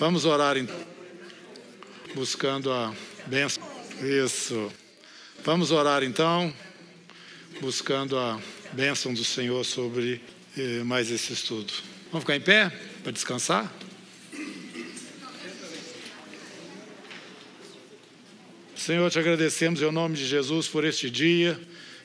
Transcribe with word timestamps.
Vamos 0.00 0.24
orar 0.24 0.56
então, 0.56 0.80
buscando 2.14 2.72
a 2.72 2.90
bênção. 3.26 3.62
Isso. 4.00 4.72
Vamos 5.44 5.70
orar 5.70 6.02
então, 6.02 6.50
buscando 7.60 8.18
a 8.18 8.40
bênção 8.72 9.12
do 9.12 9.22
Senhor 9.22 9.62
sobre 9.62 10.22
eh, 10.56 10.82
mais 10.84 11.10
esse 11.10 11.34
estudo. 11.34 11.70
Vamos 12.10 12.20
ficar 12.20 12.34
em 12.34 12.40
pé 12.40 12.72
para 13.02 13.12
descansar? 13.12 13.70
Senhor, 18.74 19.10
te 19.10 19.18
agradecemos 19.18 19.82
em 19.82 19.92
nome 19.92 20.16
de 20.16 20.24
Jesus 20.24 20.66
por 20.66 20.82
este 20.86 21.10
dia 21.10 21.60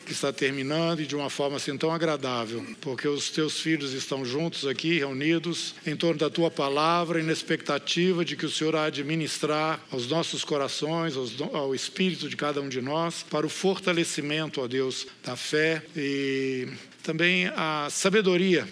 que 0.06 0.12
está 0.12 0.32
terminando 0.32 1.02
e 1.02 1.06
de 1.06 1.16
uma 1.16 1.30
forma 1.30 1.58
assim 1.58 1.76
tão 1.78 1.92
agradável, 1.92 2.66
porque 2.80 3.08
os 3.08 3.30
teus 3.30 3.60
filhos 3.60 3.94
estão 3.94 4.24
juntos 4.24 4.66
aqui, 4.68 5.00
reunidos, 5.00 5.76
em 5.86 5.96
torno 5.96 6.20
da 6.20 6.30
tua 6.30 6.52
palavra 6.52 7.22
na 7.24 7.34
expectativa 7.34 8.24
de 8.24 8.36
que 8.36 8.46
o 8.46 8.50
Senhor 8.50 8.76
há 8.76 8.90
de 8.90 9.04
ministrar 9.04 9.84
aos 9.92 10.08
nossos 10.08 10.44
corações, 10.44 11.16
ao 11.54 11.74
espírito 11.74 12.30
de 12.30 12.36
cada 12.36 12.62
um 12.62 12.70
de 12.70 12.82
nós, 12.82 13.24
para 13.30 13.46
o 13.46 13.50
fortalecimento, 13.50 14.62
ó 14.62 14.68
Deus, 14.68 15.08
da 15.24 15.36
fé 15.36 15.84
e 15.96 16.68
também 17.04 17.48
a 17.56 17.88
sabedoria 17.90 18.68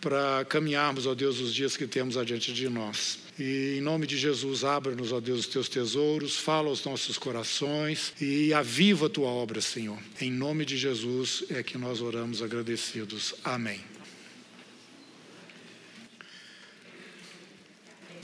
para 0.00 0.44
caminharmos, 0.44 1.06
ó 1.06 1.14
Deus, 1.14 1.40
os 1.40 1.54
dias 1.54 1.76
que 1.76 1.86
temos 1.86 2.16
adiante 2.16 2.52
de 2.52 2.68
nós. 2.68 3.18
E 3.38 3.76
em 3.78 3.80
nome 3.80 4.06
de 4.06 4.16
Jesus, 4.16 4.64
abra-nos, 4.64 5.12
ó 5.12 5.20
Deus, 5.20 5.40
os 5.40 5.46
teus 5.46 5.68
tesouros, 5.68 6.36
fala 6.36 6.68
aos 6.68 6.84
nossos 6.84 7.18
corações 7.18 8.12
e 8.20 8.52
aviva 8.52 9.06
a 9.06 9.10
tua 9.10 9.28
obra, 9.28 9.60
Senhor. 9.60 9.98
Em 10.20 10.30
nome 10.30 10.64
de 10.64 10.76
Jesus 10.76 11.44
é 11.50 11.62
que 11.62 11.78
nós 11.78 12.00
oramos 12.00 12.42
agradecidos. 12.42 13.34
Amém. 13.44 13.80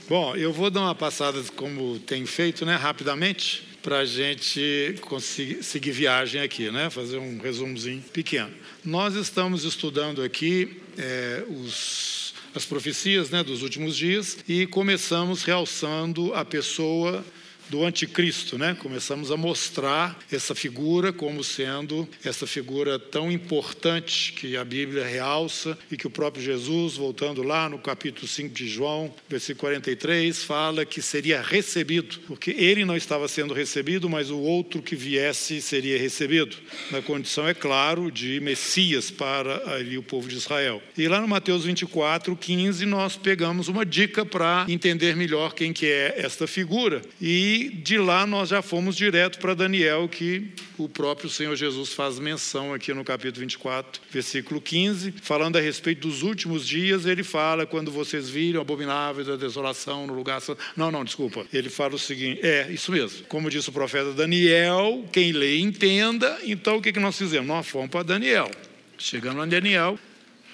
Bom, 0.07 0.35
eu 0.35 0.53
vou 0.53 0.69
dar 0.69 0.81
uma 0.81 0.95
passada, 0.95 1.41
como 1.55 1.97
tenho 1.99 2.27
feito, 2.27 2.63
né, 2.63 2.75
rapidamente, 2.75 3.74
para 3.85 3.99
a 3.99 4.05
gente 4.05 4.95
conseguir 5.01 5.61
seguir 5.61 5.91
viagem 5.91 6.41
aqui, 6.41 6.71
né, 6.71 6.89
fazer 6.89 7.19
um 7.19 7.37
resumozinho 7.37 8.01
pequeno. 8.11 8.49
Nós 8.83 9.13
estamos 9.13 9.63
estudando 9.63 10.23
aqui 10.23 10.81
é, 10.97 11.43
os, 11.47 12.33
as 12.55 12.65
profecias 12.65 13.29
né, 13.29 13.43
dos 13.43 13.61
últimos 13.61 13.95
dias 13.95 14.39
e 14.49 14.65
começamos 14.65 15.43
realçando 15.43 16.33
a 16.33 16.43
pessoa 16.43 17.23
do 17.69 17.83
anticristo, 17.83 18.57
né? 18.57 18.75
Começamos 18.79 19.31
a 19.31 19.37
mostrar 19.37 20.17
essa 20.31 20.53
figura 20.53 21.11
como 21.11 21.43
sendo 21.43 22.07
essa 22.23 22.45
figura 22.45 22.99
tão 22.99 23.31
importante 23.31 24.33
que 24.33 24.55
a 24.57 24.63
Bíblia 24.63 25.05
realça 25.05 25.77
e 25.91 25.97
que 25.97 26.07
o 26.07 26.09
próprio 26.09 26.43
Jesus, 26.43 26.95
voltando 26.95 27.43
lá 27.43 27.69
no 27.69 27.79
capítulo 27.79 28.27
5 28.27 28.53
de 28.53 28.67
João, 28.67 29.13
versículo 29.27 29.61
43, 29.61 30.43
fala 30.43 30.85
que 30.85 31.01
seria 31.01 31.41
recebido, 31.41 32.19
porque 32.27 32.51
ele 32.51 32.85
não 32.85 32.95
estava 32.95 33.27
sendo 33.27 33.53
recebido, 33.53 34.09
mas 34.09 34.29
o 34.29 34.37
outro 34.37 34.81
que 34.81 34.95
viesse 34.95 35.61
seria 35.61 35.97
recebido, 35.97 36.55
na 36.91 37.01
condição, 37.01 37.47
é 37.47 37.53
claro, 37.53 38.11
de 38.11 38.39
Messias 38.39 39.09
para 39.09 39.73
ali 39.73 39.97
o 39.97 40.03
povo 40.03 40.27
de 40.27 40.35
Israel. 40.35 40.81
E 40.97 41.07
lá 41.07 41.21
no 41.21 41.27
Mateus 41.27 41.65
24, 41.65 42.35
15, 42.35 42.85
nós 42.85 43.15
pegamos 43.15 43.67
uma 43.67 43.85
dica 43.85 44.25
para 44.25 44.65
entender 44.67 45.15
melhor 45.15 45.53
quem 45.53 45.73
que 45.73 45.85
é 45.85 46.15
esta 46.17 46.47
figura. 46.47 47.01
E 47.21 47.54
e 47.55 47.69
de 47.69 47.97
lá 47.97 48.27
nós 48.27 48.49
já 48.49 48.61
fomos 48.61 48.97
direto 48.97 49.39
para 49.39 49.53
Daniel, 49.53 50.09
que 50.09 50.51
o 50.77 50.89
próprio 50.89 51.29
Senhor 51.29 51.55
Jesus 51.55 51.93
faz 51.93 52.19
menção 52.19 52.73
aqui 52.73 52.93
no 52.93 53.03
capítulo 53.03 53.41
24, 53.41 54.01
versículo 54.11 54.59
15, 54.59 55.13
falando 55.21 55.57
a 55.57 55.61
respeito 55.61 56.05
dos 56.07 56.21
últimos 56.21 56.67
dias, 56.67 57.05
ele 57.05 57.23
fala 57.23 57.65
quando 57.65 57.91
vocês 57.91 58.29
viram 58.29 58.59
abominável 58.59 59.23
da 59.23 59.37
desolação 59.37 60.05
no 60.05 60.13
lugar. 60.13 60.41
Não, 60.75 60.91
não, 60.91 61.05
desculpa. 61.05 61.45
Ele 61.53 61.69
fala 61.69 61.95
o 61.95 61.99
seguinte: 61.99 62.45
é, 62.45 62.69
isso 62.69 62.91
mesmo. 62.91 63.25
Como 63.27 63.49
disse 63.49 63.69
o 63.69 63.73
profeta 63.73 64.11
Daniel, 64.11 65.05
quem 65.13 65.31
lê 65.31 65.57
entenda. 65.59 66.37
Então 66.43 66.77
o 66.77 66.81
que 66.81 66.91
nós 66.99 67.17
fizemos? 67.17 67.47
Nós 67.47 67.65
fomos 67.65 67.89
para 67.89 68.03
Daniel. 68.03 68.51
Chegando 68.97 69.41
a 69.41 69.45
Daniel, 69.45 69.97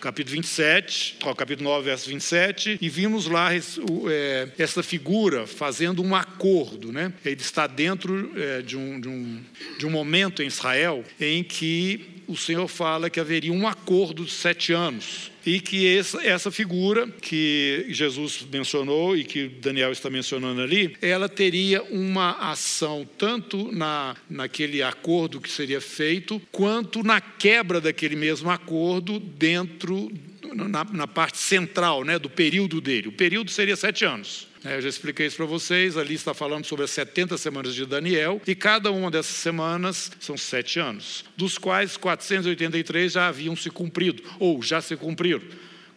capítulo 0.02 0.36
27, 0.36 1.18
ó, 1.24 1.34
capítulo 1.36 1.70
9, 1.70 1.86
verso 1.86 2.10
27, 2.10 2.80
e 2.82 2.90
vimos 2.90 3.28
lá 3.28 3.56
é, 3.56 4.50
essa 4.58 4.82
figura 4.82 5.46
fazendo 5.46 6.02
um 6.02 6.16
acordo. 6.16 6.92
Né? 6.92 7.14
Ele 7.24 7.40
está 7.40 7.68
dentro 7.68 8.32
é, 8.36 8.62
de, 8.64 8.76
um, 8.76 9.00
de, 9.00 9.08
um, 9.08 9.42
de 9.78 9.86
um 9.86 9.90
momento 9.92 10.42
em 10.42 10.48
Israel 10.48 11.04
em 11.20 11.44
que 11.44 12.24
o 12.28 12.36
Senhor 12.36 12.68
fala 12.68 13.10
que 13.10 13.20
haveria 13.20 13.54
um 13.54 13.68
acordo 13.68 14.26
de 14.26 14.32
sete 14.32 14.74
anos 14.74 15.31
e 15.46 15.60
que 15.60 15.98
essa, 15.98 16.52
figura 16.52 17.08
que 17.08 17.86
Jesus 17.90 18.46
mencionou 18.52 19.16
e 19.16 19.24
que 19.24 19.48
Daniel 19.48 19.92
está 19.92 20.10
mencionando 20.10 20.62
ali, 20.62 20.96
ela 21.02 21.30
teria 21.30 21.82
uma 21.84 22.52
ação 22.52 23.08
tanto 23.18 23.72
na, 23.72 24.16
naquele 24.30 24.84
acordo 24.84 25.40
que 25.40 25.50
seria 25.50 25.82
feito, 25.82 26.42
quanto 26.52 27.04
na 27.04 27.22
quebra 27.22 27.80
daquele 27.80 28.16
mesmo 28.16 28.50
acordo 28.50 29.20
dentro, 29.20 30.12
na, 30.54 30.84
na 30.84 31.08
parte 31.08 31.38
central 31.38 32.04
né, 32.04 32.20
do 32.20 32.30
período 32.30 32.82
dele. 32.82 33.08
O 33.08 33.12
período 33.12 33.52
seria 33.52 33.76
sete 33.76 34.06
anos. 34.06 34.48
É, 34.64 34.78
eu 34.78 34.82
já 34.82 34.90
expliquei 34.90 35.26
isso 35.26 35.38
para 35.38 35.46
vocês. 35.46 35.98
Ali 35.98 36.14
está 36.14 36.34
falando 36.34 36.66
sobre 36.66 36.86
as 36.86 36.92
70 36.92 37.38
semanas 37.38 37.74
de 37.74 37.86
Daniel, 37.86 38.42
e 38.46 38.54
cada 38.54 38.92
uma 38.92 39.10
dessas 39.10 39.36
semanas 39.36 40.12
são 40.20 40.38
sete 40.38 40.80
anos, 40.80 41.26
dos 41.36 41.58
quais 41.58 41.98
483 41.98 43.14
já 43.14 43.28
haviam 43.28 43.56
se 43.56 43.70
cumprido, 43.70 44.24
ou 44.40 44.62
já 44.62 44.82
se 44.82 44.96
cumpriram. 44.96 45.42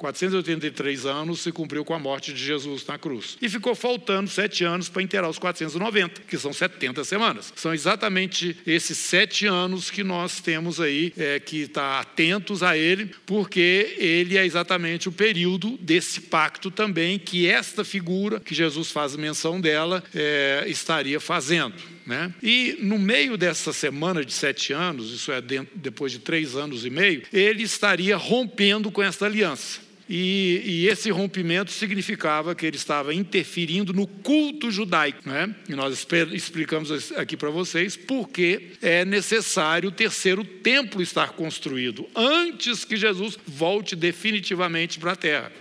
483 0.04 1.06
anos 1.06 1.40
se 1.40 1.50
cumpriu 1.50 1.82
com 1.82 1.94
a 1.94 1.98
morte 1.98 2.32
de 2.34 2.44
Jesus 2.44 2.84
na 2.86 2.98
cruz. 2.98 3.38
E 3.40 3.48
ficou 3.48 3.74
faltando 3.74 4.28
sete 4.28 4.62
anos 4.62 4.90
para 4.90 5.02
inteirar 5.02 5.30
os 5.30 5.38
490, 5.38 6.22
que 6.28 6.36
são 6.36 6.52
70 6.52 7.02
semanas. 7.04 7.52
São 7.56 7.72
exatamente 7.72 8.54
esses 8.66 8.98
sete 8.98 9.46
anos 9.46 9.90
que 9.90 10.04
nós 10.04 10.40
temos 10.40 10.78
aí 10.78 11.10
é, 11.16 11.40
que 11.40 11.62
estar 11.62 11.94
tá 11.94 12.00
atentos 12.00 12.62
a 12.62 12.76
ele, 12.76 13.14
porque 13.24 13.96
ele 13.96 14.36
é 14.36 14.44
exatamente 14.44 15.08
o 15.08 15.12
período 15.12 15.78
desse 15.80 16.20
pacto 16.20 16.70
também 16.70 17.18
que 17.18 17.46
esta 17.46 17.82
figura, 17.82 18.40
que 18.40 18.54
Jesus 18.54 18.90
faz 18.90 19.16
menção 19.16 19.58
dela, 19.58 20.04
é, 20.14 20.64
estaria 20.66 21.18
fazendo. 21.18 21.74
Né? 22.06 22.34
E 22.42 22.76
no 22.80 22.98
meio 22.98 23.38
dessa 23.38 23.72
semana 23.72 24.22
de 24.22 24.34
sete 24.34 24.74
anos, 24.74 25.10
isso 25.10 25.32
é 25.32 25.40
dentro, 25.40 25.72
depois 25.74 26.12
de 26.12 26.18
três 26.18 26.54
anos 26.54 26.84
e 26.84 26.90
meio, 26.90 27.22
ele 27.32 27.62
estaria 27.62 28.18
rompendo 28.18 28.90
com 28.90 29.02
esta 29.02 29.24
aliança. 29.24 29.84
E, 30.08 30.62
e, 30.64 30.88
esse 30.88 31.10
rompimento 31.10 31.70
significava 31.70 32.54
que 32.54 32.66
ele 32.66 32.76
estava 32.76 33.14
interferindo 33.14 33.92
no 33.92 34.06
culto 34.06 34.70
judaico. 34.70 35.26
Né? 35.26 35.54
E 35.66 35.74
nós 35.74 36.06
explicamos 36.32 37.12
aqui 37.12 37.36
para 37.36 37.48
vocês 37.48 37.96
porque 37.96 38.72
é 38.82 39.04
necessário 39.04 39.88
o 39.88 39.92
terceiro 39.92 40.44
templo 40.44 41.00
estar 41.00 41.32
construído 41.32 42.06
antes 42.14 42.84
que 42.84 42.96
Jesus 42.96 43.38
volte 43.46 43.96
definitivamente 43.96 44.98
para 44.98 45.12
a 45.12 45.16
terra. 45.16 45.52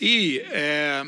E 0.00 0.38
é, 0.50 1.04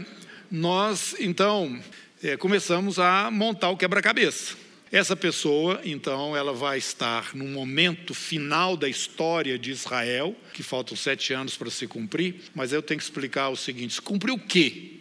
nós, 0.51 1.15
então, 1.21 1.79
é, 2.23 2.37
começamos 2.37 2.99
a 2.99 3.31
montar 3.31 3.71
o 3.71 3.77
quebra-cabeça. 3.77 4.68
Essa 4.91 5.15
pessoa, 5.15 5.81
então, 5.85 6.35
ela 6.35 6.53
vai 6.53 6.79
estar 6.79 7.35
no 7.35 7.47
momento 7.47 8.15
final 8.15 8.77
da 8.77 8.89
história 8.89 9.59
de 9.59 9.71
Israel, 9.71 10.35
que 10.55 10.63
faltam 10.63 10.97
sete 10.97 11.35
anos 11.35 11.57
para 11.57 11.71
se 11.71 11.87
cumprir, 11.87 12.37
mas 12.55 12.73
eu 12.73 12.83
tenho 12.83 12.99
que 12.99 13.05
explicar 13.05 13.51
o 13.51 13.57
seguinte: 13.57 13.95
se 13.95 14.03
cumpriu 14.03 14.35
o 14.35 14.39
quê? 14.39 14.93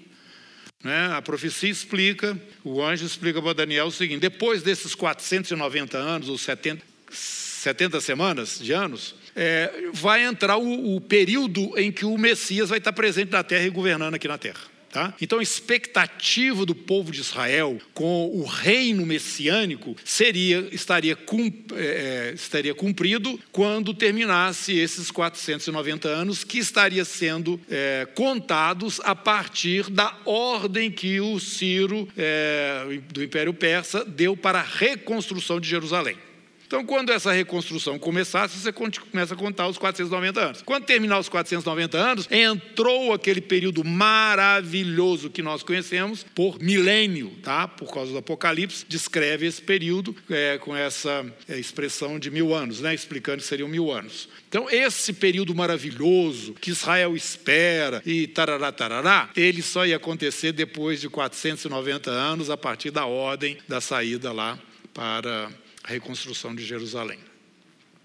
Né? 0.84 1.10
A 1.14 1.22
profecia 1.22 1.70
explica, 1.70 2.40
o 2.64 2.84
anjo 2.84 3.06
explica 3.06 3.42
para 3.42 3.54
Daniel 3.54 3.88
o 3.88 3.92
seguinte: 3.92 4.20
depois 4.20 4.62
desses 4.62 4.94
490 4.94 5.98
anos, 5.98 6.28
ou 6.28 6.38
70, 6.38 6.84
70 7.10 8.02
semanas 8.02 8.60
de 8.60 8.74
anos, 8.74 9.16
é, 9.36 9.90
vai 9.94 10.24
entrar 10.24 10.58
o, 10.58 10.96
o 10.96 11.02
período 11.02 11.78
em 11.80 11.92
que 11.94 12.06
o 12.06 12.18
Messias 12.18 12.70
vai 12.70 12.80
estar 12.80 12.92
presente 12.92 13.32
na 13.32 13.44
terra 13.44 13.66
e 13.66 13.70
governando 13.70 14.16
aqui 14.16 14.28
na 14.28 14.38
terra. 14.38 14.77
Tá? 14.90 15.14
Então, 15.22 15.40
a 15.40 15.44
expectativa 15.44 16.66
do 16.66 16.74
povo 16.74 17.12
de 17.12 17.20
Israel 17.20 17.78
com 17.94 18.28
o 18.34 18.46
reino 18.46 19.06
messiânico 19.06 19.96
seria, 20.04 20.68
estaria, 20.72 21.16
cum, 21.16 21.52
é, 21.74 22.32
é 22.32 22.34
estaria 22.34 22.74
cumprido 22.74 23.38
quando 23.52 23.94
terminasse 23.94 24.78
esses 24.78 25.12
490 25.12 26.08
anos, 26.08 26.44
que 26.44 26.58
estaria 26.58 27.04
sendo 27.04 27.60
é, 27.70 28.08
contados 28.16 29.02
a 29.04 29.14
partir 29.14 29.90
da 29.90 30.18
ordem 30.26 30.90
que 30.90 31.20
o 31.20 31.38
Ciro 31.38 32.08
é, 32.18 33.00
do 33.12 33.22
Império 33.22 33.54
Persa 33.54 34.06
deu 34.06 34.38
para 34.38 34.60
a 34.60 34.64
reconstrução 34.64 35.60
de 35.60 35.68
Jerusalém. 35.68 36.27
Então, 36.68 36.86
quando 36.86 37.12
essa 37.12 37.32
reconstrução 37.32 37.98
começasse, 37.98 38.60
você 38.60 38.74
começa 38.74 39.34
a 39.34 39.38
contar 39.38 39.70
os 39.70 39.78
490 39.78 40.40
anos. 40.40 40.62
Quando 40.64 40.84
terminar 40.84 41.18
os 41.18 41.30
490 41.30 41.98
anos, 41.98 42.28
entrou 42.30 43.14
aquele 43.14 43.40
período 43.40 43.86
maravilhoso 43.86 45.30
que 45.30 45.42
nós 45.42 45.64
conhecemos 45.64 46.26
por 46.36 46.60
milênio, 46.62 47.32
tá? 47.42 47.70
Por 47.70 47.94
causa 47.94 48.12
do 48.12 48.18
Apocalipse, 48.18 48.86
descreve 48.86 49.46
esse 49.46 49.62
período 49.62 50.14
é, 50.30 50.58
com 50.58 50.76
essa 50.76 51.26
é, 51.48 51.58
expressão 51.58 52.20
de 52.20 52.30
mil 52.30 52.54
anos, 52.54 52.82
né? 52.82 52.94
Explicando 52.94 53.38
que 53.38 53.48
seriam 53.48 53.70
mil 53.70 53.90
anos. 53.90 54.28
Então, 54.50 54.70
esse 54.70 55.14
período 55.14 55.56
maravilhoso 55.56 56.54
que 56.54 56.72
Israel 56.72 57.16
espera 57.16 58.02
e 58.06 58.28
tarará, 58.28 58.74
tarará, 58.74 59.30
ele 59.38 59.62
só 59.62 59.86
ia 59.86 59.96
acontecer 59.96 60.52
depois 60.52 61.00
de 61.00 61.08
490 61.08 62.12
anos, 62.12 62.50
a 62.50 62.58
partir 62.58 62.92
da 62.92 63.06
ordem 63.06 63.58
da 63.70 63.80
saída 63.80 64.34
lá 64.34 64.60
para 64.94 65.50
a 65.88 65.90
reconstrução 65.90 66.54
de 66.54 66.66
Jerusalém. 66.66 67.18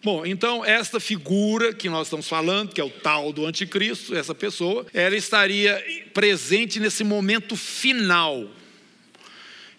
Bom, 0.04 0.24
então 0.24 0.64
esta 0.64 1.00
figura 1.00 1.74
que 1.74 1.88
nós 1.88 2.06
estamos 2.06 2.28
falando, 2.28 2.72
que 2.72 2.80
é 2.80 2.84
o 2.84 2.90
tal 2.90 3.32
do 3.32 3.44
anticristo, 3.44 4.14
essa 4.14 4.34
pessoa, 4.34 4.86
ela 4.94 5.16
estaria 5.16 5.84
presente 6.14 6.78
nesse 6.78 7.02
momento 7.02 7.56
final, 7.56 8.48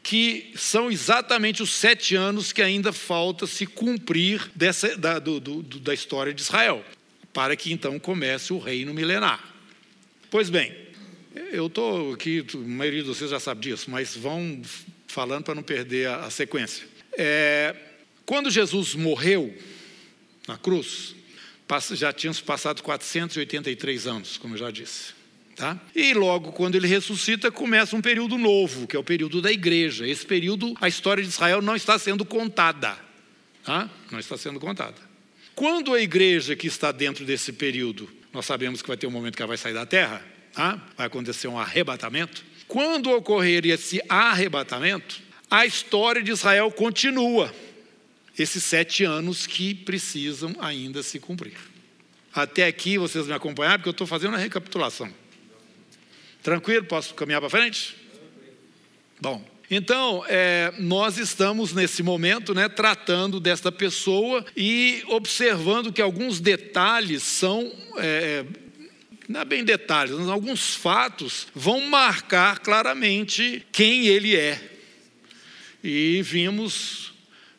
que 0.01 0.51
são 0.55 0.91
exatamente 0.91 1.63
os 1.63 1.73
sete 1.73 2.15
anos 2.15 2.51
que 2.51 2.61
ainda 2.61 2.91
falta 2.91 3.47
se 3.47 3.65
cumprir 3.65 4.49
dessa, 4.53 4.97
da, 4.97 5.19
do, 5.19 5.39
do, 5.39 5.61
da 5.79 5.93
história 5.93 6.33
de 6.33 6.41
Israel, 6.41 6.83
para 7.33 7.55
que 7.55 7.71
então 7.71 7.97
comece 7.99 8.51
o 8.53 8.59
reino 8.59 8.93
milenar. 8.93 9.43
Pois 10.29 10.49
bem, 10.49 10.73
eu 11.51 11.67
estou 11.67 12.13
aqui, 12.13 12.45
a 12.53 12.57
maioria 12.57 13.01
de 13.01 13.07
vocês 13.07 13.29
já 13.29 13.39
sabe 13.39 13.61
disso, 13.61 13.89
mas 13.89 14.15
vão 14.15 14.61
falando 15.07 15.43
para 15.43 15.55
não 15.55 15.63
perder 15.63 16.07
a, 16.07 16.25
a 16.25 16.29
sequência. 16.29 16.85
É, 17.17 17.75
quando 18.25 18.49
Jesus 18.49 18.95
morreu 18.95 19.53
na 20.47 20.57
cruz, 20.57 21.15
já 21.91 22.13
tínhamos 22.13 22.39
passado 22.41 22.81
483 22.83 24.07
anos, 24.07 24.37
como 24.37 24.53
eu 24.53 24.59
já 24.59 24.71
disse. 24.71 25.13
Tá? 25.55 25.79
E 25.95 26.13
logo 26.13 26.51
quando 26.51 26.75
ele 26.75 26.87
ressuscita, 26.87 27.51
começa 27.51 27.95
um 27.95 28.01
período 28.01 28.37
novo, 28.37 28.87
que 28.87 28.95
é 28.95 28.99
o 28.99 29.03
período 29.03 29.41
da 29.41 29.51
igreja. 29.51 30.07
Esse 30.07 30.25
período, 30.25 30.73
a 30.81 30.87
história 30.87 31.23
de 31.23 31.29
Israel 31.29 31.61
não 31.61 31.75
está 31.75 31.97
sendo 31.99 32.25
contada. 32.25 32.97
Tá? 33.63 33.89
Não 34.11 34.19
está 34.19 34.35
sendo 34.37 34.59
contada. 34.59 34.95
Quando 35.55 35.93
a 35.93 36.01
igreja 36.01 36.55
que 36.55 36.65
está 36.65 36.91
dentro 36.91 37.23
desse 37.23 37.53
período, 37.53 38.09
nós 38.31 38.45
sabemos 38.45 38.81
que 38.81 38.87
vai 38.87 38.97
ter 38.97 39.05
um 39.05 39.11
momento 39.11 39.35
que 39.35 39.41
ela 39.41 39.47
vai 39.47 39.57
sair 39.57 39.73
da 39.73 39.85
terra, 39.85 40.25
tá? 40.53 40.81
vai 40.97 41.05
acontecer 41.05 41.47
um 41.47 41.59
arrebatamento. 41.59 42.43
Quando 42.67 43.11
ocorrer 43.11 43.65
esse 43.67 44.01
arrebatamento, 44.09 45.21
a 45.49 45.65
história 45.65 46.23
de 46.23 46.31
Israel 46.31 46.71
continua 46.71 47.53
esses 48.37 48.63
sete 48.63 49.03
anos 49.03 49.45
que 49.45 49.73
precisam 49.75 50.55
ainda 50.59 51.03
se 51.03 51.19
cumprir. 51.19 51.57
Até 52.33 52.65
aqui 52.65 52.97
vocês 52.97 53.27
me 53.27 53.33
acompanharam, 53.33 53.77
porque 53.77 53.89
eu 53.89 53.91
estou 53.91 54.07
fazendo 54.07 54.35
a 54.35 54.39
recapitulação. 54.39 55.11
Tranquilo? 56.41 56.85
Posso 56.85 57.13
caminhar 57.13 57.39
para 57.39 57.49
frente? 57.49 57.95
Bom, 59.21 59.45
então, 59.69 60.25
é, 60.27 60.73
nós 60.79 61.17
estamos 61.17 61.73
nesse 61.73 62.03
momento 62.03 62.53
né, 62.53 62.67
tratando 62.67 63.39
desta 63.39 63.71
pessoa 63.71 64.45
e 64.57 65.03
observando 65.07 65.93
que 65.93 66.01
alguns 66.01 66.39
detalhes 66.39 67.23
são. 67.23 67.71
É, 67.97 68.45
não 69.27 69.39
é 69.39 69.45
bem 69.45 69.63
detalhes, 69.63 70.15
mas 70.15 70.27
alguns 70.27 70.75
fatos 70.75 71.47
vão 71.55 71.81
marcar 71.81 72.59
claramente 72.59 73.65
quem 73.71 74.07
ele 74.07 74.35
é. 74.35 74.61
E 75.81 76.21
vimos 76.21 77.12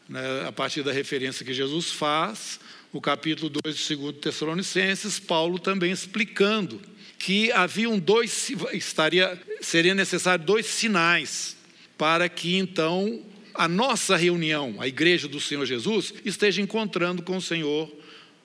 né, 0.09 0.45
a 0.47 0.53
partir 0.53 0.83
da 0.83 0.93
referência 0.93 1.45
que 1.45 1.55
Jesus 1.55 1.91
faz, 1.91 2.61
o 2.93 3.01
capítulo 3.01 3.51
2 3.51 3.77
de 3.77 3.97
2 3.97 4.17
Tessalonicenses, 4.19 5.19
Paulo 5.19 5.59
também 5.59 5.91
explicando 5.91 6.81
que 7.19 7.51
haviam 7.53 7.99
dois, 7.99 8.51
estaria, 8.73 9.41
seria 9.61 9.95
necessário 9.95 10.45
dois 10.45 10.67
sinais 10.67 11.57
para 11.97 12.29
que 12.29 12.57
então 12.57 13.25
a 13.55 13.67
nossa 13.67 14.17
reunião, 14.17 14.77
a 14.81 14.87
igreja 14.87 15.27
do 15.27 15.41
Senhor 15.41 15.65
Jesus, 15.65 16.13
esteja 16.25 16.61
encontrando 16.61 17.23
com 17.23 17.37
o 17.37 17.43
Senhor 17.43 17.91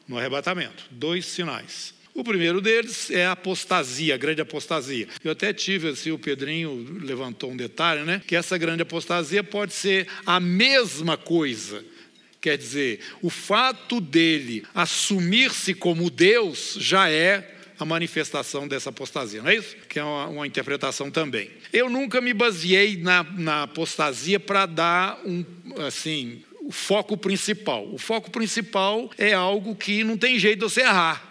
no 0.07 0.17
arrebatamento. 0.17 0.85
Dois 0.91 1.25
sinais. 1.25 1.93
O 2.19 2.23
primeiro 2.23 2.59
deles 2.59 3.09
é 3.09 3.25
a 3.25 3.31
apostasia, 3.31 4.13
a 4.13 4.17
grande 4.17 4.41
apostasia. 4.41 5.07
Eu 5.23 5.31
até 5.31 5.53
tive, 5.53 5.87
assim, 5.87 6.11
o 6.11 6.19
Pedrinho 6.19 6.99
levantou 7.01 7.49
um 7.49 7.55
detalhe, 7.55 8.03
né? 8.03 8.21
Que 8.27 8.35
essa 8.35 8.57
grande 8.57 8.81
apostasia 8.81 9.41
pode 9.41 9.73
ser 9.73 10.05
a 10.25 10.37
mesma 10.37 11.15
coisa. 11.15 11.81
Quer 12.41 12.57
dizer, 12.57 12.99
o 13.21 13.29
fato 13.29 14.01
dele 14.01 14.65
assumir-se 14.75 15.73
como 15.73 16.09
Deus 16.09 16.75
já 16.77 17.09
é 17.09 17.55
a 17.79 17.85
manifestação 17.85 18.67
dessa 18.67 18.89
apostasia, 18.89 19.41
não 19.41 19.49
é 19.49 19.55
isso? 19.55 19.77
Que 19.87 19.97
é 19.97 20.03
uma, 20.03 20.27
uma 20.27 20.45
interpretação 20.45 21.09
também. 21.09 21.49
Eu 21.71 21.89
nunca 21.89 22.19
me 22.19 22.33
baseei 22.33 22.97
na, 22.97 23.23
na 23.23 23.63
apostasia 23.63 24.41
para 24.41 24.65
dar 24.65 25.21
um, 25.25 25.45
assim, 25.87 26.43
o 26.63 26.71
foco 26.73 27.15
principal. 27.15 27.87
O 27.93 27.97
foco 27.97 28.29
principal 28.29 29.09
é 29.17 29.33
algo 29.33 29.73
que 29.73 30.03
não 30.03 30.17
tem 30.17 30.37
jeito 30.37 30.59
de 30.59 30.65
você 30.65 30.81
errar 30.81 31.28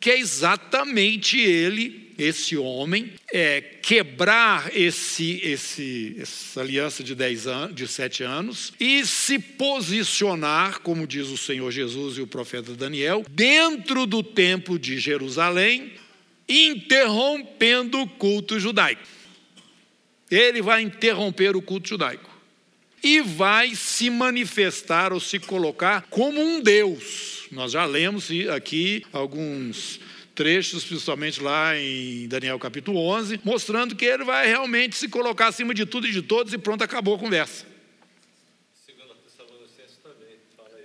que 0.00 0.10
é 0.10 0.18
exatamente 0.18 1.38
ele, 1.38 2.12
esse 2.18 2.56
homem, 2.56 3.12
é, 3.32 3.60
quebrar 3.60 4.70
esse, 4.74 5.40
esse, 5.42 6.16
essa 6.18 6.60
aliança 6.60 7.02
de, 7.02 7.14
dez 7.14 7.46
anos, 7.46 7.74
de 7.74 7.88
sete 7.88 8.22
anos 8.22 8.72
e 8.78 9.04
se 9.04 9.38
posicionar, 9.38 10.80
como 10.80 11.06
diz 11.06 11.28
o 11.28 11.36
Senhor 11.36 11.70
Jesus 11.70 12.18
e 12.18 12.20
o 12.20 12.26
profeta 12.26 12.74
Daniel, 12.74 13.24
dentro 13.30 14.06
do 14.06 14.22
templo 14.22 14.78
de 14.78 14.98
Jerusalém, 14.98 15.92
interrompendo 16.48 18.00
o 18.00 18.08
culto 18.08 18.58
judaico. 18.58 19.06
Ele 20.30 20.62
vai 20.62 20.82
interromper 20.82 21.56
o 21.56 21.62
culto 21.62 21.88
judaico 21.88 22.30
e 23.02 23.20
vai 23.20 23.74
se 23.74 24.10
manifestar 24.10 25.12
ou 25.12 25.20
se 25.20 25.38
colocar 25.38 26.06
como 26.10 26.40
um 26.40 26.60
Deus 26.60 27.35
nós 27.50 27.72
já 27.72 27.84
lemos 27.84 28.28
aqui 28.54 29.04
alguns 29.12 30.00
trechos, 30.34 30.84
principalmente 30.84 31.42
lá 31.42 31.76
em 31.76 32.28
Daniel 32.28 32.58
capítulo 32.58 32.98
11, 32.98 33.40
mostrando 33.42 33.96
que 33.96 34.04
ele 34.04 34.24
vai 34.24 34.46
realmente 34.46 34.96
se 34.96 35.08
colocar 35.08 35.48
acima 35.48 35.72
de 35.72 35.86
tudo 35.86 36.06
e 36.06 36.12
de 36.12 36.22
todos 36.22 36.52
e 36.52 36.58
pronto, 36.58 36.84
acabou 36.84 37.14
a 37.14 37.18
conversa. 37.18 37.64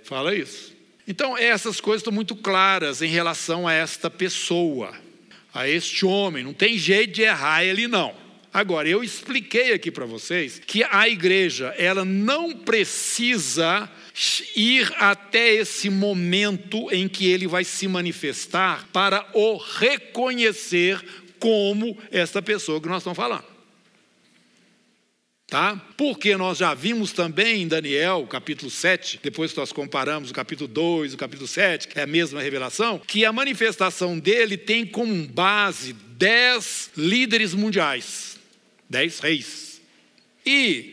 Fala 0.02 0.34
isso. 0.34 0.72
Então, 1.06 1.36
essas 1.36 1.80
coisas 1.80 2.00
estão 2.00 2.12
muito 2.12 2.34
claras 2.36 3.02
em 3.02 3.08
relação 3.08 3.66
a 3.66 3.72
esta 3.72 4.08
pessoa, 4.08 4.92
a 5.52 5.68
este 5.68 6.04
homem. 6.04 6.44
Não 6.44 6.54
tem 6.54 6.78
jeito 6.78 7.14
de 7.14 7.22
errar 7.22 7.64
ele, 7.64 7.86
não. 7.86 8.14
Agora, 8.52 8.88
eu 8.88 9.02
expliquei 9.02 9.72
aqui 9.72 9.90
para 9.90 10.04
vocês 10.04 10.60
que 10.66 10.84
a 10.84 11.08
igreja, 11.08 11.74
ela 11.78 12.04
não 12.04 12.52
precisa 12.52 13.90
ir 14.54 14.92
até 14.96 15.54
esse 15.54 15.88
momento 15.88 16.90
em 16.90 17.08
que 17.08 17.26
ele 17.26 17.46
vai 17.46 17.64
se 17.64 17.88
manifestar 17.88 18.88
para 18.92 19.26
o 19.32 19.56
reconhecer 19.56 21.02
como 21.38 21.96
esta 22.10 22.40
pessoa 22.40 22.80
que 22.80 22.88
nós 22.88 22.98
estamos 22.98 23.16
falando. 23.16 23.52
Tá? 25.52 25.76
Porque 25.98 26.34
nós 26.34 26.56
já 26.56 26.72
vimos 26.72 27.12
também 27.12 27.60
em 27.62 27.68
Daniel, 27.68 28.26
capítulo 28.26 28.70
7, 28.70 29.20
depois 29.22 29.52
que 29.52 29.58
nós 29.58 29.70
comparamos 29.70 30.30
o 30.30 30.32
capítulo 30.32 30.66
2, 30.66 31.12
o 31.12 31.16
capítulo 31.18 31.46
7, 31.46 31.88
que 31.88 31.98
é 31.98 32.04
a 32.04 32.06
mesma 32.06 32.40
revelação, 32.40 32.98
que 32.98 33.22
a 33.24 33.32
manifestação 33.34 34.18
dele 34.18 34.56
tem 34.56 34.86
como 34.86 35.26
base 35.26 35.92
dez 35.92 36.90
líderes 36.96 37.52
mundiais, 37.52 38.38
dez 38.88 39.18
reis. 39.18 39.82
E 40.46 40.91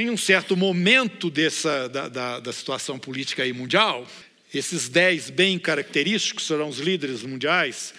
em 0.00 0.10
um 0.10 0.16
certo 0.16 0.56
momento 0.56 1.30
dessa, 1.30 1.88
da, 1.88 2.08
da, 2.08 2.40
da 2.40 2.52
situação 2.52 2.98
política 2.98 3.42
aí 3.42 3.52
mundial, 3.52 4.06
esses 4.52 4.88
dez 4.88 5.30
bem 5.30 5.58
característicos 5.58 6.46
serão 6.46 6.68
os 6.68 6.78
líderes 6.78 7.22
mundiais, 7.22 7.92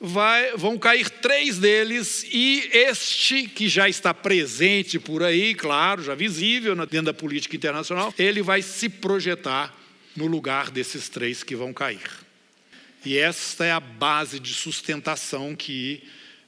vai, 0.00 0.56
vão 0.56 0.78
cair 0.78 1.08
três 1.08 1.58
deles 1.58 2.26
e 2.30 2.68
este 2.72 3.46
que 3.46 3.68
já 3.68 3.88
está 3.88 4.12
presente 4.12 4.98
por 4.98 5.22
aí, 5.22 5.54
claro, 5.54 6.02
já 6.02 6.14
visível 6.14 6.74
dentro 6.86 7.06
da 7.06 7.14
política 7.14 7.56
internacional, 7.56 8.12
ele 8.18 8.42
vai 8.42 8.60
se 8.60 8.88
projetar 8.88 9.74
no 10.16 10.26
lugar 10.26 10.70
desses 10.70 11.08
três 11.08 11.42
que 11.42 11.56
vão 11.56 11.72
cair. 11.72 12.10
E 13.04 13.18
esta 13.18 13.64
é 13.64 13.72
a 13.72 13.80
base 13.80 14.38
de 14.38 14.54
sustentação 14.54 15.54
que 15.54 16.02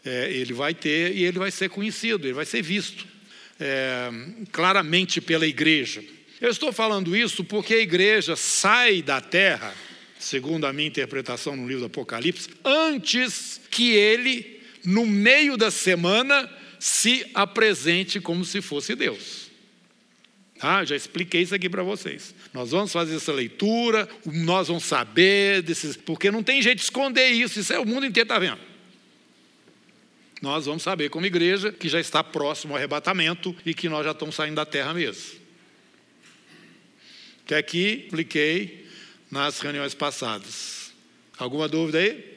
é, 0.04 0.30
ele 0.30 0.52
vai 0.52 0.74
ter 0.74 1.14
e 1.14 1.24
ele 1.24 1.38
vai 1.38 1.50
ser 1.50 1.68
conhecido, 1.68 2.26
ele 2.26 2.34
vai 2.34 2.46
ser 2.46 2.62
visto 2.62 3.06
é, 3.60 4.10
claramente 4.52 5.20
pela 5.20 5.46
igreja. 5.46 6.02
Eu 6.40 6.50
estou 6.50 6.72
falando 6.72 7.16
isso 7.16 7.42
porque 7.42 7.74
a 7.74 7.80
igreja 7.80 8.36
sai 8.36 9.00
da 9.02 9.20
terra, 9.20 9.74
segundo 10.18 10.66
a 10.66 10.72
minha 10.72 10.88
interpretação 10.88 11.56
no 11.56 11.66
livro 11.66 11.80
do 11.80 11.86
Apocalipse, 11.86 12.50
antes 12.64 13.60
que 13.70 13.92
ele, 13.92 14.60
no 14.84 15.06
meio 15.06 15.56
da 15.56 15.70
semana, 15.70 16.50
se 16.78 17.26
apresente 17.32 18.20
como 18.20 18.44
se 18.44 18.60
fosse 18.60 18.94
Deus. 18.94 19.46
Ah, 20.60 20.84
já 20.84 20.96
expliquei 20.96 21.42
isso 21.42 21.54
aqui 21.54 21.68
para 21.68 21.82
vocês. 21.82 22.34
Nós 22.52 22.70
vamos 22.70 22.92
fazer 22.92 23.16
essa 23.16 23.32
leitura, 23.32 24.08
nós 24.24 24.68
vamos 24.68 24.84
saber 24.84 25.62
desses, 25.62 25.96
porque 25.96 26.30
não 26.30 26.42
tem 26.42 26.62
jeito 26.62 26.78
de 26.78 26.84
esconder 26.84 27.28
isso, 27.28 27.60
isso 27.60 27.72
é 27.72 27.78
o 27.78 27.86
mundo 27.86 28.06
inteiro 28.06 28.24
está 28.24 28.38
vendo. 28.38 28.60
Nós 30.42 30.66
vamos 30.66 30.82
saber 30.82 31.08
como 31.08 31.26
igreja 31.26 31.72
que 31.72 31.88
já 31.88 31.98
está 31.98 32.22
próximo 32.22 32.74
ao 32.74 32.76
arrebatamento 32.76 33.56
e 33.64 33.72
que 33.72 33.88
nós 33.88 34.04
já 34.04 34.12
estamos 34.12 34.34
saindo 34.34 34.56
da 34.56 34.66
terra 34.66 34.92
mesmo. 34.92 35.40
Que 37.46 37.54
aqui 37.54 38.04
expliquei 38.04 38.86
nas 39.30 39.60
reuniões 39.60 39.94
passadas. 39.94 40.92
Alguma 41.38 41.68
dúvida 41.68 41.98
aí? 41.98 42.36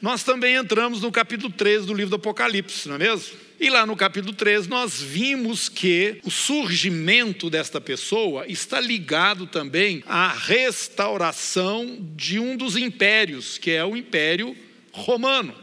Nós 0.00 0.24
também 0.24 0.56
entramos 0.56 1.02
no 1.02 1.12
capítulo 1.12 1.52
13 1.52 1.86
do 1.86 1.94
livro 1.94 2.10
do 2.10 2.16
Apocalipse, 2.16 2.88
não 2.88 2.96
é 2.96 2.98
mesmo? 2.98 3.36
E 3.60 3.70
lá 3.70 3.86
no 3.86 3.94
capítulo 3.94 4.34
13 4.34 4.68
nós 4.68 5.00
vimos 5.00 5.68
que 5.68 6.18
o 6.24 6.30
surgimento 6.30 7.48
desta 7.48 7.80
pessoa 7.80 8.44
está 8.48 8.80
ligado 8.80 9.46
também 9.46 10.02
à 10.06 10.32
restauração 10.32 11.98
de 12.16 12.40
um 12.40 12.56
dos 12.56 12.76
impérios, 12.76 13.58
que 13.58 13.70
é 13.70 13.84
o 13.84 13.96
Império 13.96 14.56
Romano. 14.90 15.54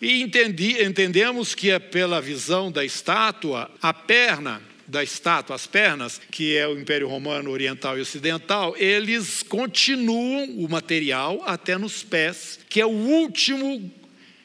E 0.00 0.22
entendi, 0.22 0.82
entendemos 0.82 1.54
que 1.54 1.70
é 1.70 1.78
pela 1.78 2.20
visão 2.20 2.70
da 2.70 2.84
estátua, 2.84 3.70
a 3.80 3.92
perna 3.92 4.60
da 4.86 5.02
estátua, 5.02 5.56
as 5.56 5.66
pernas, 5.66 6.20
que 6.30 6.56
é 6.56 6.66
o 6.68 6.78
Império 6.78 7.08
Romano 7.08 7.50
Oriental 7.50 7.98
e 7.98 8.02
Ocidental, 8.02 8.74
eles 8.76 9.42
continuam 9.42 10.44
o 10.58 10.68
material 10.68 11.42
até 11.46 11.78
nos 11.78 12.02
pés, 12.02 12.58
que 12.68 12.80
é 12.80 12.86
o 12.86 12.90
último 12.90 13.90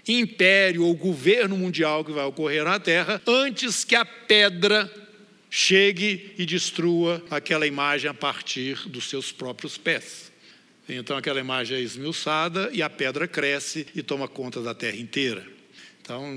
império 0.07 0.85
ou 0.85 0.95
governo 0.95 1.57
mundial 1.57 2.03
que 2.03 2.11
vai 2.11 2.25
ocorrer 2.25 2.63
na 2.63 2.79
Terra, 2.79 3.21
antes 3.27 3.83
que 3.83 3.95
a 3.95 4.05
pedra 4.05 4.91
chegue 5.49 6.33
e 6.37 6.45
destrua 6.45 7.23
aquela 7.29 7.67
imagem 7.67 8.09
a 8.09 8.13
partir 8.13 8.87
dos 8.87 9.09
seus 9.09 9.31
próprios 9.31 9.77
pés. 9.77 10.28
Então 10.97 11.17
aquela 11.17 11.39
imagem 11.39 11.77
é 11.77 11.81
esmiuçada 11.81 12.69
e 12.73 12.81
a 12.81 12.89
pedra 12.89 13.27
cresce 13.27 13.85
e 13.95 14.01
toma 14.01 14.27
conta 14.27 14.61
da 14.61 14.73
terra 14.73 14.97
inteira. 14.97 15.45
Então, 16.01 16.35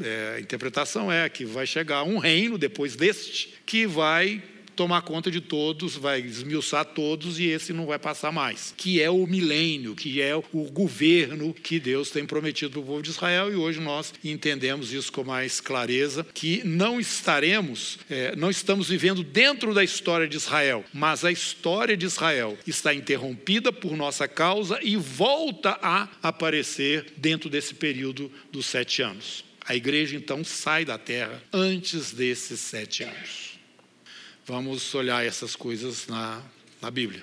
é, 0.00 0.34
a 0.36 0.40
interpretação 0.40 1.12
é 1.12 1.28
que 1.28 1.44
vai 1.44 1.64
chegar 1.64 2.02
um 2.02 2.18
reino 2.18 2.58
depois 2.58 2.96
deste 2.96 3.54
que 3.64 3.86
vai 3.86 4.42
tomar 4.76 5.02
conta 5.02 5.30
de 5.30 5.40
todos, 5.40 5.96
vai 5.96 6.20
esmiuçar 6.20 6.84
todos 6.84 7.40
e 7.40 7.46
esse 7.46 7.72
não 7.72 7.86
vai 7.86 7.98
passar 7.98 8.30
mais, 8.30 8.74
que 8.76 9.00
é 9.00 9.10
o 9.10 9.26
milênio, 9.26 9.94
que 9.94 10.20
é 10.20 10.36
o 10.36 10.42
governo 10.70 11.54
que 11.54 11.80
Deus 11.80 12.10
tem 12.10 12.26
prometido 12.26 12.72
para 12.72 12.80
o 12.80 12.84
povo 12.84 13.02
de 13.02 13.10
Israel 13.10 13.50
e 13.50 13.56
hoje 13.56 13.80
nós 13.80 14.12
entendemos 14.22 14.92
isso 14.92 15.10
com 15.10 15.24
mais 15.24 15.60
clareza, 15.60 16.26
que 16.34 16.62
não 16.64 17.00
estaremos, 17.00 17.98
é, 18.10 18.36
não 18.36 18.50
estamos 18.50 18.88
vivendo 18.88 19.24
dentro 19.24 19.72
da 19.72 19.82
história 19.82 20.28
de 20.28 20.36
Israel, 20.36 20.84
mas 20.92 21.24
a 21.24 21.32
história 21.32 21.96
de 21.96 22.04
Israel 22.04 22.56
está 22.66 22.92
interrompida 22.92 23.72
por 23.72 23.96
nossa 23.96 24.28
causa 24.28 24.78
e 24.82 24.96
volta 24.96 25.78
a 25.82 26.08
aparecer 26.22 27.14
dentro 27.16 27.48
desse 27.48 27.74
período 27.74 28.30
dos 28.52 28.66
sete 28.66 29.00
anos. 29.00 29.44
A 29.64 29.74
igreja 29.74 30.16
então 30.16 30.44
sai 30.44 30.84
da 30.84 30.96
terra 30.98 31.42
antes 31.52 32.12
desses 32.12 32.60
sete 32.60 33.02
anos. 33.02 33.55
Vamos 34.46 34.94
olhar 34.94 35.26
essas 35.26 35.56
coisas 35.56 36.06
na, 36.06 36.40
na 36.80 36.88
Bíblia. 36.88 37.20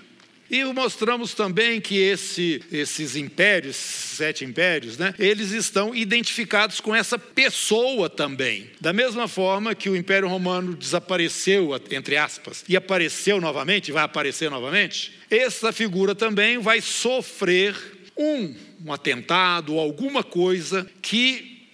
E 0.51 0.61
mostramos 0.65 1.33
também 1.33 1.79
que 1.79 1.97
esse, 1.97 2.61
esses 2.69 3.15
impérios, 3.15 3.77
sete 3.77 4.43
impérios, 4.43 4.97
né, 4.97 5.15
eles 5.17 5.51
estão 5.51 5.95
identificados 5.95 6.81
com 6.81 6.93
essa 6.93 7.17
pessoa 7.17 8.09
também. 8.09 8.69
Da 8.81 8.91
mesma 8.91 9.29
forma 9.29 9.73
que 9.73 9.89
o 9.89 9.95
Império 9.95 10.27
Romano 10.27 10.75
desapareceu, 10.75 11.71
entre 11.91 12.17
aspas, 12.17 12.65
e 12.67 12.75
apareceu 12.75 13.39
novamente, 13.39 13.91
vai 13.91 14.03
aparecer 14.03 14.51
novamente, 14.51 15.13
essa 15.29 15.71
figura 15.71 16.13
também 16.13 16.57
vai 16.57 16.81
sofrer 16.81 17.73
um, 18.17 18.53
um 18.85 18.91
atentado 18.91 19.79
alguma 19.79 20.25
coisa 20.25 20.85
que 21.01 21.67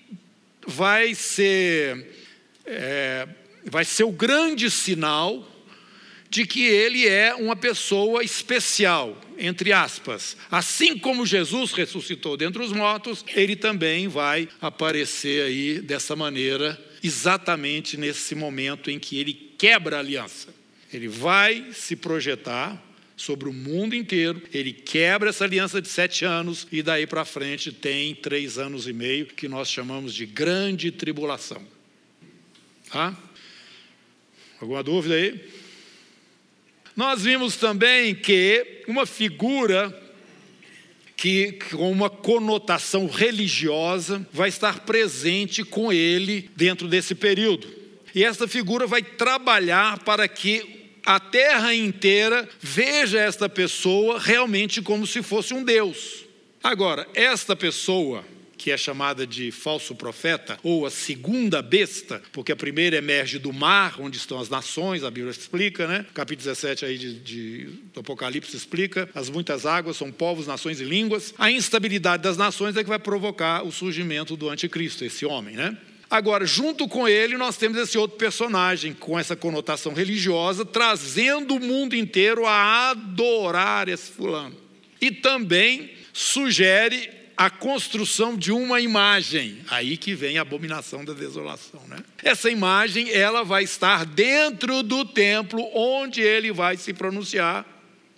vai 0.68 1.16
ser. 1.16 2.08
É, 2.68 3.28
vai 3.70 3.86
ser 3.86 4.04
o 4.04 4.12
grande 4.12 4.70
sinal 4.70 5.48
de 6.30 6.46
que 6.46 6.64
ele 6.64 7.08
é 7.08 7.34
uma 7.34 7.56
pessoa 7.56 8.24
especial, 8.24 9.20
entre 9.38 9.74
aspas. 9.74 10.38
Assim 10.52 10.98
como 10.98 11.26
Jesus 11.26 11.72
ressuscitou 11.72 12.38
dentre 12.38 12.62
os 12.62 12.72
mortos, 12.72 13.26
ele 13.34 13.56
também 13.56 14.08
vai 14.08 14.48
aparecer 14.62 15.44
aí 15.44 15.82
dessa 15.82 16.16
maneira, 16.16 16.80
exatamente 17.04 17.98
nesse 17.98 18.36
momento 18.36 18.92
em 18.92 19.00
que 19.00 19.18
ele 19.18 19.34
quebra 19.58 19.98
a 19.98 20.00
aliança. 20.00 20.54
Ele 20.94 21.08
vai 21.08 21.68
se 21.74 21.96
projetar 21.96 22.80
sobre 23.18 23.50
o 23.50 23.54
mundo 23.54 23.96
inteiro, 23.96 24.42
ele 24.54 24.72
quebra 24.72 25.30
essa 25.30 25.44
aliança 25.44 25.82
de 25.82 25.90
sete 25.90 26.24
anos 26.24 26.66
e 26.72 26.82
daí 26.82 27.06
para 27.06 27.26
frente 27.26 27.72
tem 27.72 28.16
três 28.16 28.58
anos 28.58 28.88
e 28.88 28.94
meio 28.94 29.26
que 29.26 29.48
nós 29.48 29.70
chamamos 29.70 30.14
de 30.14 30.26
grande 30.26 30.90
tribulação. 30.90 31.62
Tá? 32.90 33.16
Alguma 34.62 34.84
dúvida 34.84 35.16
aí? 35.16 35.40
Nós 36.96 37.24
vimos 37.24 37.56
também 37.56 38.14
que 38.14 38.84
uma 38.88 39.06
figura 39.06 39.98
que 41.16 41.54
com 41.72 41.92
uma 41.92 42.10
conotação 42.10 43.08
religiosa 43.08 44.26
vai 44.32 44.50
estar 44.50 44.82
presente 44.82 45.64
com 45.64 45.92
ele 45.92 46.50
dentro 46.56 46.88
desse 46.88 47.14
período. 47.14 47.68
E 48.16 48.24
essa 48.24 48.48
figura 48.48 48.88
vai 48.88 49.02
trabalhar 49.02 50.00
para 50.00 50.28
que 50.28 50.92
a 51.06 51.20
terra 51.20 51.74
inteira 51.74 52.48
veja 52.62 53.20
esta 53.20 53.48
pessoa 53.48 54.20
realmente 54.20 54.82
como 54.82 55.06
se 55.08 55.22
fosse 55.22 55.54
um 55.54 55.64
Deus. 55.64 56.26
Agora, 56.64 57.08
esta 57.14 57.56
pessoa 57.56 58.26
que 58.60 58.72
é 58.72 58.78
chamada 58.78 59.26
de 59.26 59.52
falso 59.52 59.96
profeta, 59.96 60.60
ou 60.62 60.86
a 60.86 60.92
segunda 60.92 61.62
besta, 61.62 62.22
porque 62.34 62.52
a 62.52 62.56
primeira 62.58 62.98
emerge 62.98 63.40
do 63.40 63.54
mar, 63.54 63.96
onde 64.00 64.18
estão 64.18 64.38
as 64.38 64.50
nações, 64.50 65.02
a 65.02 65.10
Bíblia 65.10 65.32
explica, 65.32 65.88
né? 65.88 66.06
capítulo 66.14 66.46
17 66.46 66.84
aí 66.86 66.98
de, 66.98 67.20
de, 67.22 67.64
do 67.94 68.02
Apocalipse 68.02 68.56
explica, 68.56 69.10
as 69.16 69.30
muitas 69.30 69.66
águas 69.66 69.96
são 69.96 70.12
povos, 70.12 70.46
nações 70.46 70.82
e 70.82 70.84
línguas. 70.84 71.34
A 71.38 71.50
instabilidade 71.50 72.22
das 72.22 72.36
nações 72.36 72.76
é 72.76 72.84
que 72.84 72.90
vai 72.90 73.00
provocar 73.00 73.66
o 73.66 73.72
surgimento 73.72 74.36
do 74.36 74.50
anticristo, 74.50 75.06
esse 75.06 75.26
homem, 75.26 75.56
né? 75.56 75.78
Agora, 76.10 76.46
junto 76.46 76.88
com 76.88 77.08
ele, 77.08 77.38
nós 77.38 77.56
temos 77.56 77.78
esse 77.78 77.98
outro 77.98 78.18
personagem 78.18 78.94
com 78.94 79.18
essa 79.18 79.36
conotação 79.36 79.94
religiosa, 79.94 80.66
trazendo 80.66 81.56
o 81.56 81.60
mundo 81.60 81.96
inteiro 81.96 82.46
a 82.46 82.90
adorar 82.90 83.88
esse 83.88 84.12
fulano. 84.12 84.58
E 85.00 85.12
também 85.12 85.92
sugere 86.12 87.19
a 87.40 87.50
construção 87.50 88.36
de 88.36 88.52
uma 88.52 88.82
imagem. 88.82 89.60
Aí 89.70 89.96
que 89.96 90.14
vem 90.14 90.38
a 90.38 90.42
abominação 90.42 91.06
da 91.06 91.14
desolação, 91.14 91.82
né? 91.88 91.96
Essa 92.22 92.50
imagem, 92.50 93.10
ela 93.12 93.44
vai 93.46 93.64
estar 93.64 94.06
dentro 94.06 94.84
do 94.84 95.06
templo 95.06 95.66
onde 95.74 96.20
ele 96.20 96.52
vai 96.52 96.76
se 96.76 96.92
pronunciar, 96.92 97.66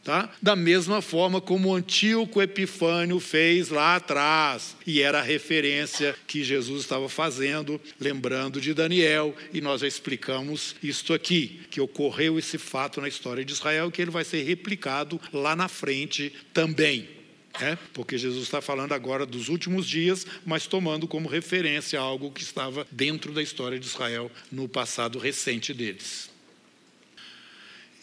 tá? 0.04 0.28
Da 0.42 0.56
mesma 0.56 1.04
forma 1.04 1.40
como 1.40 1.76
Antíoco 1.76 2.42
Epifânio 2.42 3.20
fez 3.20 3.70
lá 3.70 3.98
atrás, 3.98 4.76
e 4.88 5.04
era 5.04 5.20
a 5.20 5.24
referência 5.24 6.16
que 6.26 6.44
Jesus 6.44 6.82
estava 6.82 7.08
fazendo, 7.08 7.80
lembrando 8.00 8.60
de 8.60 8.74
Daniel, 8.74 9.36
e 9.54 9.62
nós 9.62 9.82
já 9.82 9.88
explicamos 9.88 10.76
isto 10.82 11.14
aqui, 11.14 11.62
que 11.70 11.80
ocorreu 11.80 12.40
esse 12.40 12.58
fato 12.58 13.00
na 13.00 13.08
história 13.08 13.46
de 13.46 13.54
Israel, 13.54 13.92
que 13.92 14.02
ele 14.02 14.10
vai 14.10 14.24
ser 14.24 14.42
replicado 14.42 15.22
lá 15.32 15.56
na 15.56 15.68
frente 15.68 16.34
também. 16.52 17.21
É, 17.60 17.78
porque 17.94 18.18
Jesus 18.18 18.44
está 18.44 18.62
falando 18.62 18.94
agora 18.94 19.26
dos 19.26 19.50
últimos 19.50 19.88
dias, 19.88 20.26
mas 20.46 20.68
tomando 20.68 21.08
como 21.08 21.28
referência 21.28 22.00
algo 22.00 22.32
que 22.32 22.42
estava 22.42 22.88
dentro 22.92 23.34
da 23.34 23.42
história 23.42 23.80
de 23.80 23.86
Israel 23.86 24.32
no 24.52 24.70
passado 24.70 25.20
recente 25.20 25.74
deles. 25.74 26.30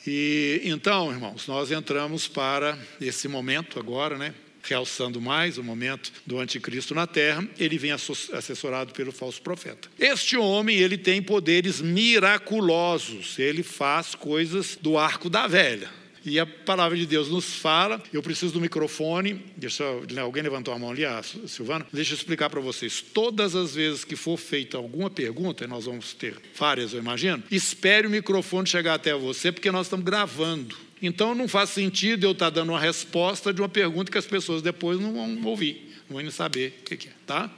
E 0.07 0.63
então, 0.65 1.11
irmãos, 1.11 1.47
nós 1.47 1.71
entramos 1.71 2.29
para 2.29 2.79
esse 3.01 3.29
momento 3.29 3.79
agora, 3.79 4.17
né? 4.17 4.35
Realçando 4.63 5.21
mais 5.21 5.59
o 5.59 5.65
momento 5.65 6.13
do 6.27 6.39
anticristo 6.39 6.95
na 6.95 7.07
terra, 7.07 7.47
ele 7.59 7.79
vem 7.79 7.93
assessorado 7.93 8.93
pelo 8.93 9.13
falso 9.13 9.41
profeta. 9.41 9.89
Este 9.99 10.37
homem, 10.37 10.77
ele 10.77 10.99
tem 10.99 11.23
poderes 11.23 11.81
miraculosos, 11.81 13.39
ele 13.39 13.63
faz 13.63 14.15
coisas 14.15 14.77
do 14.81 14.99
arco 14.99 15.31
da 15.31 15.47
velha. 15.47 15.98
E 16.25 16.39
a 16.39 16.47
palavra 16.47 16.97
de 16.97 17.07
Deus 17.07 17.29
nos 17.29 17.55
fala. 17.57 18.03
Eu 18.13 18.23
preciso 18.23 18.53
do 18.53 18.61
microfone. 18.61 19.43
Deixa 19.57 19.85
né, 20.13 20.21
alguém 20.21 20.43
levantou 20.43 20.75
a 20.75 20.79
mão 20.79 20.91
ali, 20.91 21.05
a 21.05 21.23
Silvana. 21.23 21.87
Deixa 21.93 22.13
eu 22.13 22.17
explicar 22.17 22.51
para 22.51 22.61
vocês. 22.61 23.01
Todas 23.01 23.55
as 23.55 23.75
vezes 23.75 24.05
que 24.05 24.17
for 24.17 24.37
feita 24.37 24.77
alguma 24.77 25.11
pergunta, 25.11 25.65
e 25.65 25.67
nós 25.67 25.87
vamos 25.87 26.13
ter 26.13 26.37
várias, 26.55 26.93
eu 26.93 26.99
imagino, 26.99 27.43
espere 27.51 28.07
o 28.07 28.11
microfone 28.11 28.67
chegar 28.67 28.95
até 28.95 29.15
você, 29.15 29.53
porque 29.53 29.71
nós 29.71 29.87
estamos 29.87 30.05
gravando. 30.05 30.77
Então 31.01 31.35
não 31.35 31.47
faz 31.47 31.71
sentido 31.71 32.25
eu 32.25 32.33
estar 32.33 32.51
dando 32.51 32.71
uma 32.71 32.81
resposta 32.81 33.53
de 33.53 33.61
uma 33.61 33.69
pergunta 33.69 34.11
que 34.11 34.19
as 34.19 34.27
pessoas 34.27 34.63
depois 34.63 34.99
não 34.99 35.13
vão 35.13 35.49
ouvir, 35.49 35.95
não 36.09 36.15
vão 36.15 36.23
nem 36.23 36.31
saber 36.31 36.81
o 36.81 36.85
que 36.85 37.09
é, 37.09 37.13
tá? 37.27 37.51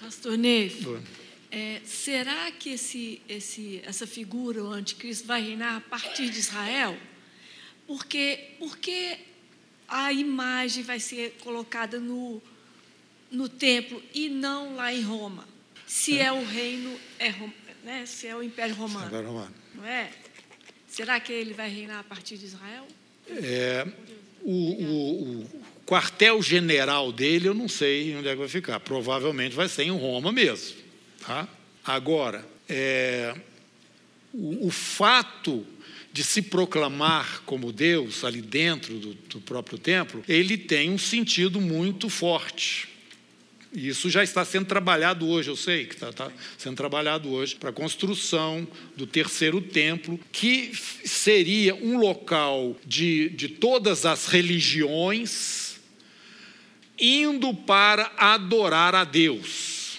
Pastor 0.00 0.38
Neif, 0.38 0.86
É, 1.50 1.80
será 1.84 2.52
que 2.52 2.70
esse, 2.70 3.20
esse, 3.28 3.80
essa 3.84 4.06
figura, 4.06 4.62
o 4.62 4.70
anticristo, 4.70 5.26
vai 5.26 5.42
reinar 5.42 5.76
a 5.76 5.80
partir 5.80 6.28
de 6.30 6.38
Israel? 6.38 6.96
Porque, 7.88 8.50
porque 8.58 9.18
a 9.88 10.12
imagem 10.12 10.84
vai 10.84 11.00
ser 11.00 11.38
colocada 11.42 11.98
no, 11.98 12.40
no 13.30 13.48
templo 13.48 14.00
e 14.14 14.28
não 14.28 14.76
lá 14.76 14.92
em 14.92 15.02
Roma? 15.02 15.48
Se 15.86 16.18
é, 16.18 16.26
é 16.26 16.32
o 16.32 16.44
reino, 16.44 17.00
é, 17.18 17.34
né? 17.82 18.04
se 18.04 18.26
é 18.26 18.36
o 18.36 18.42
Império 18.42 18.74
Romano. 18.74 19.06
Império 19.06 19.28
Romano. 19.28 19.54
Não 19.74 19.86
é? 19.86 20.10
Será 20.86 21.18
que 21.18 21.32
ele 21.32 21.54
vai 21.54 21.70
reinar 21.70 22.00
a 22.00 22.04
partir 22.04 22.36
de 22.36 22.44
Israel? 22.44 22.86
É, 23.26 23.86
o, 24.42 24.52
o, 24.52 25.40
o 25.40 25.64
quartel-general 25.86 27.10
dele, 27.10 27.48
eu 27.48 27.54
não 27.54 27.68
sei 27.68 28.14
onde 28.14 28.28
é 28.28 28.32
que 28.32 28.38
vai 28.38 28.48
ficar. 28.48 28.78
Provavelmente 28.80 29.54
vai 29.56 29.68
ser 29.68 29.84
em 29.84 29.90
Roma 29.90 30.30
mesmo. 30.30 30.76
Tá? 31.26 31.48
Agora, 31.82 32.44
é, 32.68 33.34
o, 34.32 34.66
o, 34.66 34.70
fato 34.70 35.66
de 36.18 36.24
se 36.24 36.42
proclamar 36.42 37.42
como 37.46 37.70
Deus 37.70 38.24
ali 38.24 38.42
dentro 38.42 38.98
do, 38.98 39.14
do 39.14 39.40
próprio 39.40 39.78
templo, 39.78 40.24
ele 40.28 40.58
tem 40.58 40.90
um 40.90 40.98
sentido 40.98 41.60
muito 41.60 42.08
forte. 42.08 42.88
E 43.72 43.86
isso 43.86 44.10
já 44.10 44.24
está 44.24 44.44
sendo 44.44 44.66
trabalhado 44.66 45.28
hoje, 45.28 45.48
eu 45.48 45.54
sei 45.54 45.86
que 45.86 45.94
está, 45.94 46.08
está 46.08 46.32
sendo 46.56 46.74
trabalhado 46.74 47.30
hoje 47.30 47.54
para 47.54 47.70
a 47.70 47.72
construção 47.72 48.66
do 48.96 49.06
terceiro 49.06 49.60
templo, 49.60 50.18
que 50.32 50.72
seria 51.04 51.76
um 51.76 51.98
local 51.98 52.74
de, 52.84 53.28
de 53.28 53.50
todas 53.50 54.04
as 54.04 54.26
religiões 54.26 55.78
indo 56.98 57.54
para 57.54 58.10
adorar 58.18 58.92
a 58.92 59.04
Deus. 59.04 59.98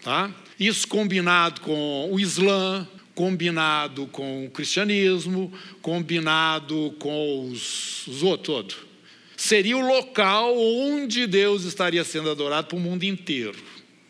Tá? 0.00 0.34
Isso 0.58 0.88
combinado 0.88 1.60
com 1.60 2.08
o 2.10 2.18
Islã, 2.18 2.88
combinado 3.14 4.06
com 4.08 4.46
o 4.46 4.50
cristianismo, 4.50 5.52
combinado 5.80 6.94
com 6.98 7.48
os, 7.48 8.06
os 8.06 8.22
outros 8.22 8.44
todos. 8.46 8.76
Seria 9.36 9.76
o 9.76 9.86
local 9.86 10.56
onde 10.56 11.26
Deus 11.26 11.64
estaria 11.64 12.04
sendo 12.04 12.30
adorado 12.30 12.68
para 12.68 12.76
o 12.76 12.80
mundo 12.80 13.04
inteiro. 13.04 13.58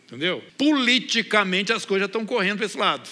Entendeu? 0.07 0.43
Politicamente 0.57 1.73
as 1.73 1.85
coisas 1.85 2.07
estão 2.07 2.27
correndo 2.27 2.59
para 2.59 2.67
esse 2.67 2.77
lado. 2.77 3.09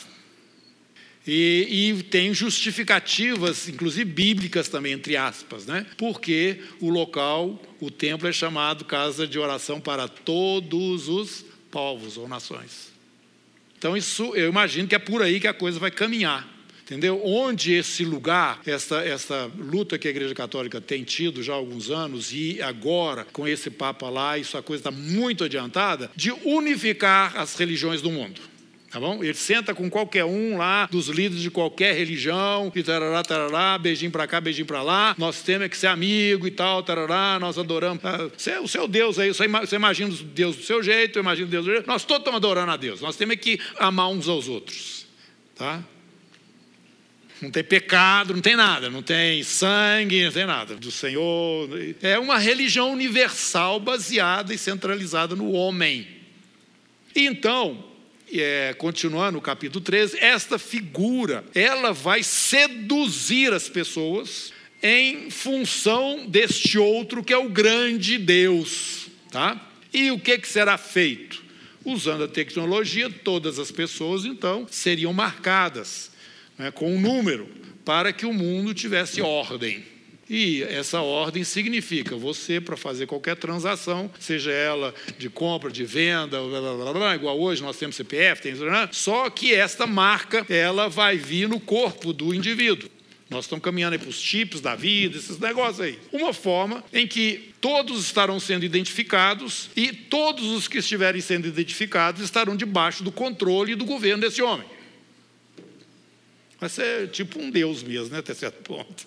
E, 1.27 1.95
e, 1.97 2.03
tem 2.03 2.35
justificativas, 2.35 3.69
inclusive 3.69 4.05
bíblicas 4.05 4.69
também, 4.69 4.93
entre 4.93 5.17
aspas, 5.17 5.67
né? 5.67 5.87
porque 5.97 6.61
o 6.81 6.91
local, 6.91 7.63
o 7.81 7.93
templo 7.93 8.29
é 8.29 8.33
chamado 8.33 8.85
casa 8.85 9.25
de 9.25 9.39
oração 9.39 9.81
para 9.81 10.09
todos 10.09 11.09
os 11.09 11.45
povos 11.71 12.17
ou 12.17 12.29
nações. 12.29 12.93
Então, 13.83 13.97
isso 13.97 14.33
eu 14.37 14.49
imagino 14.49 14.87
que 14.87 14.95
é 14.95 14.99
por 15.01 15.23
aí 15.23 15.41
que 15.41 15.49
a 15.49 15.53
coisa 15.53 15.77
vai 15.77 15.91
caminhar. 15.91 16.49
Entendeu? 16.85 17.21
Onde 17.25 17.73
esse 17.73 18.05
lugar, 18.05 18.61
essa, 18.65 18.99
essa 18.99 19.51
luta 19.59 19.99
que 19.99 20.07
a 20.07 20.11
Igreja 20.13 20.33
Católica 20.37 20.81
tem 20.81 21.03
tido 21.03 21.43
já 21.43 21.53
há 21.53 21.57
alguns 21.57 21.91
anos, 21.91 22.33
e 22.33 22.63
agora, 22.63 23.27
com 23.33 23.49
esse 23.49 23.71
Papa 23.71 24.09
lá, 24.09 24.39
isso 24.39 24.57
a 24.57 24.63
coisa 24.63 24.83
está 24.83 24.93
muito 24.93 25.43
adiantada, 25.43 26.13
de 26.15 26.31
unificar 26.31 27.37
as 27.37 27.57
religiões 27.57 28.01
do 28.01 28.09
mundo. 28.09 28.41
Tá 28.93 29.01
bom? 29.01 29.25
Ele 29.25 29.33
senta 29.33 29.75
com 29.75 29.89
qualquer 29.89 30.27
um 30.27 30.59
lá, 30.59 30.85
dos 30.85 31.09
líderes 31.09 31.41
de 31.41 31.51
qualquer 31.51 31.97
religião, 31.97 32.71
e 32.75 32.83
tarará, 32.83 33.23
tarará, 33.23 33.79
beijinho 33.79 34.11
para 34.11 34.27
cá, 34.27 34.39
beijinho 34.39 34.67
para 34.67 34.83
lá. 34.83 35.15
Nós 35.17 35.41
temos 35.41 35.69
que 35.69 35.79
ser 35.79 35.87
amigo 35.87 36.47
e 36.47 36.51
tal, 36.51 36.83
tarará, 36.83 37.39
nós 37.41 37.57
adoramos. 37.57 38.05
Ah, 38.05 38.29
é 38.51 38.61
o 38.61 38.69
seu 38.69 38.87
Deus 38.87 39.19
aí, 39.19 39.33
você 39.33 39.77
imagina 39.77 40.15
Deus 40.35 40.57
do 40.57 40.63
seu 40.63 40.83
jeito, 40.83 41.19
eu 41.19 41.23
imagino 41.23 41.49
Deus 41.49 41.65
do 41.65 41.73
jeito. 41.73 41.87
Nós 41.87 42.05
todos 42.05 42.21
estamos 42.21 42.37
adorando 42.37 42.71
a 42.71 42.77
Deus. 42.77 43.01
Nós 43.01 43.17
temos 43.17 43.37
que 43.37 43.59
amar 43.79 44.11
uns 44.11 44.29
aos 44.29 44.47
outros. 44.47 45.07
Tá? 45.57 45.83
Não 47.41 47.51
tem 47.51 47.65
pecado, 47.65 48.35
não 48.35 48.43
tem 48.43 48.57
nada, 48.57 48.91
não 48.91 49.01
tem 49.01 49.43
sangue, 49.43 50.27
não 50.27 50.33
tem 50.33 50.45
nada 50.45 50.77
do 50.77 50.91
Senhor. 50.91 51.67
É 52.03 52.19
uma 52.19 52.37
religião 52.37 52.93
universal 52.93 53.81
baseada 53.81 54.53
e 54.53 54.59
centralizada 54.59 55.35
no 55.35 55.53
homem. 55.53 56.07
Então, 57.17 57.91
é, 58.41 58.75
continuando 58.75 59.39
o 59.39 59.43
capítulo 59.43 59.85
13, 59.85 60.19
esta 60.19 60.59
figura, 60.59 61.45
ela 61.55 61.93
vai 61.93 62.23
seduzir 62.23 63.53
as 63.53 63.69
pessoas 63.69 64.53
em 64.83 65.31
função 65.31 66.27
deste 66.27 66.79
outro 66.79 67.23
que 67.23 67.33
é 67.33 67.39
o 67.39 67.49
grande 67.49 68.19
Deus, 68.19 69.09
tá? 69.31 69.69
E 69.93 70.11
o 70.11 70.19
que, 70.19 70.39
que 70.39 70.49
será 70.49 70.79
feito? 70.79 71.43
Usando 71.85 72.25
a 72.25 72.29
tecnologia, 72.29 73.11
todas 73.11 73.59
as 73.59 73.71
pessoas 73.71 74.25
então 74.25 74.67
seriam 74.71 75.13
marcadas 75.13 76.11
né, 76.57 76.71
com 76.71 76.95
um 76.95 77.01
número 77.01 77.49
para 77.85 78.13
que 78.13 78.25
o 78.25 78.33
mundo 78.33 78.73
tivesse 78.73 79.21
ordem. 79.21 79.92
E 80.35 80.63
essa 80.63 81.03
ordem 81.03 81.45
significa 81.45 82.17
você, 82.17 82.59
para 82.59 82.75
fazer 82.75 83.07
qualquer 83.07 83.37
transação, 83.37 84.11
seja 84.19 84.51
ela 84.51 84.95
de 85.19 85.29
compra, 85.29 85.71
de 85.71 85.85
venda, 85.85 86.41
blá, 86.41 86.75
blá, 86.75 86.93
blá, 86.95 87.15
igual 87.15 87.39
hoje 87.39 87.61
nós 87.61 87.77
temos 87.77 87.97
CPF, 87.97 88.41
tem, 88.41 88.55
só 88.93 89.29
que 89.29 89.53
esta 89.53 89.87
marca 89.87 90.47
ela 90.49 90.89
vai 90.89 91.19
vir 91.19 91.51
no 91.51 91.61
corpo 91.61 92.15
do 92.15 92.35
indivíduo. 92.35 92.89
Nós 93.29 93.45
estamos 93.45 93.63
caminhando 93.63 93.99
para 93.99 94.09
os 94.09 94.19
chips 94.19 94.63
da 94.63 94.75
vida, 94.75 95.19
esses 95.19 95.39
negócios 95.39 95.81
aí. 95.83 95.99
Uma 96.11 96.33
forma 96.33 96.83
em 96.95 97.07
que 97.07 97.53
todos 97.61 98.03
estarão 98.03 98.41
sendo 98.41 98.65
identificados 98.65 99.69
e 99.77 99.93
todos 99.93 100.47
os 100.47 100.67
que 100.67 100.79
estiverem 100.79 101.21
sendo 101.21 101.47
identificados 101.47 102.23
estarão 102.23 102.57
debaixo 102.57 103.05
do 103.05 103.13
controle 103.13 103.75
do 103.75 103.85
governo 103.85 104.23
desse 104.23 104.41
homem. 104.41 104.67
Vai 106.59 106.71
ser 106.71 107.09
tipo 107.09 107.39
um 107.39 107.51
Deus 107.51 107.83
mesmo, 107.83 108.15
né, 108.15 108.21
até 108.21 108.33
certo 108.33 108.63
ponto. 108.63 109.07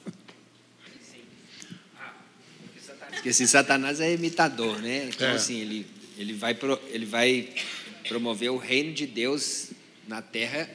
Porque 3.26 3.32
assim, 3.32 3.48
Satanás 3.48 4.00
é 4.00 4.14
imitador, 4.14 4.80
né? 4.84 5.10
Então, 5.12 5.28
é. 5.28 5.32
assim, 5.32 5.60
ele, 5.60 5.88
ele, 6.16 6.32
vai 6.32 6.54
pro, 6.54 6.80
ele 6.92 7.08
vai 7.08 7.50
promover 8.08 8.52
o 8.52 8.58
reino 8.58 8.94
de 8.94 9.08
Deus 9.08 9.72
na 10.08 10.22
terra 10.22 10.70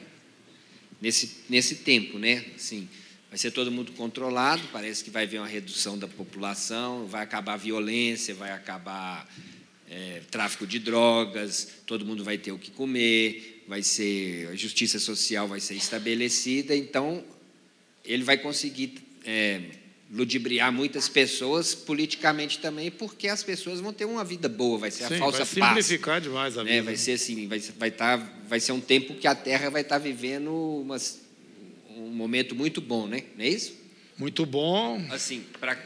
nesse, 0.99 1.45
nesse 1.47 1.75
tempo, 1.75 2.19
né? 2.19 2.43
Assim, 2.53 2.89
vai 3.29 3.37
ser 3.37 3.51
todo 3.51 3.71
mundo 3.71 3.93
controlado, 3.93 4.61
parece 4.73 5.01
que 5.01 5.09
vai 5.09 5.23
haver 5.23 5.37
uma 5.37 5.47
redução 5.47 5.97
da 5.97 6.09
população, 6.09 7.07
vai 7.07 7.23
acabar 7.23 7.53
a 7.53 7.55
violência, 7.57 8.35
vai 8.35 8.51
acabar 8.51 9.33
é, 9.89 10.21
tráfico 10.29 10.67
de 10.67 10.77
drogas, 10.77 11.69
todo 11.85 12.05
mundo 12.05 12.21
vai 12.21 12.37
ter 12.37 12.51
o 12.51 12.59
que 12.59 12.69
comer, 12.69 13.63
vai 13.65 13.81
ser 13.81 14.49
a 14.49 14.55
justiça 14.57 14.99
social 14.99 15.47
vai 15.47 15.61
ser 15.61 15.75
estabelecida, 15.75 16.75
então 16.75 17.23
ele 18.03 18.25
vai 18.25 18.37
conseguir 18.37 18.95
é, 19.23 19.61
ludibriar 20.13 20.71
muitas 20.73 21.07
pessoas 21.07 21.73
politicamente 21.73 22.59
também, 22.59 22.91
porque 22.91 23.27
as 23.27 23.43
pessoas 23.43 23.79
vão 23.79 23.93
ter 23.93 24.05
uma 24.05 24.23
vida 24.23 24.49
boa, 24.49 24.77
vai 24.77 24.91
ser 24.91 25.07
Sim, 25.07 25.15
a 25.15 25.17
falsa 25.19 25.45
vai 25.45 25.47
simplificar 25.47 26.15
paz, 26.15 26.23
demais 26.23 26.57
a 26.57 26.63
né? 26.63 26.71
vida. 26.71 26.83
Vai 26.83 26.97
ser 26.97 27.13
assim, 27.13 27.47
vai, 27.47 27.59
vai, 27.59 27.91
tá, 27.91 28.17
vai 28.47 28.59
ser 28.59 28.73
um 28.73 28.81
tempo 28.81 29.15
que 29.15 29.25
a 29.25 29.33
Terra 29.33 29.69
vai 29.69 29.83
estar 29.83 29.95
tá 29.95 29.99
vivendo 29.99 30.51
umas, 30.51 31.21
um 31.95 32.09
momento 32.09 32.53
muito 32.53 32.81
bom, 32.81 33.07
né? 33.07 33.23
Não 33.37 33.45
é 33.45 33.49
isso? 33.49 33.79
Muito 34.17 34.45
bom. 34.45 35.03
Assim, 35.09 35.43
para 35.59 35.77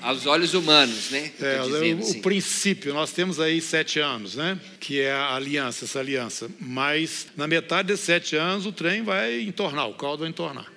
aos 0.00 0.26
olhos 0.26 0.54
humanos, 0.54 1.10
né? 1.10 1.32
É, 1.40 1.60
o, 1.60 1.98
assim. 1.98 2.20
princípio, 2.20 2.94
nós 2.94 3.12
temos 3.12 3.40
aí 3.40 3.60
sete 3.60 3.98
anos, 3.98 4.36
né? 4.36 4.58
Que 4.78 5.00
é 5.00 5.10
a 5.10 5.34
aliança, 5.34 5.84
essa 5.84 5.98
aliança. 5.98 6.48
Mas 6.60 7.26
na 7.36 7.46
metade 7.46 7.88
desses 7.88 8.06
sete 8.06 8.36
anos 8.36 8.64
o 8.64 8.72
trem 8.72 9.02
vai 9.02 9.40
entornar, 9.40 9.86
o 9.88 9.94
caldo 9.94 10.20
vai 10.20 10.30
entornar. 10.30 10.72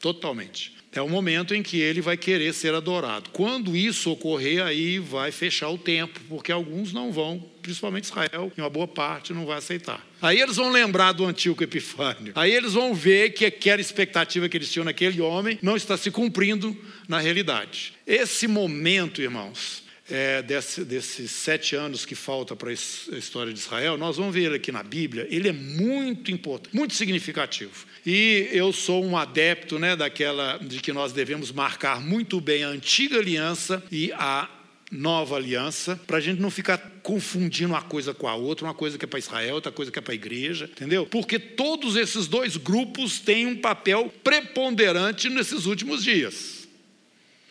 Totalmente. 0.00 0.72
É 0.94 1.02
o 1.02 1.08
momento 1.08 1.54
em 1.54 1.62
que 1.62 1.80
ele 1.80 2.00
vai 2.00 2.16
querer 2.16 2.54
ser 2.54 2.74
adorado. 2.74 3.30
Quando 3.30 3.76
isso 3.76 4.10
ocorrer, 4.10 4.64
aí 4.64 4.98
vai 4.98 5.32
fechar 5.32 5.68
o 5.68 5.76
tempo, 5.76 6.20
porque 6.28 6.52
alguns 6.52 6.92
não 6.92 7.12
vão, 7.12 7.44
principalmente 7.60 8.04
Israel, 8.04 8.52
e 8.56 8.60
uma 8.60 8.70
boa 8.70 8.86
parte 8.86 9.32
não 9.32 9.44
vai 9.44 9.58
aceitar. 9.58 10.04
Aí 10.22 10.40
eles 10.40 10.56
vão 10.56 10.70
lembrar 10.70 11.12
do 11.12 11.24
antigo 11.26 11.62
Epifânio. 11.62 12.32
Aí 12.34 12.52
eles 12.52 12.72
vão 12.74 12.94
ver 12.94 13.30
que 13.30 13.44
aquela 13.44 13.80
expectativa 13.80 14.48
que 14.48 14.56
eles 14.56 14.72
tinham 14.72 14.84
naquele 14.84 15.20
homem 15.20 15.58
não 15.60 15.76
está 15.76 15.96
se 15.96 16.10
cumprindo 16.10 16.76
na 17.08 17.18
realidade. 17.18 17.92
Esse 18.06 18.46
momento, 18.46 19.20
irmãos, 19.20 19.83
é, 20.10 20.42
desse, 20.42 20.84
desses 20.84 21.30
sete 21.30 21.74
anos 21.74 22.04
que 22.04 22.14
falta 22.14 22.54
para 22.54 22.70
a 22.70 22.72
história 22.72 23.52
de 23.52 23.58
Israel, 23.58 23.96
nós 23.96 24.16
vamos 24.16 24.34
ver 24.34 24.52
aqui 24.52 24.70
na 24.70 24.82
Bíblia, 24.82 25.26
ele 25.30 25.48
é 25.48 25.52
muito 25.52 26.30
importante, 26.30 26.74
muito 26.74 26.94
significativo. 26.94 27.86
E 28.04 28.48
eu 28.52 28.72
sou 28.72 29.04
um 29.04 29.16
adepto 29.16 29.78
né, 29.78 29.96
daquela 29.96 30.58
de 30.58 30.80
que 30.80 30.92
nós 30.92 31.12
devemos 31.12 31.50
marcar 31.50 32.00
muito 32.00 32.40
bem 32.40 32.64
a 32.64 32.68
antiga 32.68 33.18
aliança 33.18 33.82
e 33.90 34.12
a 34.12 34.48
nova 34.90 35.36
aliança, 35.36 35.98
para 36.06 36.18
a 36.18 36.20
gente 36.20 36.40
não 36.40 36.50
ficar 36.50 36.78
confundindo 37.02 37.72
uma 37.72 37.82
coisa 37.82 38.14
com 38.14 38.28
a 38.28 38.34
outra, 38.34 38.66
uma 38.66 38.74
coisa 38.74 38.96
que 38.96 39.04
é 39.04 39.08
para 39.08 39.18
Israel, 39.18 39.56
outra 39.56 39.72
coisa 39.72 39.90
que 39.90 39.98
é 39.98 40.02
para 40.02 40.12
a 40.12 40.14
igreja, 40.14 40.66
entendeu? 40.66 41.06
Porque 41.06 41.38
todos 41.38 41.96
esses 41.96 42.28
dois 42.28 42.56
grupos 42.56 43.18
têm 43.18 43.46
um 43.46 43.56
papel 43.56 44.12
preponderante 44.22 45.28
nesses 45.28 45.66
últimos 45.66 46.04
dias. 46.04 46.53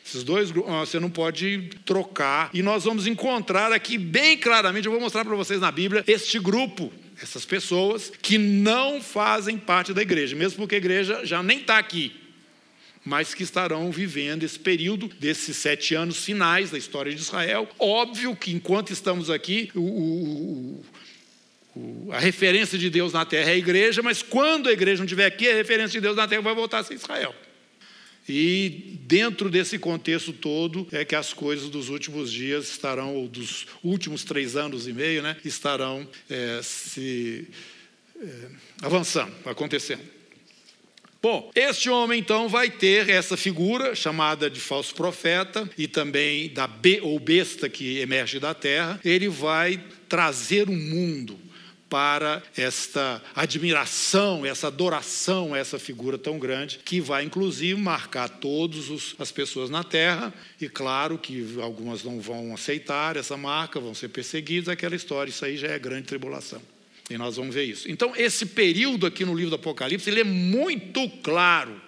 Esses 0.05 0.23
dois 0.23 0.51
grupos, 0.51 0.73
você 0.89 0.99
não 0.99 1.09
pode 1.09 1.69
trocar. 1.85 2.49
E 2.53 2.61
nós 2.61 2.83
vamos 2.83 3.07
encontrar 3.07 3.71
aqui 3.71 3.97
bem 3.97 4.37
claramente, 4.37 4.85
eu 4.85 4.91
vou 4.91 4.99
mostrar 4.99 5.23
para 5.23 5.35
vocês 5.35 5.61
na 5.61 5.71
Bíblia, 5.71 6.03
este 6.07 6.37
grupo 6.39 6.91
Essas 7.21 7.45
pessoas 7.45 8.11
que 8.21 8.37
não 8.37 9.01
fazem 9.01 9.57
parte 9.57 9.93
da 9.93 10.01
igreja, 10.01 10.35
mesmo 10.35 10.57
porque 10.57 10.75
a 10.75 10.77
igreja 10.77 11.21
já 11.23 11.43
nem 11.43 11.59
está 11.59 11.77
aqui, 11.77 12.11
mas 13.05 13.33
que 13.33 13.43
estarão 13.43 13.91
vivendo 13.91 14.43
esse 14.43 14.57
período 14.57 15.07
desses 15.19 15.57
sete 15.57 15.93
anos 15.93 16.23
finais 16.23 16.71
da 16.71 16.77
história 16.77 17.13
de 17.13 17.21
Israel. 17.21 17.69
Óbvio 17.77 18.35
que 18.35 18.51
enquanto 18.51 18.91
estamos 18.91 19.29
aqui, 19.29 19.69
o, 19.75 19.81
o, 19.81 20.85
o, 21.75 22.11
a 22.11 22.19
referência 22.19 22.77
de 22.77 22.89
Deus 22.89 23.13
na 23.13 23.25
terra 23.25 23.51
é 23.51 23.53
a 23.53 23.57
igreja, 23.57 24.01
mas 24.01 24.21
quando 24.21 24.67
a 24.69 24.73
igreja 24.73 24.97
não 24.97 25.05
estiver 25.05 25.25
aqui, 25.25 25.47
a 25.47 25.55
referência 25.55 25.91
de 25.91 26.01
Deus 26.01 26.15
na 26.15 26.27
terra 26.27 26.41
vai 26.41 26.55
voltar 26.55 26.79
a 26.79 26.83
ser 26.83 26.95
Israel. 26.95 27.35
E 28.27 28.97
dentro 29.01 29.49
desse 29.49 29.77
contexto 29.77 30.31
todo 30.31 30.87
é 30.91 31.03
que 31.03 31.15
as 31.15 31.33
coisas 31.33 31.69
dos 31.69 31.89
últimos 31.89 32.31
dias 32.31 32.69
estarão, 32.69 33.15
ou 33.15 33.27
dos 33.27 33.67
últimos 33.83 34.23
três 34.23 34.55
anos 34.55 34.87
e 34.87 34.93
meio, 34.93 35.21
né, 35.21 35.35
estarão 35.43 36.07
é, 36.29 36.61
se 36.63 37.47
é, 38.21 38.47
avançando, 38.81 39.33
acontecendo. 39.45 40.01
Bom, 41.21 41.49
este 41.55 41.89
homem 41.89 42.19
então 42.19 42.49
vai 42.49 42.69
ter 42.69 43.09
essa 43.09 43.37
figura 43.37 43.95
chamada 43.95 44.49
de 44.49 44.59
falso 44.59 44.93
profeta 44.93 45.69
e 45.77 45.87
também 45.87 46.49
da 46.49 46.67
be, 46.67 46.99
ou 47.01 47.17
besta 47.17 47.69
que 47.69 47.99
emerge 47.99 48.39
da 48.39 48.53
terra. 48.53 48.99
Ele 49.05 49.29
vai 49.29 49.81
trazer 50.09 50.67
o 50.67 50.73
um 50.73 50.75
mundo 50.75 51.39
para 51.93 52.41
esta 52.57 53.21
admiração, 53.35 54.43
essa 54.43 54.65
adoração 54.65 55.53
a 55.53 55.59
essa 55.59 55.77
figura 55.77 56.17
tão 56.17 56.39
grande, 56.39 56.79
que 56.83 56.99
vai 56.99 57.23
inclusive 57.23 57.79
marcar 57.79 58.27
todas 58.27 59.13
as 59.19 59.31
pessoas 59.31 59.69
na 59.69 59.83
terra, 59.83 60.33
e 60.59 60.67
claro 60.67 61.19
que 61.19 61.55
algumas 61.61 62.03
não 62.03 62.19
vão 62.19 62.51
aceitar 62.51 63.15
essa 63.15 63.37
marca, 63.37 63.79
vão 63.79 63.93
ser 63.93 64.07
perseguidas, 64.07 64.69
aquela 64.69 64.95
história, 64.95 65.29
isso 65.29 65.45
aí 65.45 65.55
já 65.55 65.67
é 65.67 65.77
grande 65.77 66.07
tribulação. 66.07 66.59
E 67.11 67.15
nós 67.15 67.35
vamos 67.35 67.53
ver 67.53 67.65
isso. 67.65 67.87
Então, 67.91 68.15
esse 68.15 68.47
período 68.47 69.05
aqui 69.05 69.23
no 69.23 69.35
livro 69.35 69.51
do 69.51 69.57
Apocalipse, 69.57 70.09
ele 70.09 70.21
é 70.21 70.23
muito 70.23 71.07
claro. 71.21 71.79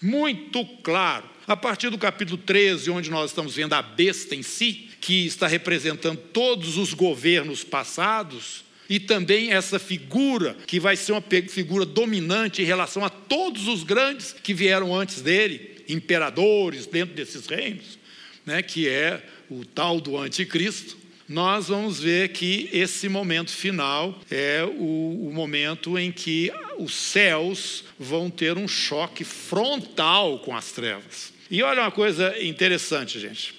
Muito 0.00 0.64
claro. 0.82 1.28
A 1.46 1.58
partir 1.58 1.90
do 1.90 1.98
capítulo 1.98 2.38
13, 2.38 2.90
onde 2.90 3.10
nós 3.10 3.32
estamos 3.32 3.54
vendo 3.54 3.74
a 3.74 3.82
besta 3.82 4.34
em 4.34 4.42
si, 4.42 4.88
que 4.98 5.26
está 5.26 5.46
representando 5.46 6.16
todos 6.32 6.78
os 6.78 6.94
governos 6.94 7.62
passados, 7.62 8.64
e 8.90 8.98
também 8.98 9.52
essa 9.52 9.78
figura, 9.78 10.56
que 10.66 10.80
vai 10.80 10.96
ser 10.96 11.12
uma 11.12 11.22
figura 11.48 11.86
dominante 11.86 12.60
em 12.60 12.64
relação 12.64 13.04
a 13.04 13.08
todos 13.08 13.68
os 13.68 13.84
grandes 13.84 14.34
que 14.42 14.52
vieram 14.52 14.92
antes 14.92 15.22
dele, 15.22 15.84
imperadores 15.88 16.86
dentro 16.86 17.14
desses 17.14 17.46
reinos, 17.46 18.00
né, 18.44 18.60
que 18.62 18.88
é 18.88 19.24
o 19.48 19.64
tal 19.64 20.00
do 20.00 20.18
anticristo. 20.18 20.98
Nós 21.28 21.68
vamos 21.68 22.00
ver 22.00 22.30
que 22.30 22.68
esse 22.72 23.08
momento 23.08 23.52
final 23.52 24.20
é 24.28 24.64
o, 24.64 25.28
o 25.28 25.32
momento 25.32 25.96
em 25.96 26.10
que 26.10 26.50
os 26.76 26.92
céus 26.92 27.84
vão 27.96 28.28
ter 28.28 28.58
um 28.58 28.66
choque 28.66 29.22
frontal 29.22 30.40
com 30.40 30.56
as 30.56 30.72
trevas. 30.72 31.32
E 31.48 31.62
olha 31.62 31.82
uma 31.82 31.92
coisa 31.92 32.34
interessante, 32.42 33.20
gente. 33.20 33.54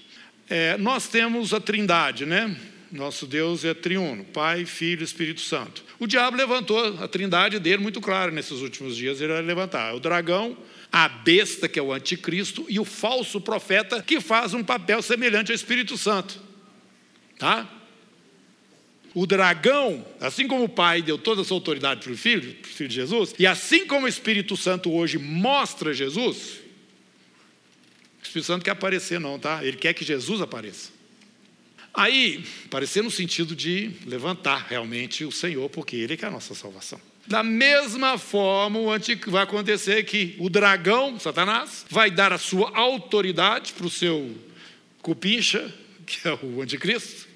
É, 0.50 0.76
nós 0.78 1.08
temos 1.08 1.54
a 1.54 1.62
trindade, 1.62 2.26
né? 2.26 2.54
Nosso 2.92 3.26
Deus 3.26 3.64
é 3.64 3.74
triuno, 3.74 4.26
Pai, 4.26 4.66
Filho 4.66 5.04
Espírito 5.04 5.40
Santo. 5.40 5.82
O 5.98 6.06
diabo 6.06 6.36
levantou 6.36 7.02
a 7.02 7.08
trindade 7.08 7.58
dele 7.58 7.82
muito 7.82 8.02
claro 8.02 8.34
nesses 8.34 8.60
últimos 8.60 8.98
dias, 8.98 9.22
ele 9.22 9.32
vai 9.32 9.42
levantar 9.42 9.96
o 9.96 10.00
dragão, 10.00 10.58
a 10.92 11.08
besta, 11.08 11.70
que 11.70 11.80
é 11.80 11.82
o 11.82 11.94
anticristo, 11.94 12.66
e 12.68 12.80
o 12.80 12.84
falso 12.84 13.40
profeta, 13.40 14.04
que 14.04 14.20
faz 14.20 14.54
um 14.54 14.62
papel 14.62 15.02
semelhante 15.02 15.52
ao 15.52 15.56
Espírito 15.56 15.98
Santo. 15.98 16.38
Tá? 17.40 17.70
O 19.14 19.26
dragão, 19.26 20.06
assim 20.20 20.46
como 20.46 20.66
o 20.66 20.70
Pai 20.70 21.02
deu 21.02 21.18
toda 21.18 21.42
essa 21.42 21.54
autoridade 21.54 22.02
para 22.02 22.12
o 22.12 22.18
Filho, 22.18 22.56
para 22.56 22.70
o 22.70 22.74
Filho 22.74 22.90
de 22.90 22.96
Jesus, 22.96 23.34
e 23.40 23.48
assim 23.48 23.88
como 23.88 24.06
o 24.06 24.10
Espírito 24.10 24.58
Santo 24.58 24.92
hoje 24.92 25.18
mostra 25.18 25.94
Jesus, 25.94 26.60
o 28.20 28.24
Espírito 28.24 28.48
Santo 28.48 28.66
quer 28.66 28.72
aparecer, 28.72 29.18
não, 29.18 29.40
tá? 29.40 29.64
Ele 29.64 29.78
quer 29.78 29.94
que 29.94 30.04
Jesus 30.04 30.42
apareça. 30.42 31.01
Aí, 31.94 32.44
parecer 32.70 33.04
no 33.04 33.12
sentido 33.12 33.56
de 33.56 33.92
levantar 34.06 34.68
realmente 34.70 35.26
o 35.26 35.32
Senhor, 35.32 35.70
porque 35.70 35.96
Ele 35.96 36.18
é 36.20 36.26
a 36.26 36.32
nossa 36.32 36.56
salvação. 36.56 37.00
Da 37.28 37.44
mesma 37.44 38.18
forma, 38.18 38.80
o 38.80 38.90
vai 39.28 39.44
acontecer 39.44 40.04
que 40.04 40.36
o 40.40 40.50
dragão, 40.50 41.20
Satanás, 41.20 41.86
vai 41.90 42.10
dar 42.10 42.34
a 42.34 42.38
sua 42.38 42.76
autoridade 42.76 43.74
para 43.74 43.86
o 43.86 43.90
seu 43.90 44.36
cupincha, 45.02 45.74
que 46.06 46.28
é 46.28 46.38
o 46.42 46.62
anticristo, 46.62 47.28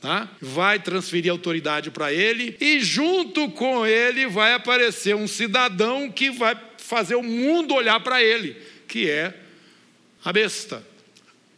tá? 0.00 0.28
vai 0.40 0.78
transferir 0.78 1.30
autoridade 1.30 1.90
para 1.90 2.12
ele, 2.12 2.56
e 2.60 2.80
junto 2.80 3.48
com 3.50 3.86
ele 3.86 4.26
vai 4.26 4.54
aparecer 4.54 5.14
um 5.14 5.28
cidadão 5.28 6.10
que 6.10 6.30
vai 6.30 6.56
fazer 6.78 7.14
o 7.14 7.22
mundo 7.22 7.74
olhar 7.74 8.00
para 8.00 8.22
ele, 8.22 8.56
que 8.86 9.08
é 9.08 9.34
a 10.24 10.32
besta 10.32 10.89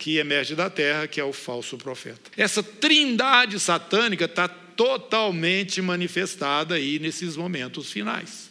que 0.02 0.16
emerge 0.18 0.56
da 0.56 0.68
terra, 0.68 1.06
que 1.06 1.20
é 1.20 1.24
o 1.24 1.32
falso 1.32 1.78
profeta. 1.78 2.28
Essa 2.36 2.60
trindade 2.60 3.60
satânica 3.60 4.24
está 4.24 4.48
totalmente 4.48 5.80
manifestada 5.80 6.74
aí 6.74 6.98
nesses 6.98 7.36
momentos 7.36 7.92
finais. 7.92 8.50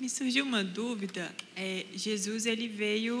Me 0.00 0.10
surgiu 0.10 0.44
uma 0.44 0.64
dúvida. 0.64 1.32
É, 1.54 1.86
Jesus 1.94 2.46
ele 2.46 2.66
veio 2.66 3.20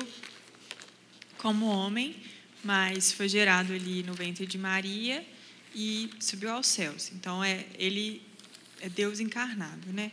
como 1.38 1.66
homem, 1.66 2.16
mas 2.64 3.12
foi 3.12 3.28
gerado 3.28 3.72
ali 3.72 4.02
no 4.02 4.12
ventre 4.12 4.44
de 4.44 4.58
Maria 4.58 5.24
e 5.72 6.10
subiu 6.18 6.50
aos 6.50 6.66
céus. 6.66 7.12
Então 7.14 7.44
é 7.44 7.64
ele 7.78 8.22
é 8.80 8.88
Deus 8.88 9.20
encarnado, 9.20 9.92
né? 9.92 10.10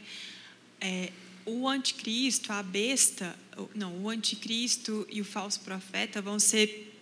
É, 0.80 1.10
o 1.48 1.68
anticristo, 1.68 2.52
a 2.52 2.62
besta, 2.62 3.34
não, 3.74 4.04
o 4.04 4.10
anticristo 4.10 5.08
e 5.10 5.22
o 5.22 5.26
falso 5.26 5.62
profeta 5.62 6.22
vão 6.22 6.38
ser 6.38 6.94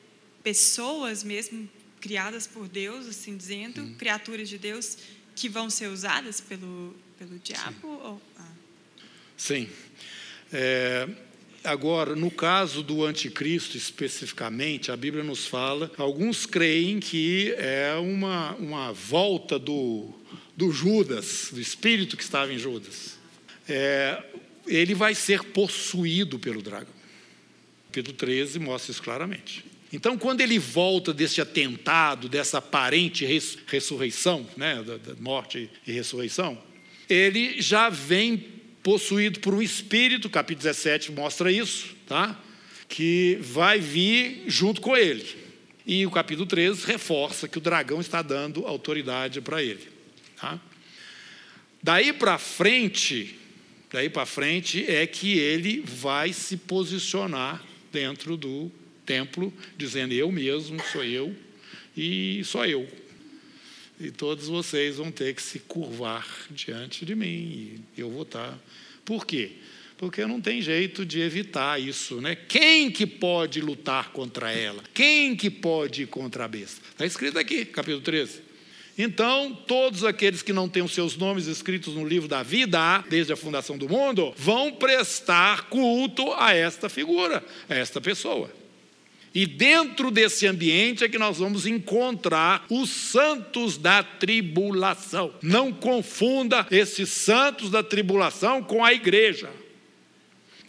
pessoas 0.43 1.23
mesmo 1.23 1.67
criadas 1.99 2.45
por 2.45 2.67
Deus, 2.67 3.08
assim 3.08 3.36
dizendo, 3.36 3.95
criaturas 3.97 4.47
de 4.47 4.60
Deus 4.60 4.99
que 5.36 5.49
vão 5.49 5.69
ser 5.69 5.88
usadas 5.88 6.39
pelo, 6.39 6.95
pelo 7.17 7.39
diabo? 7.39 7.75
Sim. 7.81 7.88
Ou, 7.88 8.21
ah. 8.38 8.51
Sim. 9.36 9.69
É, 10.53 11.10
agora, 11.63 12.15
no 12.15 12.29
caso 12.29 12.84
do 12.84 13.03
anticristo 13.03 13.75
especificamente, 13.75 14.91
a 14.91 14.95
Bíblia 14.95 15.23
nos 15.23 15.47
fala, 15.47 15.91
alguns 15.97 16.45
creem 16.45 16.99
que 16.99 17.51
é 17.58 17.95
uma, 17.95 18.53
uma 18.58 18.93
volta 18.93 19.58
do, 19.58 20.13
do 20.55 20.71
Judas, 20.71 21.49
do 21.51 21.60
espírito 21.60 22.15
que 22.15 22.23
estava 22.23 22.53
em 22.53 22.60
Judas. 22.60 23.17
É, 23.67 24.21
ele 24.67 24.93
vai 24.93 25.15
ser 25.15 25.43
possuído 25.43 26.39
pelo 26.39 26.62
dragão. 26.62 26.93
Pedro 27.91 28.13
13 28.13 28.60
mostra 28.60 28.91
isso 28.91 29.01
claramente. 29.01 29.65
Então, 29.93 30.17
quando 30.17 30.41
ele 30.41 30.60
volta 30.60 31.13
desse 31.13 31.39
atentado, 31.39 32.28
dessa 32.28 32.58
aparente 32.58 33.25
ressurreição, 33.67 34.45
né, 34.58 34.84
da 34.84 35.15
morte 35.15 35.69
e 35.88 35.91
ressurreição, 35.91 36.62
ele 37.08 37.62
já 37.62 37.89
vem 37.89 38.56
possuído 38.84 39.39
por 39.39 39.54
um 39.54 39.62
espírito, 39.62 40.30
capítulo 40.30 40.63
17 40.63 41.12
mostra 41.12 41.51
isso, 41.51 41.95
tá? 42.08 42.39
que 42.88 43.38
vai 43.41 43.80
vir 43.80 44.43
junto 44.47 44.82
com 44.82 44.95
ele. 44.95 45.25
E 45.86 46.06
o 46.06 46.12
capítulo 46.12 46.45
13 46.45 46.86
reforça 46.86 47.47
que 47.47 47.58
o 47.58 47.62
dragão 47.62 48.01
está 48.01 48.21
dando 48.21 48.65
autoridade 48.65 49.41
para 49.41 49.63
ele. 49.63 49.88
Tá? 50.39 50.60
Daí 51.82 52.12
para 52.12 52.38
frente, 52.38 53.39
daí 53.91 54.10
para 54.10 54.26
frente 54.26 54.86
é 54.89 55.06
que 55.08 55.38
ele 55.38 55.82
vai 55.82 56.34
se 56.34 56.58
posicionar 56.58 57.63
dentro 57.91 58.36
do 58.36 58.71
templo, 59.06 59.54
dizendo: 59.78 60.13
Eu 60.13 60.32
mesmo 60.32 60.82
sou 60.91 61.04
eu 61.04 61.36
e 61.95 62.41
só 62.43 62.65
eu. 62.65 62.88
E 64.00 64.12
todos 64.12 64.48
vocês 64.48 64.98
vão 64.98 65.10
ter 65.12 65.34
que 65.34 65.41
se 65.41 65.60
curvar 65.60 66.28
diante 66.50 67.06
de 67.06 67.15
mim, 67.15 67.82
e 67.98 68.02
eu 68.02 68.10
vou 68.10 68.24
estar. 68.24 68.60
Por 69.06 69.26
quê? 69.26 69.52
Porque 69.98 70.26
não 70.26 70.41
tem 70.41 70.62
jeito 70.62 71.06
de 71.06 71.21
evitar 71.21 71.80
isso, 71.80 72.19
né? 72.19 72.36
Quem 72.36 72.91
que 72.91 73.08
pode 73.08 73.62
lutar 73.62 74.12
contra 74.12 74.52
ela? 74.52 74.84
Quem 74.93 75.36
que 75.36 75.50
pode 75.50 76.04
ir 76.04 76.08
contra 76.08 76.43
a 76.43 76.48
besta? 76.48 76.82
Está 76.91 77.06
escrito 77.06 77.39
aqui, 77.39 77.63
capítulo 77.63 78.02
13. 78.02 78.41
Então, 78.97 79.53
todos 79.67 80.05
aqueles 80.05 80.41
que 80.41 80.53
não 80.53 80.69
têm 80.69 80.81
os 80.81 80.93
seus 80.93 81.17
nomes 81.17 81.47
escritos 81.47 81.95
no 81.95 82.08
livro 82.08 82.29
da 82.29 82.43
vida, 82.43 83.03
desde 83.10 83.34
a 83.34 83.36
fundação 83.36 83.77
do 83.77 83.89
mundo, 83.89 84.34
vão 84.38 84.71
prestar 84.71 85.69
culto 85.69 86.31
a 86.34 86.53
esta 86.53 86.88
figura, 86.88 87.43
a 87.67 87.75
esta 87.75 87.99
pessoa. 87.99 88.49
E 89.34 89.45
dentro 89.45 90.10
desse 90.10 90.47
ambiente 90.47 91.03
é 91.03 91.10
que 91.10 91.17
nós 91.17 91.39
vamos 91.39 91.65
encontrar 91.65 92.65
os 92.69 92.89
santos 92.89 93.77
da 93.77 94.01
tribulação. 94.01 95.34
Não 95.41 95.73
confunda 95.73 96.65
esses 96.71 97.10
santos 97.10 97.69
da 97.69 97.84
tribulação 97.84 98.63
com 98.63 98.81
a 98.81 98.93
igreja. 98.93 99.51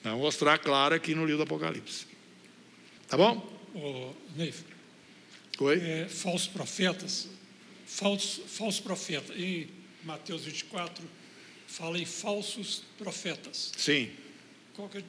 Vou 0.02 0.18
mostrar 0.18 0.58
claro 0.58 0.96
aqui 0.96 1.14
no 1.14 1.22
livro 1.24 1.38
do 1.38 1.42
Apocalipse. 1.44 2.06
Tá 3.06 3.16
bom? 3.16 3.52
Oh, 3.72 4.10
Neif, 4.36 4.64
Oi? 5.60 5.78
É, 5.78 6.06
falsos 6.08 6.48
profetas, 6.48 7.28
falsos, 7.86 8.40
falsos 8.48 8.80
profetas. 8.80 9.36
Em 9.36 9.68
Mateus 10.04 10.44
24, 10.44 11.04
fala 11.66 11.98
em 11.98 12.04
falsos 12.04 12.82
profetas. 12.98 13.72
Sim. 13.76 14.10
É? 14.78 15.02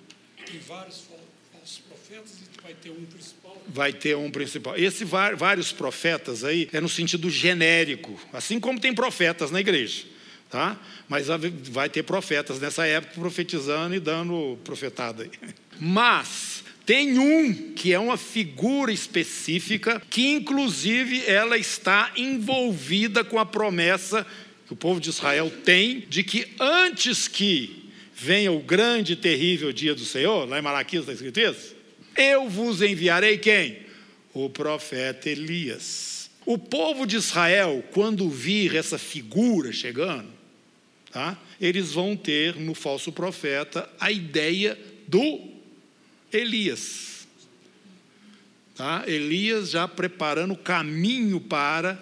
Tem 0.46 0.60
vários 0.60 1.04
falsos 1.52 1.80
profetas 1.80 2.32
e 2.40 2.62
vai 2.62 2.74
ter 2.74 2.90
um 2.90 3.06
principal. 3.06 3.62
Vai 3.68 3.94
ter 3.94 4.16
um 4.16 4.32
principal. 4.32 4.78
Esse 4.78 5.04
vários 5.04 5.74
profetas 5.74 6.44
aí 6.44 6.70
é 6.72 6.80
no 6.80 6.88
sentido 6.88 7.30
genérico, 7.30 8.18
assim 8.32 8.60
como 8.60 8.80
tem 8.80 8.94
profetas 8.94 9.52
na 9.52 9.60
igreja. 9.60 10.06
Tá? 10.50 10.80
Mas 11.10 11.28
vai 11.70 11.90
ter 11.90 12.04
profetas 12.04 12.58
nessa 12.62 12.86
época 12.86 13.16
profetizando 13.16 13.94
e 13.94 14.00
dando 14.00 14.58
profetada 14.64 15.24
aí. 15.24 15.32
Mas 15.78 16.57
tem 16.88 17.20
um 17.20 17.74
que 17.74 17.92
é 17.92 18.00
uma 18.00 18.16
figura 18.16 18.94
específica 18.94 20.02
que 20.10 20.26
inclusive 20.26 21.22
ela 21.26 21.58
está 21.58 22.14
envolvida 22.16 23.26
com 23.26 23.38
a 23.38 23.46
promessa 23.46 24.26
que 24.66 24.72
o 24.72 24.76
povo 24.76 25.02
de 25.02 25.10
Israel 25.10 25.52
tem 25.66 26.06
de 26.08 26.24
que 26.24 26.48
antes 26.58 27.28
que 27.28 27.90
venha 28.16 28.54
o 28.54 28.62
grande 28.62 29.14
e 29.14 29.16
terrível 29.18 29.74
dia 29.74 29.94
do 29.94 30.06
Senhor, 30.06 30.48
lá 30.48 30.60
em 30.60 30.62
Malaquias 30.62 31.02
está 31.02 31.12
escrito 31.12 31.42
isso, 31.42 31.76
eu 32.16 32.48
vos 32.48 32.82
enviarei 32.82 33.38
quem? 33.38 33.80
O 34.34 34.50
profeta 34.50 35.30
Elias. 35.30 36.30
O 36.46 36.58
povo 36.58 37.06
de 37.06 37.18
Israel, 37.18 37.84
quando 37.92 38.30
vir 38.30 38.76
essa 38.76 38.98
figura 38.98 39.74
chegando, 39.74 40.30
tá? 41.12 41.38
eles 41.60 41.92
vão 41.92 42.16
ter 42.16 42.56
no 42.56 42.74
falso 42.74 43.12
profeta 43.12 43.90
a 44.00 44.10
ideia 44.10 44.80
do 45.06 45.57
Elias. 46.32 47.28
Tá? 48.76 49.04
Elias 49.08 49.72
já 49.72 49.88
preparando 49.88 50.54
o 50.54 50.58
caminho 50.58 51.40
para 51.40 52.02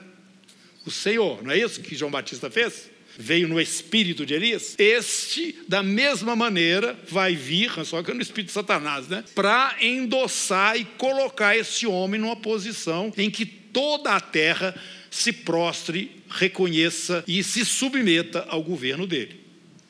o 0.86 0.92
Senhor. 0.92 1.42
Não 1.44 1.52
é 1.52 1.58
isso 1.58 1.82
que 1.82 1.96
João 1.96 2.12
Batista 2.12 2.50
fez? 2.50 2.90
Veio 3.18 3.48
no 3.48 3.62
espírito 3.62 4.26
de 4.26 4.34
Elias. 4.34 4.76
Este, 4.78 5.56
da 5.68 5.82
mesma 5.82 6.36
maneira, 6.36 7.00
vai 7.08 7.34
vir, 7.34 7.72
só 7.86 8.04
que 8.04 8.12
é 8.12 8.14
no 8.14 8.22
espírito 8.22 8.48
de 8.48 8.54
Satanás, 8.54 9.08
né? 9.08 9.24
Para 9.34 9.78
endossar 9.80 10.76
e 10.78 10.84
colocar 10.84 11.56
esse 11.56 11.88
homem 11.88 12.20
numa 12.20 12.36
posição 12.36 13.14
em 13.18 13.32
que 13.32 13.46
toda 13.46 14.14
a 14.14 14.20
terra 14.20 14.76
se 15.10 15.32
prostre, 15.32 16.12
reconheça 16.30 17.24
e 17.26 17.42
se 17.42 17.64
submeta 17.64 18.46
ao 18.50 18.62
governo 18.62 19.08
dele. 19.08 19.40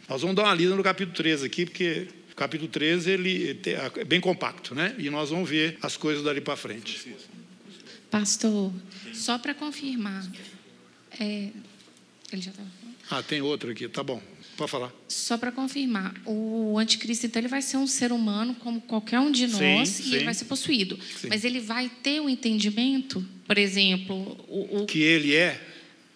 Nós 0.08 0.22
vamos 0.22 0.36
dar 0.36 0.44
uma 0.44 0.54
lida 0.54 0.76
no 0.76 0.84
capítulo 0.84 1.16
13 1.16 1.48
aqui, 1.48 1.66
porque 1.66 2.08
o 2.36 2.38
capítulo 2.38 2.70
13 2.70 3.12
ele 3.12 3.62
é 3.96 4.04
bem 4.04 4.20
compacto, 4.20 4.76
né? 4.76 4.94
E 4.98 5.10
nós 5.10 5.30
vamos 5.30 5.50
ver 5.50 5.78
as 5.82 5.96
coisas 5.96 6.22
dali 6.22 6.42
para 6.42 6.58
frente. 6.58 7.16
Pastor, 8.12 8.74
só 9.14 9.38
para 9.38 9.54
confirmar, 9.54 10.30
é, 11.18 11.50
ele 12.34 12.42
já 12.42 12.52
estava 12.52 12.68
Ah, 13.10 13.24
tem 13.24 13.42
outro 13.42 13.72
aqui, 13.72 13.88
tá 13.88 14.04
bom. 14.04 14.22
Pode 14.58 14.70
falar. 14.70 14.92
Só 15.08 15.38
para 15.38 15.50
confirmar, 15.50 16.14
o 16.26 16.78
anticristo 16.78 17.26
então 17.26 17.40
ele 17.40 17.48
vai 17.48 17.62
ser 17.62 17.78
um 17.78 17.88
ser 17.88 18.12
humano 18.12 18.54
como 18.56 18.82
qualquer 18.82 19.20
um 19.20 19.32
de 19.32 19.48
nós 19.48 19.88
sim, 19.88 20.04
e 20.04 20.06
sim. 20.06 20.16
ele 20.16 20.26
vai 20.26 20.34
ser 20.34 20.46
possuído. 20.46 21.00
Sim. 21.18 21.28
Mas 21.30 21.46
ele 21.46 21.62
vai 21.62 21.90
ter 22.04 22.20
o 22.20 22.26
um 22.26 22.30
entendimento, 22.30 23.26
por 23.48 23.58
exemplo, 23.58 24.16
o, 24.50 24.82
o, 24.82 24.86
que 24.86 25.00
ele 25.00 25.34
é 25.34 25.62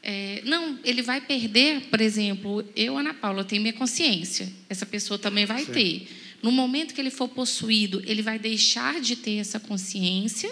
é, 0.02 0.42
não, 0.46 0.80
ele 0.84 1.02
vai 1.02 1.22
perder, 1.22 1.82
por 1.90 2.00
exemplo, 2.00 2.66
eu, 2.76 2.98
Ana 2.98 3.14
Paula, 3.14 3.44
tenho 3.44 3.62
minha 3.62 3.74
consciência. 3.74 4.52
Essa 4.70 4.86
pessoa 4.86 5.20
também 5.20 5.46
vai 5.46 5.66
Sim. 5.66 5.72
ter. 5.72 6.08
No 6.42 6.52
momento 6.52 6.94
que 6.94 7.02
ele 7.02 7.10
for 7.10 7.28
possuído, 7.28 8.02
ele 8.06 8.22
vai 8.22 8.40
deixar 8.40 9.02
de 9.02 9.16
ter 9.16 9.38
essa 9.38 9.60
consciência 9.60 10.50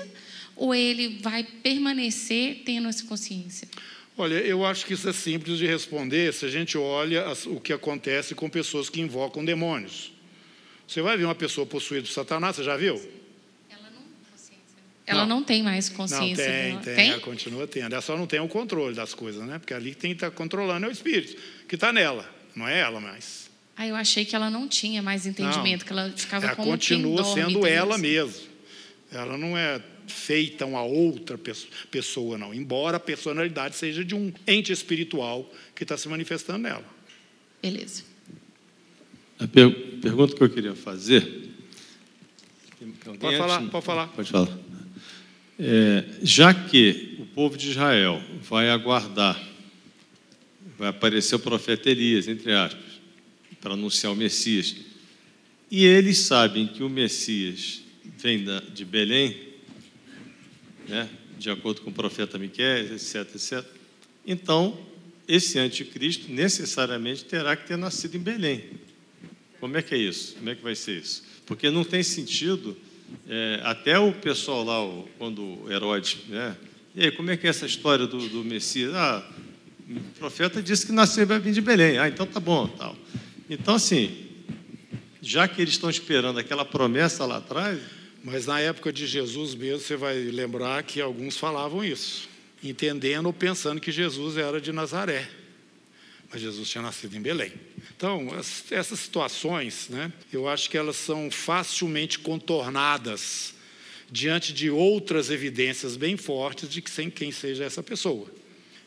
ou 0.58 0.74
ele 0.74 1.20
vai 1.22 1.44
permanecer 1.44 2.64
tendo 2.66 2.88
essa 2.90 3.06
consciência? 3.06 3.68
Olha, 4.18 4.36
eu 4.36 4.66
acho 4.66 4.86
que 4.86 4.94
isso 4.94 5.08
é 5.08 5.14
simples 5.14 5.60
de 5.60 5.68
responder 5.68 6.34
se 6.34 6.46
a 6.46 6.50
gente 6.50 6.78
olha 6.78 7.24
o 7.46 7.62
que 7.62 7.72
acontece 7.72 8.34
com 8.34 8.50
pessoas 8.50 8.90
que 8.90 9.00
invocam 9.00 9.46
demônios. 9.46 10.12
Você 10.88 11.02
vai 11.02 11.16
ver 11.16 11.26
uma 11.26 11.36
pessoa 11.36 11.68
possuída 11.68 12.08
por 12.08 12.12
Satanás, 12.12 12.56
você 12.56 12.64
já 12.64 12.76
viu? 12.76 13.00
Ela 15.08 15.26
não, 15.26 15.38
não 15.38 15.44
tem 15.44 15.64
mais 15.64 15.88
consciência. 15.88 16.46
Não, 16.46 16.80
tem, 16.80 16.80
tem, 16.80 16.96
tem, 16.96 17.12
ela 17.12 17.22
continua 17.22 17.66
tendo. 17.66 17.94
Ela 17.94 18.02
só 18.02 18.18
não 18.18 18.28
tem 18.28 18.42
o 18.42 18.48
controle 18.50 18.94
das 18.94 19.14
coisas, 19.14 19.42
né? 19.48 19.58
Porque 19.58 19.74
ali 19.74 19.96
quem 19.96 20.12
está 20.12 20.30
controlando 20.30 20.86
é 20.86 20.90
o 20.90 20.92
espírito, 20.92 21.42
que 21.66 21.76
está 21.76 21.94
nela, 21.94 22.30
não 22.54 22.68
é 22.68 22.82
ela 22.82 23.00
mais. 23.00 23.50
Ah, 23.78 23.88
eu 23.88 23.96
achei 23.96 24.26
que 24.26 24.36
ela 24.36 24.50
não 24.50 24.68
tinha 24.68 25.02
mais 25.02 25.26
entendimento, 25.26 25.82
não, 25.82 25.88
que 25.88 25.94
ela 25.94 26.12
ficava 26.14 26.48
ela 26.48 26.56
como 26.56 26.72
continua 26.72 27.24
quem 27.24 27.34
sendo 27.36 27.66
ela 27.66 27.98
mesma. 27.98 28.48
Ela 29.10 29.38
não 29.38 29.58
é 29.58 29.82
feita 30.08 30.66
uma 30.66 30.84
outra 30.84 31.40
pessoa, 31.90 32.38
não. 32.38 32.54
Embora 32.54 32.98
a 32.98 33.00
personalidade 33.00 33.78
seja 33.78 34.04
de 34.04 34.14
um 34.14 34.34
ente 34.46 34.74
espiritual 34.74 35.50
que 35.74 35.84
está 35.84 35.96
se 35.96 36.10
manifestando 36.10 36.60
nela. 36.60 36.86
Beleza. 37.62 38.04
A 39.40 39.48
per 39.48 39.70
pergunta 40.02 40.36
que 40.36 40.44
eu 40.44 40.50
queria 40.50 40.76
fazer. 40.76 41.48
Pode 43.20 43.38
falar, 43.38 43.62
pode 43.70 43.86
falar. 43.86 44.08
Pode 44.08 44.32
falar. 44.32 44.67
É, 45.60 46.06
já 46.22 46.54
que 46.54 47.16
o 47.20 47.26
povo 47.26 47.58
de 47.58 47.72
Israel 47.72 48.22
vai 48.42 48.70
aguardar, 48.70 49.42
vai 50.78 50.90
aparecer 50.90 51.36
o 51.36 51.40
profeta 51.40 51.90
Elias, 51.90 52.28
entre 52.28 52.54
aspas, 52.54 52.84
para 53.60 53.74
anunciar 53.74 54.14
o 54.14 54.16
Messias, 54.16 54.76
e 55.70 55.84
eles 55.84 56.20
sabem 56.20 56.68
que 56.68 56.84
o 56.84 56.90
Messias 56.90 57.82
vem 58.18 58.46
de 58.74 58.86
Belém, 58.86 59.36
né, 60.88 61.10
de 61.40 61.50
acordo 61.50 61.82
com 61.82 61.90
o 61.90 61.94
profeta 61.94 62.38
Miquel, 62.38 62.94
etc, 62.94 63.28
etc. 63.36 63.66
Então, 64.26 64.80
esse 65.28 65.60
anticristo 65.60 66.32
necessariamente 66.32 67.26
terá 67.26 67.56
que 67.56 67.68
ter 67.68 67.78
nascido 67.78 68.16
em 68.16 68.20
Belém. 68.20 68.64
Como 69.60 69.76
é 69.76 69.82
que 69.82 69.96
é 69.96 69.98
isso? 69.98 70.36
Como 70.36 70.50
é 70.50 70.56
que 70.56 70.64
vai 70.64 70.76
ser 70.76 71.00
isso? 71.00 71.24
Porque 71.46 71.70
não 71.70 71.84
tem 71.84 72.04
sentido 72.04 72.78
é, 73.30 73.62
até 73.64 74.00
o 74.00 74.14
pessoal 74.14 74.64
lá, 74.64 75.04
quando 75.18 75.72
Herodes, 75.72 76.18
né? 76.28 76.56
E 76.96 77.06
aí, 77.06 77.12
como 77.12 77.30
é 77.30 77.38
que 77.38 77.46
é 77.46 77.50
essa 77.50 77.66
história 77.66 78.08
do, 78.08 78.18
do 78.30 78.44
Messias? 78.44 78.94
Ah, 78.96 79.24
o 79.90 80.00
profeta 80.20 80.62
disse 80.62 80.86
que 80.86 80.92
nasceu 80.92 81.28
vai 81.28 81.40
vir 81.40 81.54
de 81.54 81.62
Belém. 81.62 81.98
Ah, 81.98 82.08
então 82.08 82.26
tá 82.26 82.40
bom, 82.40 82.68
tal. 82.68 82.96
Então 83.50 83.76
assim, 83.76 84.26
já 85.22 85.48
que 85.48 85.62
eles 85.62 85.76
estão 85.76 85.90
esperando 85.90 86.40
aquela 86.40 86.66
promessa 86.66 87.26
lá 87.26 87.38
atrás. 87.38 87.80
Mas 88.24 88.46
na 88.46 88.60
época 88.60 88.92
de 88.92 89.08
Jesus 89.08 89.56
mesmo, 89.56 89.80
você 89.80 89.96
vai 89.96 90.18
lembrar 90.18 90.84
que 90.84 91.00
alguns 91.00 91.38
falavam 91.38 91.84
isso, 91.84 92.28
entendendo 92.62 93.28
ou 93.28 93.34
pensando 93.34 93.80
que 93.80 93.92
Jesus 93.92 94.36
era 94.36 94.60
de 94.60 94.74
Nazaré. 94.74 95.30
Mas 96.32 96.42
Jesus 96.42 96.70
tinha 96.70 96.82
nascido 96.82 97.16
em 97.16 97.22
Belém. 97.22 97.54
Então, 97.96 98.28
essas 98.70 99.00
situações, 99.00 99.88
né, 99.90 100.12
eu 100.32 100.48
acho 100.48 100.70
que 100.70 100.78
elas 100.78 100.98
são 100.98 101.32
facilmente 101.32 102.20
contornadas 102.20 103.56
diante 104.10 104.54
de 104.54 104.70
outras 104.70 105.30
evidências 105.30 105.96
bem 105.98 106.18
fortes 106.18 106.70
de 106.70 106.82
que 106.82 106.90
sem 106.90 107.10
quem 107.10 107.32
seja 107.32 107.64
essa 107.64 107.82
pessoa. 107.82 108.28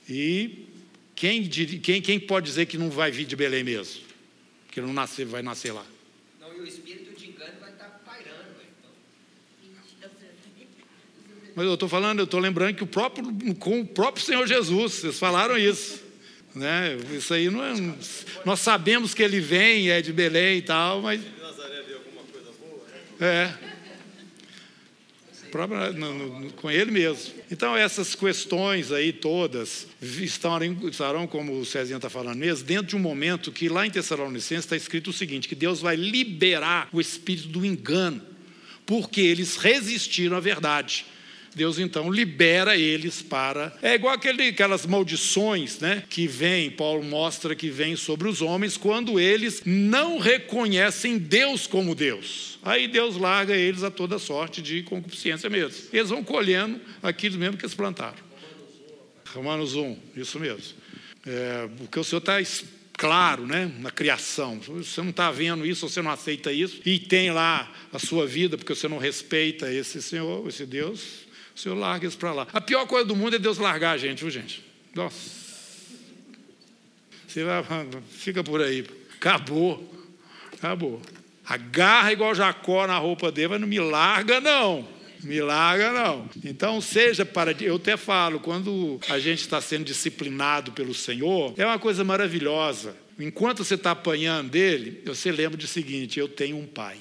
E 0.08 0.66
quem, 1.14 1.46
quem, 1.48 2.00
quem 2.00 2.20
pode 2.20 2.46
dizer 2.46 2.66
que 2.66 2.78
não 2.78 2.90
vai 2.90 3.10
vir 3.10 3.26
de 3.26 3.36
Belém 3.36 3.62
mesmo? 3.62 4.02
Que 4.70 4.80
não 4.80 4.92
nascer, 4.92 5.26
vai 5.26 5.42
nascer 5.42 5.72
lá? 5.72 5.84
Não, 6.40 6.54
e 6.56 6.60
o 6.60 6.66
espírito 6.66 7.18
de 7.18 7.28
engano 7.28 7.52
vai 7.60 7.70
estar 7.70 7.88
pairando. 8.04 8.54
Então. 8.62 10.10
Mas 11.54 11.66
eu 11.66 11.74
estou 11.74 11.88
falando, 11.88 12.20
eu 12.20 12.24
estou 12.24 12.40
lembrando 12.40 12.76
que 12.76 12.84
o 12.84 12.86
próprio, 12.86 13.54
com 13.56 13.80
o 13.80 13.86
próprio 13.86 14.24
Senhor 14.24 14.46
Jesus, 14.46 14.92
vocês 14.94 15.18
falaram 15.18 15.58
isso. 15.58 15.99
Né? 16.54 16.96
Isso 17.12 17.32
aí 17.32 17.48
não 17.48 17.62
é. 17.62 17.74
Nós 18.44 18.60
sabemos 18.60 19.14
que 19.14 19.22
ele 19.22 19.40
vem, 19.40 19.90
é 19.90 20.02
de 20.02 20.12
Belém 20.12 20.58
e 20.58 20.62
tal, 20.62 21.00
mas. 21.00 21.20
Nazaré 21.40 21.82
vê 21.82 21.94
alguma 21.94 22.22
coisa 22.24 22.50
boa? 22.60 22.82
É. 23.20 23.54
com 26.56 26.70
ele 26.70 26.90
mesmo. 26.90 27.34
Então, 27.50 27.76
essas 27.76 28.14
questões 28.14 28.92
aí 28.92 29.12
todas 29.12 29.86
estarão, 30.00 30.88
estarão 30.88 31.26
como 31.26 31.58
o 31.58 31.64
Cezinha 31.64 31.96
está 31.96 32.08
falando 32.10 32.38
mesmo, 32.38 32.64
dentro 32.64 32.86
de 32.86 32.96
um 32.96 33.00
momento 33.00 33.50
que 33.50 33.68
lá 33.68 33.86
em 33.86 33.90
Tessalonicenses 33.90 34.64
está 34.64 34.76
escrito 34.76 35.10
o 35.10 35.12
seguinte: 35.12 35.48
que 35.48 35.54
Deus 35.54 35.80
vai 35.80 35.96
liberar 35.96 36.88
o 36.92 37.00
espírito 37.00 37.48
do 37.48 37.64
engano, 37.64 38.22
porque 38.84 39.20
eles 39.20 39.56
resistiram 39.56 40.36
à 40.36 40.40
verdade. 40.40 41.06
Deus 41.54 41.78
então 41.78 42.10
libera 42.10 42.76
eles 42.76 43.22
para. 43.22 43.76
É 43.82 43.94
igual 43.94 44.14
aquele, 44.14 44.48
aquelas 44.48 44.86
maldições 44.86 45.78
né, 45.80 46.02
que 46.08 46.26
vem, 46.26 46.70
Paulo 46.70 47.02
mostra 47.02 47.54
que 47.54 47.70
vem 47.70 47.96
sobre 47.96 48.28
os 48.28 48.40
homens 48.40 48.76
quando 48.76 49.18
eles 49.18 49.62
não 49.64 50.18
reconhecem 50.18 51.18
Deus 51.18 51.66
como 51.66 51.94
Deus. 51.94 52.58
Aí 52.62 52.86
Deus 52.86 53.16
larga 53.16 53.56
eles 53.56 53.82
a 53.82 53.90
toda 53.90 54.18
sorte 54.18 54.62
de 54.62 54.82
concupiscência 54.82 55.50
mesmo. 55.50 55.88
Eles 55.92 56.10
vão 56.10 56.22
colhendo 56.22 56.80
aquilo 57.02 57.38
mesmo 57.38 57.56
que 57.56 57.64
eles 57.64 57.74
plantaram. 57.74 58.18
Romanos 59.34 59.74
1, 59.74 59.96
isso 60.16 60.38
mesmo. 60.38 60.74
É, 61.26 61.68
porque 61.78 61.98
o 61.98 62.04
Senhor 62.04 62.20
está 62.20 62.40
claro, 63.00 63.46
né, 63.46 63.72
na 63.78 63.90
criação. 63.90 64.60
Você 64.60 65.00
não 65.00 65.08
está 65.10 65.30
vendo 65.30 65.64
isso, 65.64 65.88
você 65.88 66.02
não 66.02 66.10
aceita 66.10 66.52
isso, 66.52 66.82
e 66.84 66.98
tem 66.98 67.30
lá 67.30 67.72
a 67.92 67.98
sua 67.98 68.26
vida, 68.26 68.58
porque 68.58 68.74
você 68.74 68.88
não 68.88 68.98
respeita 68.98 69.72
esse 69.72 70.02
Senhor, 70.02 70.46
esse 70.46 70.66
Deus, 70.66 71.29
O 71.60 71.62
Senhor 71.62 71.74
larga 71.74 72.06
isso 72.06 72.16
para 72.16 72.32
lá. 72.32 72.46
A 72.54 72.60
pior 72.60 72.86
coisa 72.86 73.04
do 73.04 73.14
mundo 73.14 73.36
é 73.36 73.38
Deus 73.38 73.58
largar 73.58 73.90
a 73.90 73.98
gente, 73.98 74.20
viu, 74.20 74.30
gente? 74.30 74.64
Nossa. 74.94 75.18
Você 77.28 77.44
vai, 77.44 77.62
fica 78.08 78.42
por 78.42 78.62
aí. 78.62 78.82
Acabou. 79.16 79.94
Acabou. 80.54 81.02
Agarra 81.44 82.14
igual 82.14 82.34
Jacó 82.34 82.86
na 82.86 82.96
roupa 82.96 83.30
dele, 83.30 83.48
mas 83.48 83.60
não 83.60 83.68
me 83.68 83.78
larga, 83.78 84.40
não. 84.40 84.88
Me 85.22 85.42
larga, 85.42 85.92
não. 85.92 86.30
Então, 86.42 86.80
seja 86.80 87.26
para. 87.26 87.52
Eu 87.62 87.76
até 87.76 87.94
falo, 87.94 88.40
quando 88.40 88.98
a 89.10 89.18
gente 89.18 89.40
está 89.40 89.60
sendo 89.60 89.84
disciplinado 89.84 90.72
pelo 90.72 90.94
Senhor, 90.94 91.52
é 91.58 91.66
uma 91.66 91.78
coisa 91.78 92.02
maravilhosa. 92.02 92.96
Enquanto 93.18 93.62
você 93.62 93.74
está 93.74 93.90
apanhando 93.90 94.48
dele, 94.48 95.02
você 95.04 95.30
lembra 95.30 95.58
do 95.58 95.66
seguinte: 95.66 96.18
eu 96.18 96.26
tenho 96.26 96.56
um 96.56 96.66
pai 96.66 96.96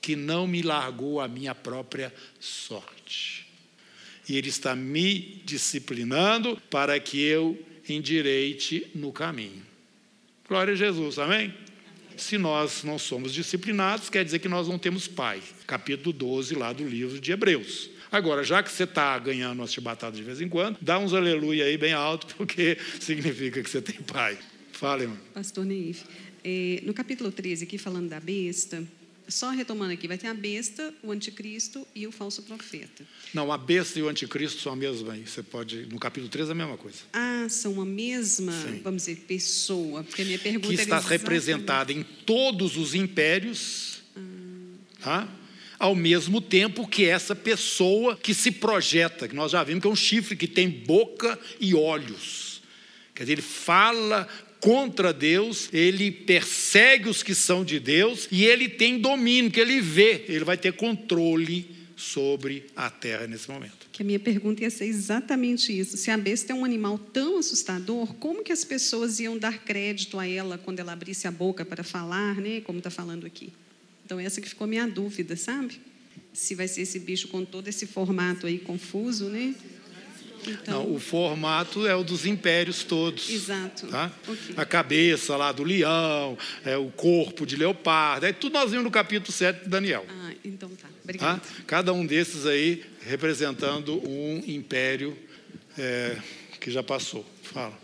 que 0.00 0.16
não 0.16 0.48
me 0.48 0.62
largou 0.62 1.20
a 1.20 1.28
minha 1.28 1.54
própria 1.54 2.12
sorte. 2.40 2.95
E 4.28 4.36
ele 4.36 4.48
está 4.48 4.74
me 4.74 5.42
disciplinando 5.44 6.60
para 6.68 6.98
que 6.98 7.20
eu 7.20 7.58
endireite 7.88 8.86
no 8.94 9.12
caminho. 9.12 9.62
Glória 10.48 10.74
a 10.74 10.76
Jesus, 10.76 11.18
amém? 11.18 11.54
Se 12.16 12.38
nós 12.38 12.82
não 12.82 12.98
somos 12.98 13.32
disciplinados, 13.32 14.08
quer 14.08 14.24
dizer 14.24 14.38
que 14.38 14.48
nós 14.48 14.68
não 14.68 14.78
temos 14.78 15.06
pai. 15.06 15.42
Capítulo 15.66 16.12
12, 16.12 16.54
lá 16.54 16.72
do 16.72 16.86
livro 16.86 17.20
de 17.20 17.32
Hebreus. 17.32 17.90
Agora, 18.10 18.42
já 18.42 18.62
que 18.62 18.70
você 18.70 18.84
está 18.84 19.18
ganhando 19.18 19.58
umas 19.60 19.72
chibatadas 19.72 20.16
de 20.16 20.24
vez 20.24 20.40
em 20.40 20.48
quando, 20.48 20.78
dá 20.80 20.98
uns 20.98 21.12
aleluia 21.12 21.64
aí 21.64 21.76
bem 21.76 21.92
alto, 21.92 22.34
porque 22.36 22.78
significa 23.00 23.62
que 23.62 23.68
você 23.68 23.82
tem 23.82 23.96
pai. 23.96 24.38
Fala, 24.72 25.02
irmão. 25.02 25.18
Pastor 25.34 25.64
Neif, 25.64 26.04
é, 26.44 26.80
no 26.84 26.94
capítulo 26.94 27.30
13, 27.32 27.64
aqui 27.64 27.76
falando 27.76 28.08
da 28.08 28.20
besta, 28.20 28.82
só 29.28 29.50
retomando 29.50 29.92
aqui, 29.92 30.06
vai 30.06 30.18
ter 30.18 30.28
a 30.28 30.34
besta, 30.34 30.94
o 31.02 31.10
anticristo 31.10 31.86
e 31.94 32.06
o 32.06 32.12
falso 32.12 32.42
profeta. 32.42 33.04
Não, 33.34 33.50
a 33.52 33.58
besta 33.58 33.98
e 33.98 34.02
o 34.02 34.08
anticristo 34.08 34.60
são 34.60 34.72
a 34.72 34.76
mesma 34.76 35.12
aí. 35.12 35.26
Você 35.26 35.42
pode, 35.42 35.86
no 35.86 35.98
capítulo 35.98 36.28
3 36.28 36.48
é 36.48 36.52
a 36.52 36.54
mesma 36.54 36.76
coisa. 36.76 36.98
Ah, 37.12 37.46
são 37.48 37.80
a 37.80 37.84
mesma, 37.84 38.52
Sim. 38.52 38.80
vamos 38.82 39.02
dizer, 39.02 39.16
pessoa. 39.26 40.04
Porque 40.04 40.22
a 40.22 40.24
minha 40.24 40.38
pergunta 40.38 40.68
que 40.68 40.74
está 40.74 41.00
representada 41.00 41.92
em 41.92 42.02
todos 42.02 42.76
os 42.76 42.94
impérios, 42.94 44.02
ah. 45.02 45.26
tá? 45.26 45.28
ao 45.78 45.94
mesmo 45.94 46.40
tempo 46.40 46.86
que 46.86 47.04
essa 47.04 47.34
pessoa 47.34 48.16
que 48.16 48.32
se 48.32 48.50
projeta, 48.50 49.28
que 49.28 49.34
nós 49.34 49.52
já 49.52 49.62
vimos 49.62 49.82
que 49.82 49.88
é 49.88 49.90
um 49.90 49.96
chifre 49.96 50.36
que 50.36 50.46
tem 50.46 50.68
boca 50.68 51.38
e 51.60 51.74
olhos. 51.74 52.62
Quer 53.14 53.24
dizer, 53.24 53.32
ele 53.34 53.42
fala 53.42 54.28
contra 54.60 55.12
Deus, 55.12 55.68
ele 55.72 56.10
persegue 56.10 57.08
os 57.08 57.22
que 57.22 57.34
são 57.34 57.64
de 57.64 57.78
Deus 57.78 58.28
e 58.30 58.44
ele 58.44 58.68
tem 58.68 58.98
domínio, 58.98 59.50
que 59.50 59.60
ele 59.60 59.80
vê, 59.80 60.24
ele 60.28 60.44
vai 60.44 60.56
ter 60.56 60.72
controle 60.72 61.76
sobre 61.96 62.66
a 62.76 62.90
terra 62.90 63.26
nesse 63.26 63.50
momento. 63.50 63.86
Que 63.90 64.02
a 64.02 64.04
minha 64.04 64.20
pergunta 64.20 64.62
ia 64.62 64.70
ser 64.70 64.84
exatamente 64.84 65.76
isso. 65.76 65.96
Se 65.96 66.10
a 66.10 66.18
besta 66.18 66.52
é 66.52 66.54
um 66.54 66.64
animal 66.64 66.98
tão 66.98 67.38
assustador, 67.38 68.12
como 68.14 68.44
que 68.44 68.52
as 68.52 68.64
pessoas 68.64 69.18
iam 69.18 69.38
dar 69.38 69.64
crédito 69.64 70.18
a 70.18 70.28
ela 70.28 70.58
quando 70.58 70.78
ela 70.78 70.92
abrisse 70.92 71.26
a 71.26 71.30
boca 71.30 71.64
para 71.64 71.82
falar, 71.82 72.36
né? 72.36 72.60
Como 72.60 72.78
está 72.78 72.90
falando 72.90 73.24
aqui. 73.24 73.50
Então 74.04 74.20
essa 74.20 74.40
que 74.40 74.48
ficou 74.48 74.66
minha 74.66 74.86
dúvida, 74.86 75.34
sabe? 75.36 75.80
Se 76.34 76.54
vai 76.54 76.68
ser 76.68 76.82
esse 76.82 76.98
bicho 76.98 77.28
com 77.28 77.44
todo 77.44 77.66
esse 77.68 77.86
formato 77.86 78.46
aí 78.46 78.58
confuso, 78.58 79.30
né? 79.30 79.54
Então... 80.46 80.84
Não, 80.84 80.94
o 80.94 80.98
formato 80.98 81.86
é 81.86 81.94
o 81.94 82.04
dos 82.04 82.26
impérios 82.26 82.84
todos. 82.84 83.28
Exato. 83.30 83.86
Tá? 83.88 84.12
Okay. 84.26 84.54
A 84.56 84.64
cabeça 84.64 85.36
lá 85.36 85.52
do 85.52 85.64
leão, 85.64 86.38
é, 86.64 86.76
o 86.76 86.90
corpo 86.90 87.44
de 87.44 87.56
leopardo, 87.56 88.26
é 88.26 88.32
tudo 88.32 88.52
nós 88.52 88.70
vimos 88.70 88.84
no 88.84 88.90
capítulo 88.90 89.32
7 89.32 89.64
de 89.64 89.68
Daniel. 89.68 90.04
Ah, 90.08 90.32
então 90.44 90.68
tá. 90.70 90.88
Obrigada. 91.02 91.40
Tá? 91.40 91.48
Cada 91.66 91.92
um 91.92 92.04
desses 92.04 92.46
aí 92.46 92.82
representando 93.00 94.00
um 94.08 94.42
império 94.46 95.16
é, 95.78 96.16
que 96.60 96.70
já 96.70 96.82
passou. 96.82 97.24
Fala. 97.42 97.78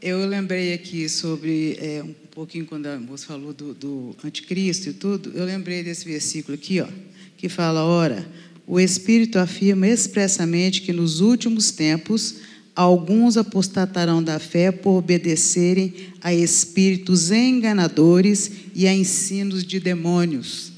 Eu 0.00 0.26
lembrei 0.26 0.72
aqui 0.72 1.08
sobre 1.08 1.78
é, 1.80 2.02
um 2.02 2.14
pouquinho 2.30 2.66
quando 2.66 2.86
a 2.86 2.98
moça 2.98 3.26
falou 3.26 3.52
do, 3.52 3.74
do 3.74 4.16
anticristo 4.22 4.90
e 4.90 4.92
tudo. 4.92 5.32
Eu 5.34 5.44
lembrei 5.44 5.82
desse 5.82 6.04
versículo 6.04 6.54
aqui, 6.54 6.80
ó, 6.80 6.88
que 7.36 7.48
fala: 7.48 7.84
ora 7.84 8.26
o 8.66 8.80
Espírito 8.80 9.38
afirma 9.38 9.86
expressamente 9.86 10.82
que 10.82 10.92
nos 10.92 11.20
últimos 11.20 11.70
tempos 11.70 12.36
alguns 12.74 13.36
apostatarão 13.36 14.22
da 14.22 14.38
fé 14.38 14.70
por 14.70 14.98
obedecerem 14.98 15.94
a 16.20 16.34
espíritos 16.34 17.30
enganadores 17.30 18.50
e 18.74 18.86
a 18.86 18.94
ensinos 18.94 19.64
de 19.64 19.80
demônios. 19.80 20.72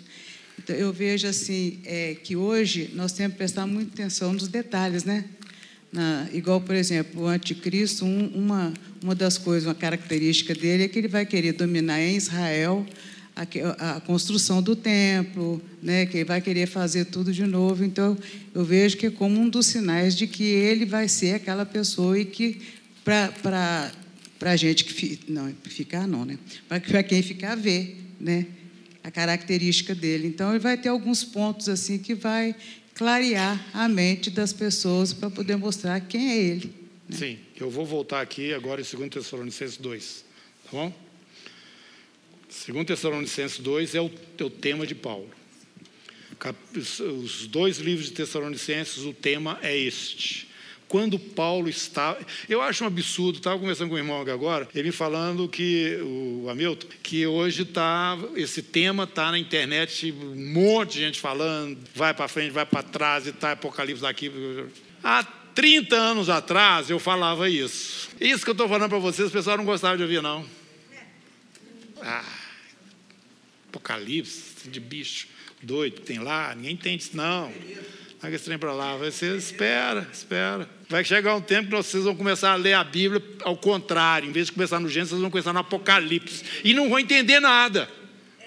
Então, 0.59 0.77
eu 0.77 0.93
vejo 0.93 1.27
assim 1.27 1.79
é, 1.85 2.15
que 2.23 2.37
hoje 2.37 2.91
nós 2.95 3.13
temos 3.13 3.33
que 3.33 3.39
prestar 3.39 3.67
muita 3.67 3.95
atenção 3.95 4.33
nos 4.35 4.49
detalhes, 4.49 5.03
né? 5.03 5.25
Na, 5.91 6.29
igual, 6.33 6.61
por 6.61 6.75
exemplo, 6.75 7.23
o 7.23 7.27
anticristo, 7.27 8.05
um, 8.05 8.27
uma, 8.35 8.75
uma 9.03 9.15
das 9.15 9.39
coisas, 9.39 9.67
uma 9.67 9.75
característica 9.75 10.55
dele 10.55 10.85
é 10.85 10.89
que 10.89 10.99
ele 10.99 11.09
vai 11.09 11.25
querer 11.25 11.53
dominar 11.53 11.99
em 12.01 12.17
Israel 12.17 12.87
a, 13.39 13.97
a, 13.97 14.01
construção 14.01 14.61
do 14.61 14.75
templo, 14.75 15.63
né, 15.81 16.07
que 16.07 16.17
ele 16.17 16.25
vai 16.25 16.41
querer 16.41 16.67
fazer 16.67 17.05
tudo 17.05 17.33
de 17.33 17.47
novo. 17.47 17.85
Então, 17.85 18.19
eu 18.53 18.65
vejo 18.65 18.97
que 18.97 19.07
é 19.07 19.11
como 19.11 19.41
um 19.41 19.49
dos 19.49 19.67
sinais 19.67 20.17
de 20.17 20.27
que 20.27 20.43
ele 20.43 20.85
vai 20.85 21.07
ser 21.07 21.35
aquela 21.35 21.65
pessoa 21.65 22.19
e 22.19 22.25
que, 22.25 22.61
para 23.05 23.93
a 24.41 24.57
gente 24.57 24.85
que 24.85 25.21
não 25.29 25.53
ficar, 25.65 26.09
não, 26.09 26.25
né? 26.25 26.37
Para 26.69 27.03
quem 27.03 27.23
ficar, 27.23 27.55
ver, 27.55 27.97
né? 28.21 28.47
A 29.05 29.11
característica 29.11 29.95
dele. 29.95 30.27
Então, 30.27 30.51
ele 30.51 30.59
vai 30.59 30.77
ter 30.77 30.89
alguns 30.89 31.23
pontos 31.23 31.69
assim 31.69 31.99
que 31.99 32.15
vai 32.15 32.55
clarear 32.95 33.65
a 33.73 33.89
mente 33.89 34.31
das 34.31 34.53
pessoas 34.53 35.13
para 35.13 35.31
poder 35.31 35.57
mostrar 35.57 36.01
quem 36.01 36.31
é 36.31 36.37
ele. 36.37 36.75
Né? 37.09 37.17
Sim, 37.17 37.39
eu 37.59 37.71
vou 37.71 37.87
voltar 37.87 38.21
aqui 38.21 38.53
agora 38.53 38.81
em 38.81 38.85
2 38.85 39.11
Tessalonicenses 39.11 39.77
2, 39.77 40.25
tá 40.65 40.71
bom? 40.73 41.08
Segundo 42.49 42.87
Tessalonicenses 42.87 43.59
2 43.59 43.95
é 43.95 44.01
o, 44.01 44.11
é 44.39 44.45
o 44.45 44.51
tema 44.51 44.87
de 44.87 44.95
Paulo. 44.95 45.29
Os 46.75 47.47
dois 47.47 47.79
livros 47.79 48.07
de 48.07 48.13
Tessalonicenses, 48.13 49.05
o 49.05 49.13
tema 49.13 49.59
é 49.63 49.77
este. 49.77 50.49
Quando 50.87 51.19
Paulo 51.19 51.69
está. 51.69 52.17
Eu 52.49 52.63
acho 52.63 52.83
um 52.83 52.87
absurdo, 52.87 53.39
estava 53.39 53.59
conversando 53.59 53.91
com 53.91 53.97
o 53.97 53.99
irmão 53.99 54.23
agora, 54.23 54.67
ele 54.75 54.91
falando 54.91 55.47
que, 55.47 55.99
o 56.01 56.49
Hamilton, 56.49 56.87
que 57.03 57.27
hoje 57.27 57.63
está. 57.63 58.17
Esse 58.35 58.63
tema 58.63 59.05
está 59.05 59.31
na 59.31 59.39
internet, 59.39 60.11
um 60.11 60.53
monte 60.53 60.95
de 60.95 61.01
gente 61.01 61.21
falando, 61.21 61.79
vai 61.95 62.15
para 62.15 62.29
frente, 62.29 62.53
vai 62.53 62.65
para 62.65 62.83
trás 62.83 63.27
e 63.27 63.31
está 63.31 63.53
Apocalipse 63.53 64.01
daqui. 64.01 64.33
Há 65.05 65.23
30 65.55 65.95
anos 65.95 66.31
atrás 66.31 66.89
eu 66.89 66.99
falava 66.99 67.51
isso. 67.51 68.09
Isso 68.19 68.45
que 68.45 68.51
eu 68.51 68.53
estou 68.53 68.69
falando 68.69 68.89
para 68.89 68.99
vocês, 68.99 69.29
o 69.29 69.33
pessoal 69.33 69.59
não 69.59 69.67
gostava 69.67 69.97
de 69.97 70.05
ouvir, 70.05 70.23
não. 70.23 70.47
Ah. 72.01 72.38
Apocalipse, 73.69 74.69
de 74.69 74.81
bicho 74.81 75.29
doido 75.63 75.95
que 75.95 76.03
tem 76.03 76.19
lá, 76.19 76.55
ninguém 76.55 76.73
entende 76.73 77.03
isso, 77.03 77.17
não. 77.17 77.53
Larga 78.23 78.37
esse 78.37 78.45
trem 78.45 78.59
para 78.59 78.73
lá. 78.73 78.99
Ser, 79.11 79.37
espera, 79.37 80.09
espera. 80.13 80.69
Vai 80.89 81.05
chegar 81.05 81.37
um 81.37 81.41
tempo 81.41 81.69
que 81.69 81.77
vocês 81.77 82.05
vão 82.05 82.17
começar 82.17 82.53
a 82.53 82.57
ler 82.57 82.73
a 82.73 82.83
Bíblia 82.83 83.23
ao 83.43 83.57
contrário. 83.57 84.29
Em 84.29 84.33
vez 84.33 84.47
de 84.47 84.53
começar 84.53 84.81
no 84.81 84.89
Gênesis, 84.89 85.11
vocês 85.11 85.21
vão 85.21 85.31
começar 85.31 85.53
no 85.53 85.61
Apocalipse. 85.61 86.45
E 86.65 86.75
não 86.75 86.89
vão 86.89 86.99
entender 86.99 87.39
nada. 87.39 87.89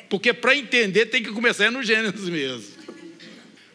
Porque 0.09 0.33
para 0.33 0.55
entender 0.55 1.05
tem 1.05 1.23
que 1.23 1.31
começar 1.31 1.71
no 1.71 1.81
Gênesis 1.81 2.27
mesmo. 2.27 2.81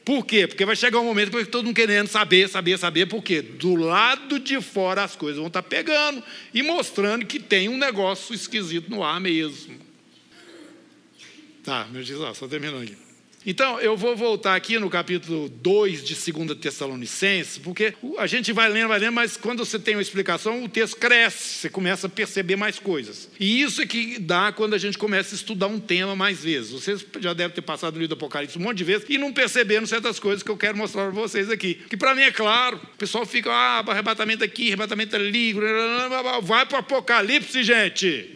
Por 0.04 0.24
quê? 0.24 0.46
Porque 0.46 0.64
vai 0.64 0.76
chegar 0.76 1.00
um 1.00 1.04
momento 1.04 1.37
que 1.37 1.44
todo 1.46 1.64
mundo 1.64 1.74
querendo 1.74 2.06
saber, 2.06 2.48
saber, 2.48 2.78
saber, 2.78 3.06
porque 3.06 3.42
do 3.42 3.74
lado 3.74 4.38
de 4.38 4.61
fora 4.61 5.02
as 5.02 5.16
coisas 5.16 5.38
vão 5.38 5.48
estar 5.48 5.62
tá 5.62 5.68
pegando 5.68 6.22
e 6.54 6.62
mostrando 6.62 7.26
que 7.26 7.40
tem 7.40 7.68
um 7.68 7.76
negócio 7.76 8.32
esquisito 8.32 8.88
no 8.88 9.02
ar 9.02 9.18
mesmo. 9.18 9.86
Tá, 11.66 11.85
meu 11.90 12.05
Deus, 12.05 12.38
só 12.38 12.46
terminou 12.46 12.81
aqui. 12.81 12.96
Então, 13.44 13.81
eu 13.81 13.96
vou 13.96 14.14
voltar 14.16 14.55
aqui 14.55 14.79
no 14.79 14.88
capítulo 14.88 15.48
2 15.48 16.05
de 16.05 16.33
2 16.33 16.59
Tessalonicenses, 16.59 17.59
porque 17.59 17.92
a 18.18 18.26
gente 18.29 18.52
vai 18.52 18.68
lendo, 18.68 18.87
vai 18.87 19.00
lendo, 19.00 19.12
mas 19.12 19.37
quando 19.37 19.64
você 19.64 19.76
tem 19.76 19.96
uma 19.96 20.02
explicação, 20.02 20.62
o 20.62 20.68
texto 20.68 20.96
cresce, 20.96 21.59
você 21.59 21.68
começa 21.68 22.07
a 22.07 22.11
perceber 22.11 22.55
mais 22.55 22.79
coisas. 22.79 23.29
E 23.38 23.62
isso 23.62 23.83
é 23.83 23.87
que 23.87 24.16
dá 24.20 24.52
quando 24.52 24.74
a 24.74 24.79
gente 24.79 24.96
começa 24.96 25.35
a 25.35 25.37
estudar 25.37 25.66
um 25.66 25.81
tema 25.81 26.14
mais 26.14 26.44
vezes. 26.44 26.70
Vocês 26.70 27.05
já 27.18 27.33
devem 27.33 27.52
ter 27.52 27.62
passado 27.62 27.94
no 27.94 28.00
livro 28.00 28.14
do 28.14 28.18
Apocalipse 28.18 28.59
um 28.59 28.62
monte 28.62 28.79
de 28.79 28.85
vezes 28.85 29.07
e 29.09 29.18
não 29.18 29.33
perceberam 29.33 29.87
certas 29.87 30.20
coisas 30.20 30.44
que 30.44 30.50
eu 30.50 30.57
quero 30.57 30.79
mostrar 30.79 31.02
para 31.02 31.20
vocês 31.20 31.50
aqui. 31.50 31.74
Que 31.74 31.96
para 31.96 32.14
mim 32.14 32.22
é 32.22 32.31
claro, 32.31 32.76
o 32.76 32.96
pessoal 32.96 33.26
fica, 33.26 33.50
ah, 33.50 33.85
arrebatamento 33.88 34.44
aqui, 34.44 34.68
arrebatamento 34.68 35.16
ali, 35.16 35.52
vai 36.42 36.64
para 36.64 36.76
o 36.76 36.81
Apocalipse, 36.81 37.64
gente. 37.64 38.36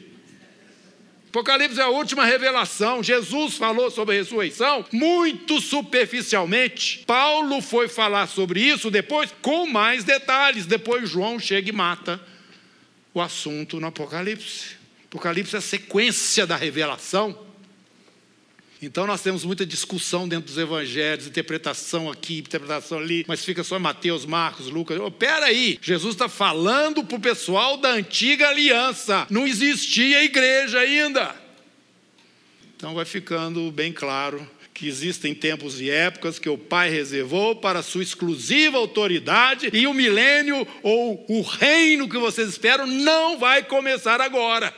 Apocalipse 1.30 1.78
é 1.78 1.84
a 1.84 1.88
última 1.88 2.24
revelação. 2.24 3.04
Jesus 3.04 3.54
falou 3.54 3.88
sobre 3.88 4.16
a 4.16 4.18
ressurreição 4.18 4.84
muito 4.90 5.60
superficialmente. 5.60 7.04
Paulo 7.06 7.62
foi 7.62 7.86
falar 7.86 8.26
sobre 8.26 8.60
isso 8.60 8.90
depois 8.90 9.32
com 9.40 9.64
mais 9.64 10.02
detalhes. 10.02 10.66
Depois 10.66 11.08
João 11.08 11.38
chega 11.38 11.68
e 11.68 11.72
mata 11.72 12.20
o 13.14 13.20
assunto 13.20 13.78
no 13.78 13.86
Apocalipse. 13.86 14.76
Apocalipse 15.04 15.54
é 15.54 15.58
a 15.60 15.62
sequência 15.62 16.44
da 16.48 16.56
revelação. 16.56 17.49
Então 18.82 19.06
nós 19.06 19.20
temos 19.20 19.44
muita 19.44 19.66
discussão 19.66 20.26
dentro 20.26 20.46
dos 20.46 20.56
evangelhos, 20.56 21.26
interpretação 21.26 22.10
aqui, 22.10 22.38
interpretação 22.38 22.98
ali, 22.98 23.24
mas 23.28 23.44
fica 23.44 23.62
só 23.62 23.78
Mateus, 23.78 24.24
Marcos, 24.24 24.68
Lucas. 24.68 24.98
Oh, 24.98 25.10
peraí, 25.10 25.78
Jesus 25.82 26.14
está 26.14 26.30
falando 26.30 27.04
para 27.04 27.16
o 27.16 27.20
pessoal 27.20 27.76
da 27.76 27.90
antiga 27.90 28.48
aliança. 28.48 29.26
Não 29.28 29.46
existia 29.46 30.24
igreja 30.24 30.78
ainda. 30.78 31.34
Então 32.74 32.94
vai 32.94 33.04
ficando 33.04 33.70
bem 33.70 33.92
claro 33.92 34.48
que 34.72 34.88
existem 34.88 35.34
tempos 35.34 35.78
e 35.78 35.90
épocas 35.90 36.38
que 36.38 36.48
o 36.48 36.56
Pai 36.56 36.88
reservou 36.88 37.54
para 37.56 37.82
sua 37.82 38.02
exclusiva 38.02 38.78
autoridade 38.78 39.68
e 39.74 39.86
o 39.86 39.92
milênio 39.92 40.66
ou 40.82 41.22
o 41.28 41.42
reino 41.42 42.08
que 42.08 42.16
vocês 42.16 42.48
esperam 42.48 42.86
não 42.86 43.38
vai 43.38 43.62
começar 43.62 44.22
agora. 44.22 44.72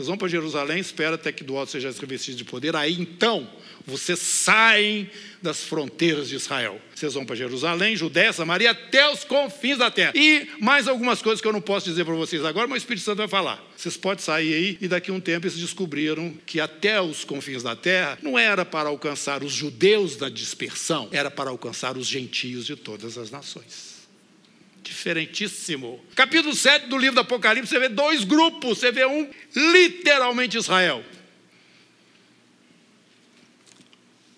Vocês 0.00 0.08
vão 0.08 0.16
para 0.16 0.28
Jerusalém, 0.28 0.78
espera 0.78 1.16
até 1.16 1.30
que 1.30 1.44
do 1.44 1.58
alto 1.58 1.72
seja 1.72 1.90
revestido 1.90 2.38
de 2.38 2.44
poder. 2.44 2.74
Aí 2.74 2.98
então, 2.98 3.46
vocês 3.86 4.18
saem 4.18 5.10
das 5.42 5.62
fronteiras 5.62 6.30
de 6.30 6.36
Israel. 6.36 6.80
Vocês 6.94 7.12
vão 7.12 7.26
para 7.26 7.36
Jerusalém, 7.36 7.94
Judéia, 7.94 8.32
Samaria, 8.32 8.70
até 8.70 9.12
os 9.12 9.24
confins 9.24 9.76
da 9.76 9.90
terra. 9.90 10.12
E 10.14 10.48
mais 10.58 10.88
algumas 10.88 11.20
coisas 11.20 11.42
que 11.42 11.46
eu 11.46 11.52
não 11.52 11.60
posso 11.60 11.84
dizer 11.84 12.06
para 12.06 12.14
vocês 12.14 12.42
agora, 12.46 12.66
mas 12.66 12.76
o 12.76 12.78
Espírito 12.78 13.04
Santo 13.04 13.18
vai 13.18 13.28
falar. 13.28 13.62
Vocês 13.76 13.98
podem 13.98 14.24
sair 14.24 14.54
aí 14.54 14.78
e 14.80 14.88
daqui 14.88 15.10
a 15.10 15.14
um 15.14 15.20
tempo 15.20 15.46
eles 15.46 15.58
descobriram 15.58 16.32
que 16.46 16.60
até 16.60 16.98
os 16.98 17.22
confins 17.22 17.62
da 17.62 17.76
terra 17.76 18.18
não 18.22 18.38
era 18.38 18.64
para 18.64 18.88
alcançar 18.88 19.42
os 19.42 19.52
judeus 19.52 20.16
da 20.16 20.30
dispersão, 20.30 21.10
era 21.12 21.30
para 21.30 21.50
alcançar 21.50 21.98
os 21.98 22.06
gentios 22.06 22.64
de 22.64 22.74
todas 22.74 23.18
as 23.18 23.30
nações 23.30 23.99
diferentíssimo. 24.82 26.04
Capítulo 26.14 26.54
7 26.54 26.86
do 26.86 26.96
livro 26.96 27.16
do 27.16 27.20
Apocalipse, 27.20 27.68
você 27.68 27.78
vê 27.78 27.88
dois 27.88 28.24
grupos. 28.24 28.78
Você 28.78 28.90
vê 28.90 29.06
um, 29.06 29.28
literalmente 29.54 30.56
Israel. 30.56 31.04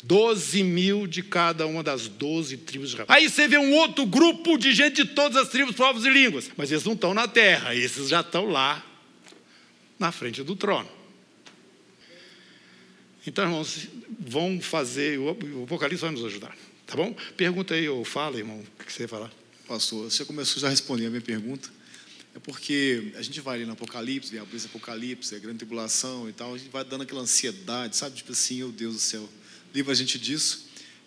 Doze 0.03 0.62
mil 0.64 1.07
de 1.07 1.22
cada 1.22 1.66
uma 1.66 1.82
das 1.82 2.09
doze 2.09 2.57
tribos 2.57 2.88
de 2.88 2.95
Israel. 2.95 3.07
Aí 3.09 3.28
você 3.28 3.47
vê 3.47 3.57
um 3.57 3.72
outro 3.74 4.05
grupo 4.05 4.59
de 4.59 4.72
gente 4.72 5.05
de 5.05 5.11
todas 5.11 5.36
as 5.36 5.49
tribos, 5.49 5.76
povos 5.76 6.05
e 6.05 6.11
línguas. 6.11 6.51
Mas 6.57 6.72
eles 6.72 6.84
não 6.84 6.95
estão 6.95 7.14
na 7.14 7.28
terra, 7.28 7.74
esses 7.74 8.09
já 8.09 8.20
estão 8.20 8.47
lá, 8.47 8.84
na 9.99 10.11
frente 10.11 10.43
do 10.43 10.57
trono. 10.57 10.88
Então, 13.24 13.45
irmãos, 13.45 13.86
vão 14.18 14.61
fazer, 14.61 15.16
o 15.18 15.30
Apocalipse 15.62 16.03
vai 16.03 16.11
nos 16.11 16.24
ajudar, 16.24 16.57
tá 16.84 16.97
bom? 16.97 17.14
Pergunta 17.36 17.74
aí, 17.74 17.88
ou 17.88 18.05
fala, 18.05 18.36
irmão, 18.36 18.59
o 18.80 18.84
que 18.84 18.93
você 18.93 19.05
ia 19.05 19.09
falar? 19.09 19.30
Pastor, 19.73 20.11
você 20.11 20.23
começou 20.23 20.61
já 20.61 20.66
a 20.66 20.70
responder 20.70 21.07
a 21.07 21.09
minha 21.09 21.23
pergunta. 21.23 21.70
É 22.35 22.39
porque 22.39 23.11
a 23.16 23.23
gente 23.23 23.41
vai 23.41 23.57
ali 23.57 23.64
no 23.64 23.73
Apocalipse, 23.73 24.31
vê 24.31 24.39
a 24.39 24.45
brisa 24.45 24.66
Apocalipse, 24.66 25.35
a 25.35 25.39
grande 25.39 25.61
tribulação 25.61 26.29
e 26.29 26.33
tal, 26.35 26.55
a 26.55 26.59
gente 26.59 26.68
vai 26.68 26.85
dando 26.85 27.05
aquela 27.05 27.23
ansiedade, 27.23 27.97
sabe? 27.97 28.16
Tipo 28.16 28.33
assim, 28.33 28.62
oh 28.62 28.68
Deus 28.68 28.93
do 28.93 29.01
céu, 29.01 29.27
livra 29.75 29.93
a 29.93 29.95
gente 29.95 30.18
disso. 30.18 30.66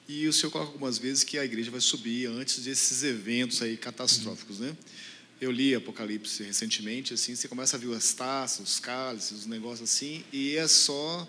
E 0.10 0.28
o 0.28 0.34
Senhor 0.34 0.50
coloca 0.50 0.72
algumas 0.72 0.98
vezes 0.98 1.24
que 1.24 1.38
a 1.38 1.46
igreja 1.46 1.70
vai 1.70 1.80
subir 1.80 2.26
antes 2.26 2.64
desses 2.64 3.04
eventos 3.04 3.62
aí 3.62 3.78
catastróficos, 3.78 4.58
né? 4.58 4.76
Eu 5.40 5.52
li 5.52 5.76
Apocalipse 5.76 6.42
recentemente, 6.42 7.14
assim, 7.14 7.36
você 7.36 7.48
começa 7.48 7.78
a 7.78 7.80
ver 7.80 7.94
as 7.94 8.14
taças, 8.14 8.68
os 8.68 8.80
cálices, 8.80 9.42
os 9.42 9.46
negócios 9.46 9.88
assim, 9.88 10.24
e 10.34 10.56
é 10.56 10.68
só 10.68 11.28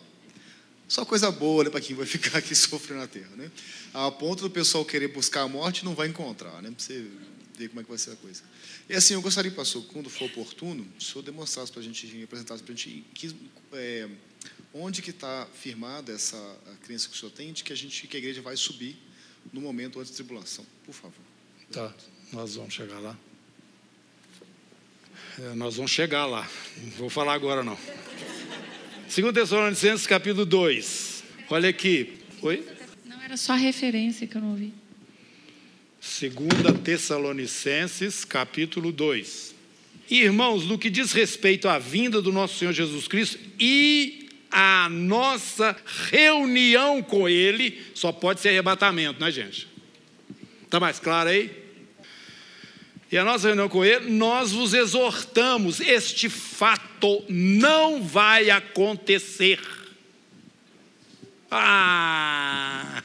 só 0.88 1.04
coisa 1.04 1.30
boa 1.30 1.64
né, 1.64 1.70
para 1.70 1.80
quem 1.80 1.96
vai 1.96 2.06
ficar 2.06 2.38
aqui 2.38 2.54
sofrendo 2.54 3.00
na 3.00 3.06
terra, 3.06 3.34
né? 3.36 3.50
A 3.92 4.10
ponto 4.10 4.42
do 4.42 4.50
pessoal 4.50 4.84
querer 4.84 5.08
buscar 5.08 5.42
a 5.42 5.48
morte, 5.48 5.84
não 5.84 5.94
vai 5.94 6.08
encontrar, 6.08 6.62
né? 6.62 6.70
Para 6.70 6.84
você 6.84 7.06
ver 7.56 7.68
como 7.68 7.80
é 7.80 7.84
que 7.84 7.88
vai 7.88 7.98
ser 7.98 8.12
a 8.12 8.16
coisa. 8.16 8.42
E 8.88 8.94
assim, 8.94 9.14
eu 9.14 9.22
gostaria, 9.22 9.50
pastor, 9.50 9.84
quando 9.86 10.08
for 10.08 10.26
oportuno, 10.26 10.86
o 10.98 11.02
senhor 11.02 11.22
demonstrasse 11.22 11.72
para 11.72 11.80
a 11.80 11.84
gente, 11.84 12.22
apresentasse 12.22 12.62
para 12.62 12.72
a 12.72 12.76
gente 12.76 13.04
que, 13.14 13.34
é, 13.72 14.08
onde 14.72 15.02
que 15.02 15.10
está 15.10 15.48
firmada 15.60 16.12
essa 16.12 16.36
crença 16.82 17.08
que 17.08 17.14
o 17.14 17.18
senhor 17.18 17.32
tem 17.32 17.52
de 17.52 17.64
que 17.64 17.72
a 17.72 17.76
gente, 17.76 18.06
que 18.06 18.16
a 18.16 18.20
igreja 18.20 18.42
vai 18.42 18.56
subir 18.56 18.96
no 19.52 19.60
momento 19.60 19.98
antes 19.98 20.10
da 20.10 20.16
tribulação, 20.16 20.64
por 20.84 20.94
favor. 20.94 21.24
Tá, 21.72 21.92
nós 22.32 22.54
vamos 22.54 22.74
chegar 22.74 23.00
lá. 23.00 23.18
É, 25.38 25.54
nós 25.54 25.76
vamos 25.76 25.90
chegar 25.90 26.26
lá. 26.26 26.48
Não 26.78 26.90
vou 26.92 27.10
falar 27.10 27.34
agora 27.34 27.62
não. 27.62 27.76
2 29.08 29.32
Tessalonicenses 29.32 30.06
capítulo 30.06 30.44
2. 30.44 31.24
Olha 31.48 31.68
aqui. 31.68 32.14
Oi? 32.42 32.64
Não, 33.04 33.22
era 33.22 33.36
só 33.36 33.52
a 33.52 33.56
referência 33.56 34.26
que 34.26 34.36
eu 34.36 34.40
não 34.40 34.50
ouvi. 34.50 34.72
2 36.00 36.80
Tessalonicenses 36.82 38.24
capítulo 38.24 38.90
2. 38.90 39.54
Irmãos, 40.10 40.66
no 40.66 40.76
que 40.76 40.90
diz 40.90 41.12
respeito 41.12 41.68
à 41.68 41.78
vinda 41.78 42.20
do 42.20 42.32
nosso 42.32 42.58
Senhor 42.58 42.72
Jesus 42.72 43.06
Cristo 43.06 43.38
e 43.58 44.28
a 44.50 44.88
nossa 44.90 45.76
reunião 46.10 47.00
com 47.02 47.28
Ele, 47.28 47.80
só 47.94 48.10
pode 48.10 48.40
ser 48.40 48.50
arrebatamento, 48.50 49.20
né, 49.20 49.30
gente? 49.30 49.68
Está 50.64 50.80
mais 50.80 50.98
claro 50.98 51.28
aí? 51.30 51.65
E 53.10 53.16
a 53.16 53.24
nossa 53.24 53.46
reunião 53.46 53.68
com 53.68 53.84
Ele, 53.84 54.10
nós 54.10 54.52
vos 54.52 54.74
exortamos: 54.74 55.80
este 55.80 56.28
fato 56.28 57.24
não 57.28 58.02
vai 58.02 58.50
acontecer. 58.50 59.60
Ah! 61.50 63.02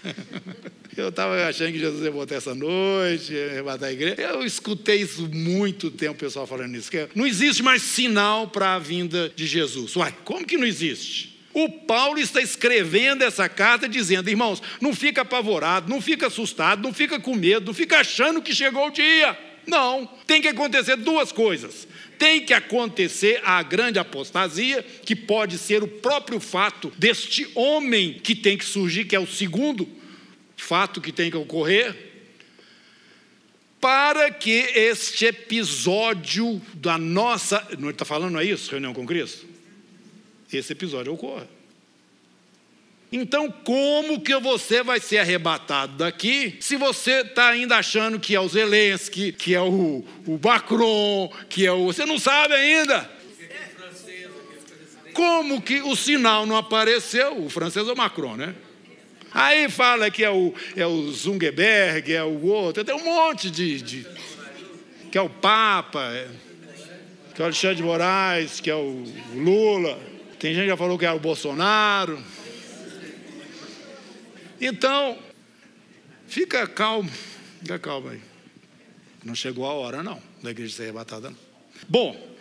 Eu 0.98 1.08
estava 1.08 1.48
achando 1.48 1.72
que 1.72 1.80
Jesus 1.80 2.04
ia 2.04 2.12
voltar 2.12 2.36
essa 2.36 2.54
noite, 2.54 3.32
ia 3.32 3.52
arrebatar 3.52 3.90
a 3.90 3.94
igreja. 3.94 4.22
Eu 4.22 4.44
escutei 4.44 5.02
isso 5.02 5.28
muito 5.34 5.90
tempo, 5.90 6.14
o 6.14 6.18
pessoal 6.18 6.46
falando 6.46 6.76
isso. 6.76 6.92
Não 7.16 7.26
existe 7.26 7.64
mais 7.64 7.82
sinal 7.82 8.48
para 8.48 8.76
a 8.76 8.80
vinda 8.80 9.32
de 9.34 9.48
Jesus. 9.48 9.96
Uai, 9.96 10.14
como 10.26 10.46
que 10.46 10.58
não 10.58 10.66
existe? 10.66 11.40
O 11.54 11.70
Paulo 11.70 12.20
está 12.20 12.42
escrevendo 12.42 13.24
essa 13.24 13.48
carta 13.48 13.88
dizendo: 13.88 14.30
irmãos, 14.30 14.62
não 14.82 14.94
fica 14.94 15.22
apavorado, 15.22 15.90
não 15.90 16.02
fica 16.02 16.28
assustado, 16.28 16.82
não 16.82 16.94
fica 16.94 17.20
com 17.20 17.36
medo, 17.36 17.68
não 17.68 17.74
fica 17.74 18.00
achando 18.00 18.42
que 18.42 18.54
chegou 18.54 18.88
o 18.88 18.92
dia. 18.92 19.38
Não, 19.66 20.08
tem 20.26 20.42
que 20.42 20.48
acontecer 20.48 20.96
duas 20.98 21.32
coisas. 21.32 21.88
Tem 22.18 22.46
que 22.46 22.54
acontecer 22.54 23.42
a 23.44 23.62
grande 23.64 24.00
apostasia, 24.00 24.84
que 24.84 25.16
pode 25.16 25.58
ser 25.58 25.84
o 25.84 25.88
próprio 25.88 26.40
fato 26.40 26.92
deste 26.98 27.50
homem 27.56 28.14
que 28.14 28.36
tem 28.36 28.58
que 28.58 28.66
surgir, 28.66 29.06
que 29.06 29.16
é 29.16 29.20
o 29.20 29.28
segundo 29.28 29.88
fato 30.56 31.02
que 31.02 31.12
tem 31.12 31.32
que 31.32 31.38
ocorrer, 31.38 31.96
para 33.80 34.30
que 34.30 34.52
este 34.52 35.26
episódio 35.26 36.62
da 36.76 36.98
nossa. 36.98 37.68
Não 37.80 37.90
está 37.90 38.06
falando, 38.06 38.34
não 38.34 38.40
é 38.40 38.46
isso? 38.46 38.70
Reunião 38.70 38.94
com 38.94 39.06
Cristo? 39.06 39.48
Esse 40.54 40.74
episódio 40.74 41.14
ocorra. 41.14 41.48
Então, 43.12 43.52
como 43.52 44.22
que 44.22 44.34
você 44.38 44.82
vai 44.82 45.02
ser 45.02 45.18
arrebatado 45.18 45.98
daqui 45.98 46.56
se 46.62 46.78
você 46.78 47.22
está 47.22 47.50
ainda 47.50 47.76
achando 47.76 48.18
que 48.18 48.34
é 48.34 48.40
o 48.40 48.48
Zelensky, 48.48 49.34
que 49.34 49.54
é 49.54 49.60
o, 49.60 50.06
o 50.26 50.40
Macron, 50.42 51.30
que 51.50 51.66
é 51.66 51.72
o. 51.74 51.88
Você 51.88 52.06
não 52.06 52.18
sabe 52.18 52.54
ainda. 52.54 53.10
Como 55.14 55.62
que 55.62 55.82
o 55.82 55.94
sinal 55.94 56.46
não 56.46 56.56
apareceu? 56.56 57.38
O 57.38 57.50
francês 57.50 57.86
é 57.86 57.92
o 57.92 57.98
Macron, 57.98 58.38
né? 58.38 58.56
Aí 59.34 59.70
fala 59.70 60.10
que 60.10 60.24
é 60.24 60.30
o, 60.30 60.54
é 60.76 60.86
o 60.86 61.12
Zungeberg, 61.12 62.14
é 62.14 62.24
o 62.24 62.46
outro, 62.46 62.84
tem 62.84 62.96
um 62.96 63.04
monte 63.04 63.52
de. 63.52 63.82
de 63.82 64.08
que 65.12 65.18
é 65.18 65.22
o 65.22 65.30
Papa, 65.30 66.02
é, 66.14 66.28
que 67.36 67.42
é 67.42 67.44
o 67.44 67.46
Alexandre 67.46 67.76
de 67.76 67.84
Moraes, 67.84 68.62
que 68.62 68.70
é 68.70 68.76
o 68.76 69.04
Lula. 69.36 70.00
Tem 70.40 70.54
gente 70.54 70.64
que 70.64 70.70
já 70.70 70.78
falou 70.78 70.98
que 70.98 71.06
é 71.06 71.12
o 71.12 71.20
Bolsonaro. 71.20 72.18
Então, 74.62 75.18
fica 76.28 76.68
calmo, 76.68 77.10
fica 77.62 77.80
calmo 77.80 78.10
aí. 78.10 78.22
Não 79.26 79.34
chegou 79.34 79.66
a 79.66 79.74
hora, 79.74 80.04
não, 80.04 80.22
da 80.44 80.52
igreja 80.52 80.76
ser 80.76 80.84
arrebatada, 80.84 81.32
não. 81.32 81.38
Bom, 81.90 82.38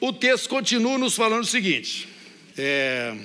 o 0.00 0.12
texto 0.12 0.48
continua 0.48 0.96
nos 0.96 1.16
falando 1.16 1.42
o 1.42 1.46
seguinte: 1.46 2.08
é, 2.56 3.16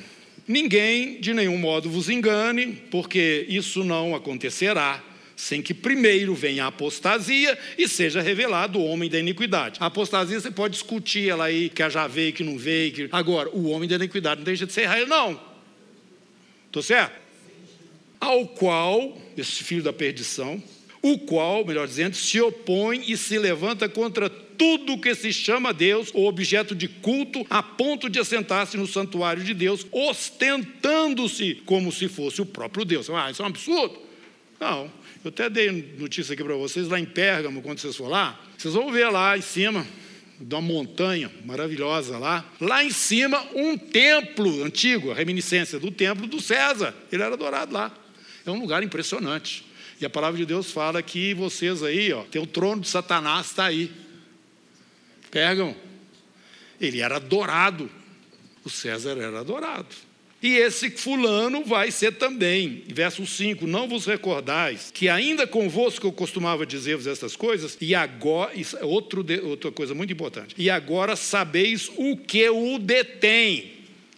ninguém 0.47 1.21
de 1.21 1.35
nenhum 1.35 1.57
modo 1.57 1.87
vos 1.87 2.09
engane, 2.09 2.81
porque 2.89 3.45
isso 3.47 3.83
não 3.83 4.15
acontecerá 4.15 5.03
sem 5.35 5.61
que 5.61 5.73
primeiro 5.73 6.33
venha 6.35 6.65
a 6.65 6.67
apostasia 6.67 7.57
e 7.77 7.87
seja 7.87 8.21
revelado 8.21 8.79
o 8.79 8.85
homem 8.85 9.09
da 9.09 9.19
iniquidade. 9.19 9.77
A 9.79 9.87
apostasia 9.87 10.39
você 10.39 10.51
pode 10.51 10.73
discutir 10.73 11.29
ela 11.29 11.45
aí, 11.45 11.69
que 11.69 11.87
já 11.89 12.07
veio, 12.07 12.33
que 12.33 12.43
não 12.43 12.57
veio. 12.57 12.91
Que... 12.91 13.09
Agora, 13.11 13.49
o 13.49 13.69
homem 13.69 13.87
da 13.87 13.95
iniquidade 13.95 14.39
não 14.39 14.45
deixa 14.45 14.65
de 14.65 14.73
ser 14.73 14.83
Israel, 14.83 15.07
não. 15.07 15.41
Estou 16.67 16.81
certo? 16.83 17.20
Ao 18.21 18.47
qual, 18.47 19.17
esse 19.35 19.63
filho 19.63 19.81
da 19.81 19.91
perdição, 19.91 20.61
o 21.01 21.17
qual, 21.17 21.65
melhor 21.65 21.87
dizendo, 21.87 22.15
se 22.15 22.39
opõe 22.39 23.03
e 23.07 23.17
se 23.17 23.39
levanta 23.39 23.89
contra 23.89 24.29
tudo 24.29 24.99
que 24.99 25.15
se 25.15 25.33
chama 25.33 25.73
Deus, 25.73 26.11
ou 26.13 26.27
objeto 26.27 26.75
de 26.75 26.87
culto, 26.87 27.43
a 27.49 27.63
ponto 27.63 28.07
de 28.07 28.19
assentar-se 28.19 28.77
no 28.77 28.85
santuário 28.85 29.43
de 29.43 29.55
Deus, 29.55 29.87
ostentando-se 29.91 31.55
como 31.65 31.91
se 31.91 32.07
fosse 32.07 32.43
o 32.43 32.45
próprio 32.45 32.85
Deus. 32.85 33.09
Ah, 33.09 33.31
isso 33.31 33.41
é 33.41 33.45
um 33.45 33.47
absurdo? 33.47 33.97
Não. 34.59 34.91
Eu 35.23 35.29
até 35.29 35.49
dei 35.49 35.71
notícia 35.97 36.33
aqui 36.33 36.43
para 36.43 36.55
vocês, 36.55 36.87
lá 36.87 36.99
em 36.99 37.05
Pérgamo, 37.05 37.63
quando 37.63 37.79
vocês 37.79 37.95
for 37.95 38.07
lá, 38.07 38.39
vocês 38.55 38.75
vão 38.75 38.91
ver 38.91 39.09
lá 39.09 39.35
em 39.35 39.41
cima, 39.41 39.85
de 40.39 40.55
uma 40.55 40.61
montanha 40.61 41.31
maravilhosa 41.45 42.17
lá. 42.19 42.45
Lá 42.59 42.83
em 42.83 42.91
cima, 42.91 43.43
um 43.55 43.77
templo 43.77 44.63
antigo, 44.63 45.11
a 45.11 45.15
reminiscência 45.15 45.79
do 45.79 45.89
templo 45.91 46.27
do 46.27 46.39
César. 46.39 46.95
Ele 47.11 47.21
era 47.21 47.33
adorado 47.33 47.73
lá. 47.73 47.95
É 48.45 48.51
um 48.51 48.59
lugar 48.59 48.83
impressionante. 48.83 49.65
E 49.99 50.05
a 50.05 50.09
palavra 50.09 50.37
de 50.37 50.45
Deus 50.45 50.71
fala 50.71 51.01
que 51.01 51.33
vocês 51.33 51.83
aí, 51.83 52.11
ó, 52.11 52.23
tem 52.23 52.41
o 52.41 52.47
trono 52.47 52.81
de 52.81 52.87
Satanás 52.87 53.47
está 53.47 53.65
aí. 53.65 53.91
Pegam. 55.29 55.75
Ele 56.79 57.01
era 57.01 57.17
adorado. 57.17 57.89
O 58.65 58.69
César 58.69 59.17
era 59.17 59.39
adorado. 59.39 59.95
E 60.41 60.55
esse 60.55 60.89
fulano 60.89 61.63
vai 61.63 61.91
ser 61.91 62.13
também. 62.13 62.83
Verso 62.87 63.25
5: 63.27 63.67
Não 63.67 63.87
vos 63.87 64.05
recordais 64.07 64.89
que 64.91 65.07
ainda 65.07 65.45
convosco 65.45 66.07
eu 66.07 66.11
costumava 66.11 66.65
dizer-vos 66.65 67.05
essas 67.05 67.35
coisas, 67.35 67.77
e 67.79 67.93
agora, 67.93 68.51
é 68.55 68.83
outro, 68.83 69.23
outra 69.43 69.71
coisa 69.71 69.93
muito 69.93 70.11
importante, 70.11 70.55
e 70.57 70.69
agora 70.69 71.15
sabeis 71.15 71.91
o 71.95 72.17
que 72.17 72.49
o 72.49 72.79
detém. 72.79 73.73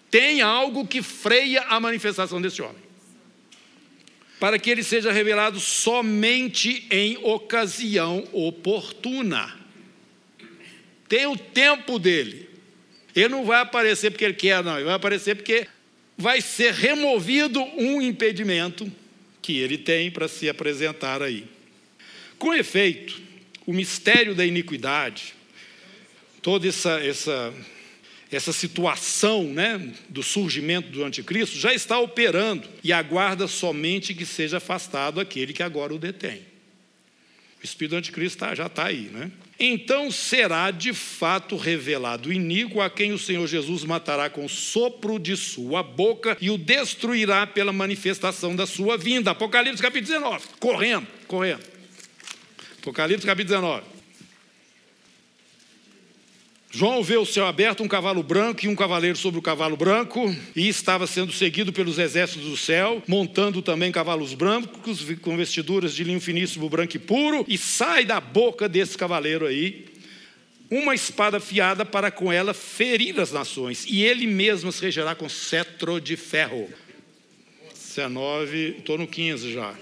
Tem 0.10 0.42
algo 0.42 0.88
que 0.88 1.02
freia 1.02 1.64
a 1.64 1.80
manifestação 1.80 2.42
desse 2.42 2.62
homem. 2.62 2.93
Para 4.44 4.60
que 4.60 4.70
ele 4.70 4.84
seja 4.84 5.10
revelado 5.10 5.58
somente 5.58 6.86
em 6.92 7.18
ocasião 7.24 8.28
oportuna. 8.34 9.58
Tem 11.08 11.26
o 11.28 11.38
tempo 11.38 11.98
dele. 11.98 12.50
Ele 13.16 13.30
não 13.30 13.46
vai 13.46 13.62
aparecer 13.62 14.12
porque 14.12 14.26
ele 14.26 14.34
quer, 14.34 14.62
não. 14.62 14.76
Ele 14.76 14.84
vai 14.84 14.96
aparecer 14.96 15.38
porque 15.38 15.66
vai 16.18 16.42
ser 16.42 16.74
removido 16.74 17.64
um 17.78 18.02
impedimento 18.02 18.92
que 19.42 19.60
ele 19.60 19.78
tem 19.78 20.12
para 20.12 20.28
se 20.28 20.50
apresentar 20.50 21.22
aí. 21.22 21.46
Com 22.38 22.54
efeito, 22.54 23.22
o 23.66 23.72
mistério 23.72 24.36
da 24.36 24.46
iniquidade, 24.46 25.36
toda 26.42 26.68
essa, 26.68 27.00
essa, 27.00 27.54
essa 28.36 28.54
situação 28.54 29.44
né, 29.44 29.94
do 30.10 30.24
surgimento 30.24 30.90
do 30.90 31.04
anticristo 31.04 31.58
já 31.58 31.74
está 31.74 32.00
operando 32.00 32.68
e 32.84 32.92
aguarda 32.94 33.48
somente 33.48 34.14
que 34.14 34.26
seja 34.26 34.58
afastado 34.58 35.20
aquele 35.20 35.54
que 35.54 35.64
agora 35.64 35.94
o 35.94 36.00
detém. 36.00 36.42
O 37.62 37.66
espírito 37.66 37.92
do 37.92 37.98
anticristo 37.98 38.40
tá, 38.40 38.54
já 38.54 38.66
está 38.66 38.86
aí, 38.86 39.10
né? 39.12 39.32
Então 39.58 40.12
será 40.12 40.70
de 40.70 40.92
fato 40.94 41.56
revelado 41.56 42.28
o 42.28 42.34
iníquo 42.34 42.82
a 42.82 42.90
quem 42.90 43.14
o 43.14 43.20
Senhor 43.20 43.48
Jesus 43.48 43.86
matará 43.86 44.30
com 44.30 44.50
sopro 44.50 45.18
de 45.18 45.38
sua 45.38 45.82
boca 45.82 46.36
e 46.42 46.50
o 46.50 46.58
destruirá 46.58 47.48
pela 47.48 47.72
manifestação 47.72 48.54
da 48.56 48.66
sua 48.66 48.98
vinda. 48.98 49.32
Apocalipse 49.32 49.82
capítulo 49.82 50.20
19. 50.20 50.46
Correndo, 50.60 51.08
correndo. 51.28 51.64
Apocalipse 52.82 53.26
capítulo 53.26 53.62
19. 53.62 53.93
João 56.76 57.04
vê 57.04 57.18
o 57.18 57.26
céu 57.26 57.46
aberto, 57.46 57.84
um 57.84 57.88
cavalo 57.88 58.24
branco 58.24 58.66
e 58.66 58.68
um 58.68 58.76
cavaleiro 58.76 59.16
sobre 59.16 59.38
o 59.40 59.44
cavalo 59.44 59.78
branco, 59.78 60.36
e 60.56 60.68
estava 60.68 61.06
sendo 61.06 61.32
seguido 61.32 61.72
pelos 61.72 62.00
exércitos 62.00 62.50
do 62.50 62.58
céu, 62.58 63.04
montando 63.08 63.62
também 63.62 63.92
cavalos 63.92 64.34
brancos, 64.34 65.06
com 65.22 65.38
vestiduras 65.38 65.94
de 65.94 66.04
linho 66.04 66.20
finíssimo, 66.20 66.68
branco 66.68 66.96
e 66.96 67.00
puro, 67.00 67.46
e 67.48 67.60
sai 67.60 68.06
da 68.06 68.20
boca 68.20 68.68
desse 68.68 68.98
cavaleiro 68.98 69.46
aí 69.46 69.86
uma 70.72 70.96
espada 70.96 71.38
afiada 71.38 71.86
para 71.86 72.10
com 72.10 72.34
ela 72.34 72.56
ferir 72.56 73.20
as 73.20 73.32
nações, 73.32 73.86
e 73.88 74.02
ele 74.04 74.26
mesmo 74.26 74.72
se 74.72 74.82
regerá 74.82 75.14
com 75.14 75.30
cetro 75.30 76.02
de 76.02 76.18
ferro. 76.18 76.68
19, 77.72 78.78
estou 78.80 78.98
no 78.98 79.06
15 79.06 79.54
já. 79.54 79.76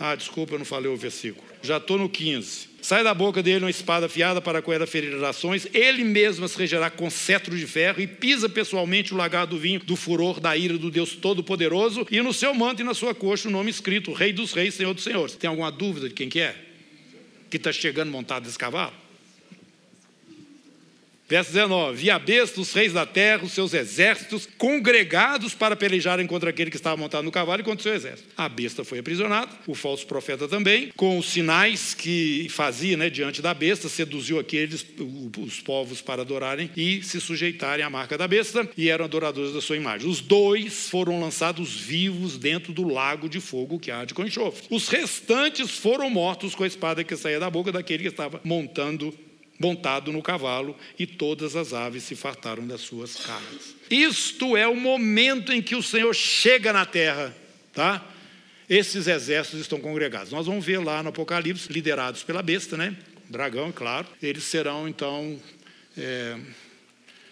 Ah, 0.00 0.14
desculpa, 0.14 0.54
eu 0.54 0.58
não 0.58 0.64
falei 0.64 0.90
o 0.90 0.96
versículo. 0.96 1.46
Já 1.60 1.76
estou 1.76 1.98
no 1.98 2.08
15. 2.08 2.67
Sai 2.80 3.02
da 3.02 3.12
boca 3.12 3.42
dele 3.42 3.64
uma 3.64 3.70
espada 3.70 4.06
afiada 4.06 4.40
para 4.40 4.62
com 4.62 4.72
ela 4.72 4.86
ferir 4.86 5.12
as 5.14 5.20
nações, 5.20 5.66
ele 5.74 6.04
mesmo 6.04 6.44
as 6.44 6.54
regerá 6.54 6.88
com 6.88 7.10
cetro 7.10 7.56
de 7.56 7.66
ferro 7.66 8.00
e 8.00 8.06
pisa 8.06 8.48
pessoalmente 8.48 9.12
o 9.12 9.16
lagar 9.16 9.46
do 9.46 9.58
vinho 9.58 9.80
do 9.80 9.96
furor 9.96 10.38
da 10.38 10.56
ira 10.56 10.78
do 10.78 10.90
Deus 10.90 11.16
Todo-Poderoso, 11.16 12.06
e 12.10 12.22
no 12.22 12.32
seu 12.32 12.54
manto 12.54 12.80
e 12.80 12.84
na 12.84 12.94
sua 12.94 13.14
coxa 13.14 13.48
o 13.48 13.50
nome 13.50 13.70
escrito, 13.70 14.12
Rei 14.12 14.32
dos 14.32 14.52
Reis, 14.52 14.74
Senhor 14.74 14.94
dos 14.94 15.02
Senhores. 15.02 15.34
Tem 15.34 15.50
alguma 15.50 15.72
dúvida 15.72 16.08
de 16.08 16.14
quem 16.14 16.28
que 16.28 16.40
é? 16.40 16.54
Que 17.50 17.56
está 17.56 17.72
chegando 17.72 18.10
montado 18.10 18.44
nesse 18.44 18.58
cavalo? 18.58 19.07
Verso 21.28 21.52
19: 21.52 22.06
E 22.06 22.10
a 22.10 22.18
besta, 22.18 22.58
os 22.58 22.72
reis 22.72 22.94
da 22.94 23.04
terra, 23.04 23.44
os 23.44 23.52
seus 23.52 23.74
exércitos, 23.74 24.48
congregados 24.56 25.54
para 25.54 25.76
pelejarem 25.76 26.26
contra 26.26 26.48
aquele 26.48 26.70
que 26.70 26.76
estava 26.76 26.96
montado 26.96 27.24
no 27.24 27.30
cavalo 27.30 27.60
e 27.60 27.64
contra 27.64 27.80
o 27.80 27.82
seu 27.82 27.94
exército. 27.94 28.30
A 28.34 28.48
besta 28.48 28.82
foi 28.82 29.00
aprisionada, 29.00 29.52
o 29.66 29.74
falso 29.74 30.06
profeta 30.06 30.48
também, 30.48 30.90
com 30.96 31.18
os 31.18 31.28
sinais 31.28 31.92
que 31.92 32.48
fazia 32.48 32.96
né, 32.96 33.10
diante 33.10 33.42
da 33.42 33.52
besta, 33.52 33.90
seduziu 33.90 34.38
aqueles, 34.38 34.86
os 35.36 35.60
povos, 35.60 36.00
para 36.00 36.22
adorarem 36.22 36.70
e 36.74 37.02
se 37.02 37.20
sujeitarem 37.20 37.84
à 37.84 37.90
marca 37.90 38.16
da 38.16 38.26
besta, 38.26 38.66
e 38.76 38.88
eram 38.88 39.04
adoradores 39.04 39.52
da 39.52 39.60
sua 39.60 39.76
imagem. 39.76 40.08
Os 40.08 40.22
dois 40.22 40.88
foram 40.88 41.20
lançados 41.20 41.74
vivos 41.78 42.38
dentro 42.38 42.72
do 42.72 42.88
lago 42.88 43.28
de 43.28 43.40
fogo 43.40 43.78
que 43.78 43.90
arde 43.90 44.14
com 44.14 44.24
enxofre. 44.24 44.66
Os 44.70 44.88
restantes 44.88 45.72
foram 45.72 46.08
mortos 46.08 46.54
com 46.54 46.64
a 46.64 46.66
espada 46.66 47.04
que 47.04 47.16
saía 47.16 47.38
da 47.38 47.50
boca 47.50 47.70
daquele 47.70 48.04
que 48.04 48.08
estava 48.08 48.40
montando 48.42 49.12
montado 49.58 50.12
no 50.12 50.22
cavalo, 50.22 50.76
e 50.98 51.06
todas 51.06 51.56
as 51.56 51.72
aves 51.72 52.04
se 52.04 52.14
fartaram 52.14 52.66
das 52.66 52.80
suas 52.82 53.16
carnes. 53.16 53.74
Isto 53.90 54.56
é 54.56 54.68
o 54.68 54.76
momento 54.76 55.52
em 55.52 55.60
que 55.60 55.74
o 55.74 55.82
Senhor 55.82 56.14
chega 56.14 56.72
na 56.72 56.86
terra, 56.86 57.36
tá? 57.72 58.04
Esses 58.68 59.06
exércitos 59.06 59.60
estão 59.60 59.80
congregados. 59.80 60.30
Nós 60.30 60.46
vamos 60.46 60.64
ver 60.64 60.78
lá 60.78 61.02
no 61.02 61.08
Apocalipse, 61.08 61.72
liderados 61.72 62.22
pela 62.22 62.42
besta, 62.42 62.76
né? 62.76 62.96
Dragão, 63.28 63.72
claro. 63.72 64.06
Eles 64.22 64.44
serão 64.44 64.86
então 64.86 65.40
é, 65.96 66.38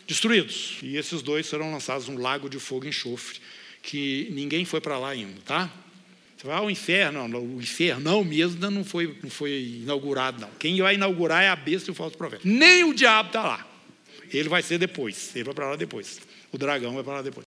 destruídos. 0.06 0.78
E 0.82 0.96
esses 0.96 1.22
dois 1.22 1.46
serão 1.46 1.70
lançados 1.70 2.08
num 2.08 2.18
lago 2.18 2.48
de 2.48 2.58
fogo 2.58 2.86
e 2.86 2.88
enxofre, 2.88 3.38
que 3.82 4.28
ninguém 4.32 4.64
foi 4.64 4.80
para 4.80 4.98
lá 4.98 5.10
ainda, 5.10 5.40
tá? 5.44 5.70
Vai 6.46 6.56
ao 6.56 6.70
inferno, 6.70 7.26
o 7.38 7.60
infernão 7.60 8.22
mesmo 8.22 8.70
não 8.70 8.84
foi, 8.84 9.16
não 9.22 9.28
foi 9.28 9.80
inaugurado, 9.82 10.40
não. 10.40 10.48
Quem 10.58 10.80
vai 10.80 10.94
inaugurar 10.94 11.42
é 11.42 11.48
a 11.48 11.56
besta 11.56 11.90
e 11.90 11.92
o 11.92 11.94
falso 11.94 12.16
profeta. 12.16 12.42
Nem 12.44 12.84
o 12.84 12.94
diabo 12.94 13.28
está 13.28 13.42
lá. 13.42 13.66
Ele 14.32 14.48
vai 14.48 14.62
ser 14.62 14.78
depois, 14.78 15.34
ele 15.34 15.44
vai 15.44 15.54
para 15.54 15.70
lá 15.70 15.76
depois. 15.76 16.20
O 16.52 16.58
dragão 16.58 16.94
vai 16.94 17.02
para 17.02 17.14
lá 17.14 17.22
depois. 17.22 17.34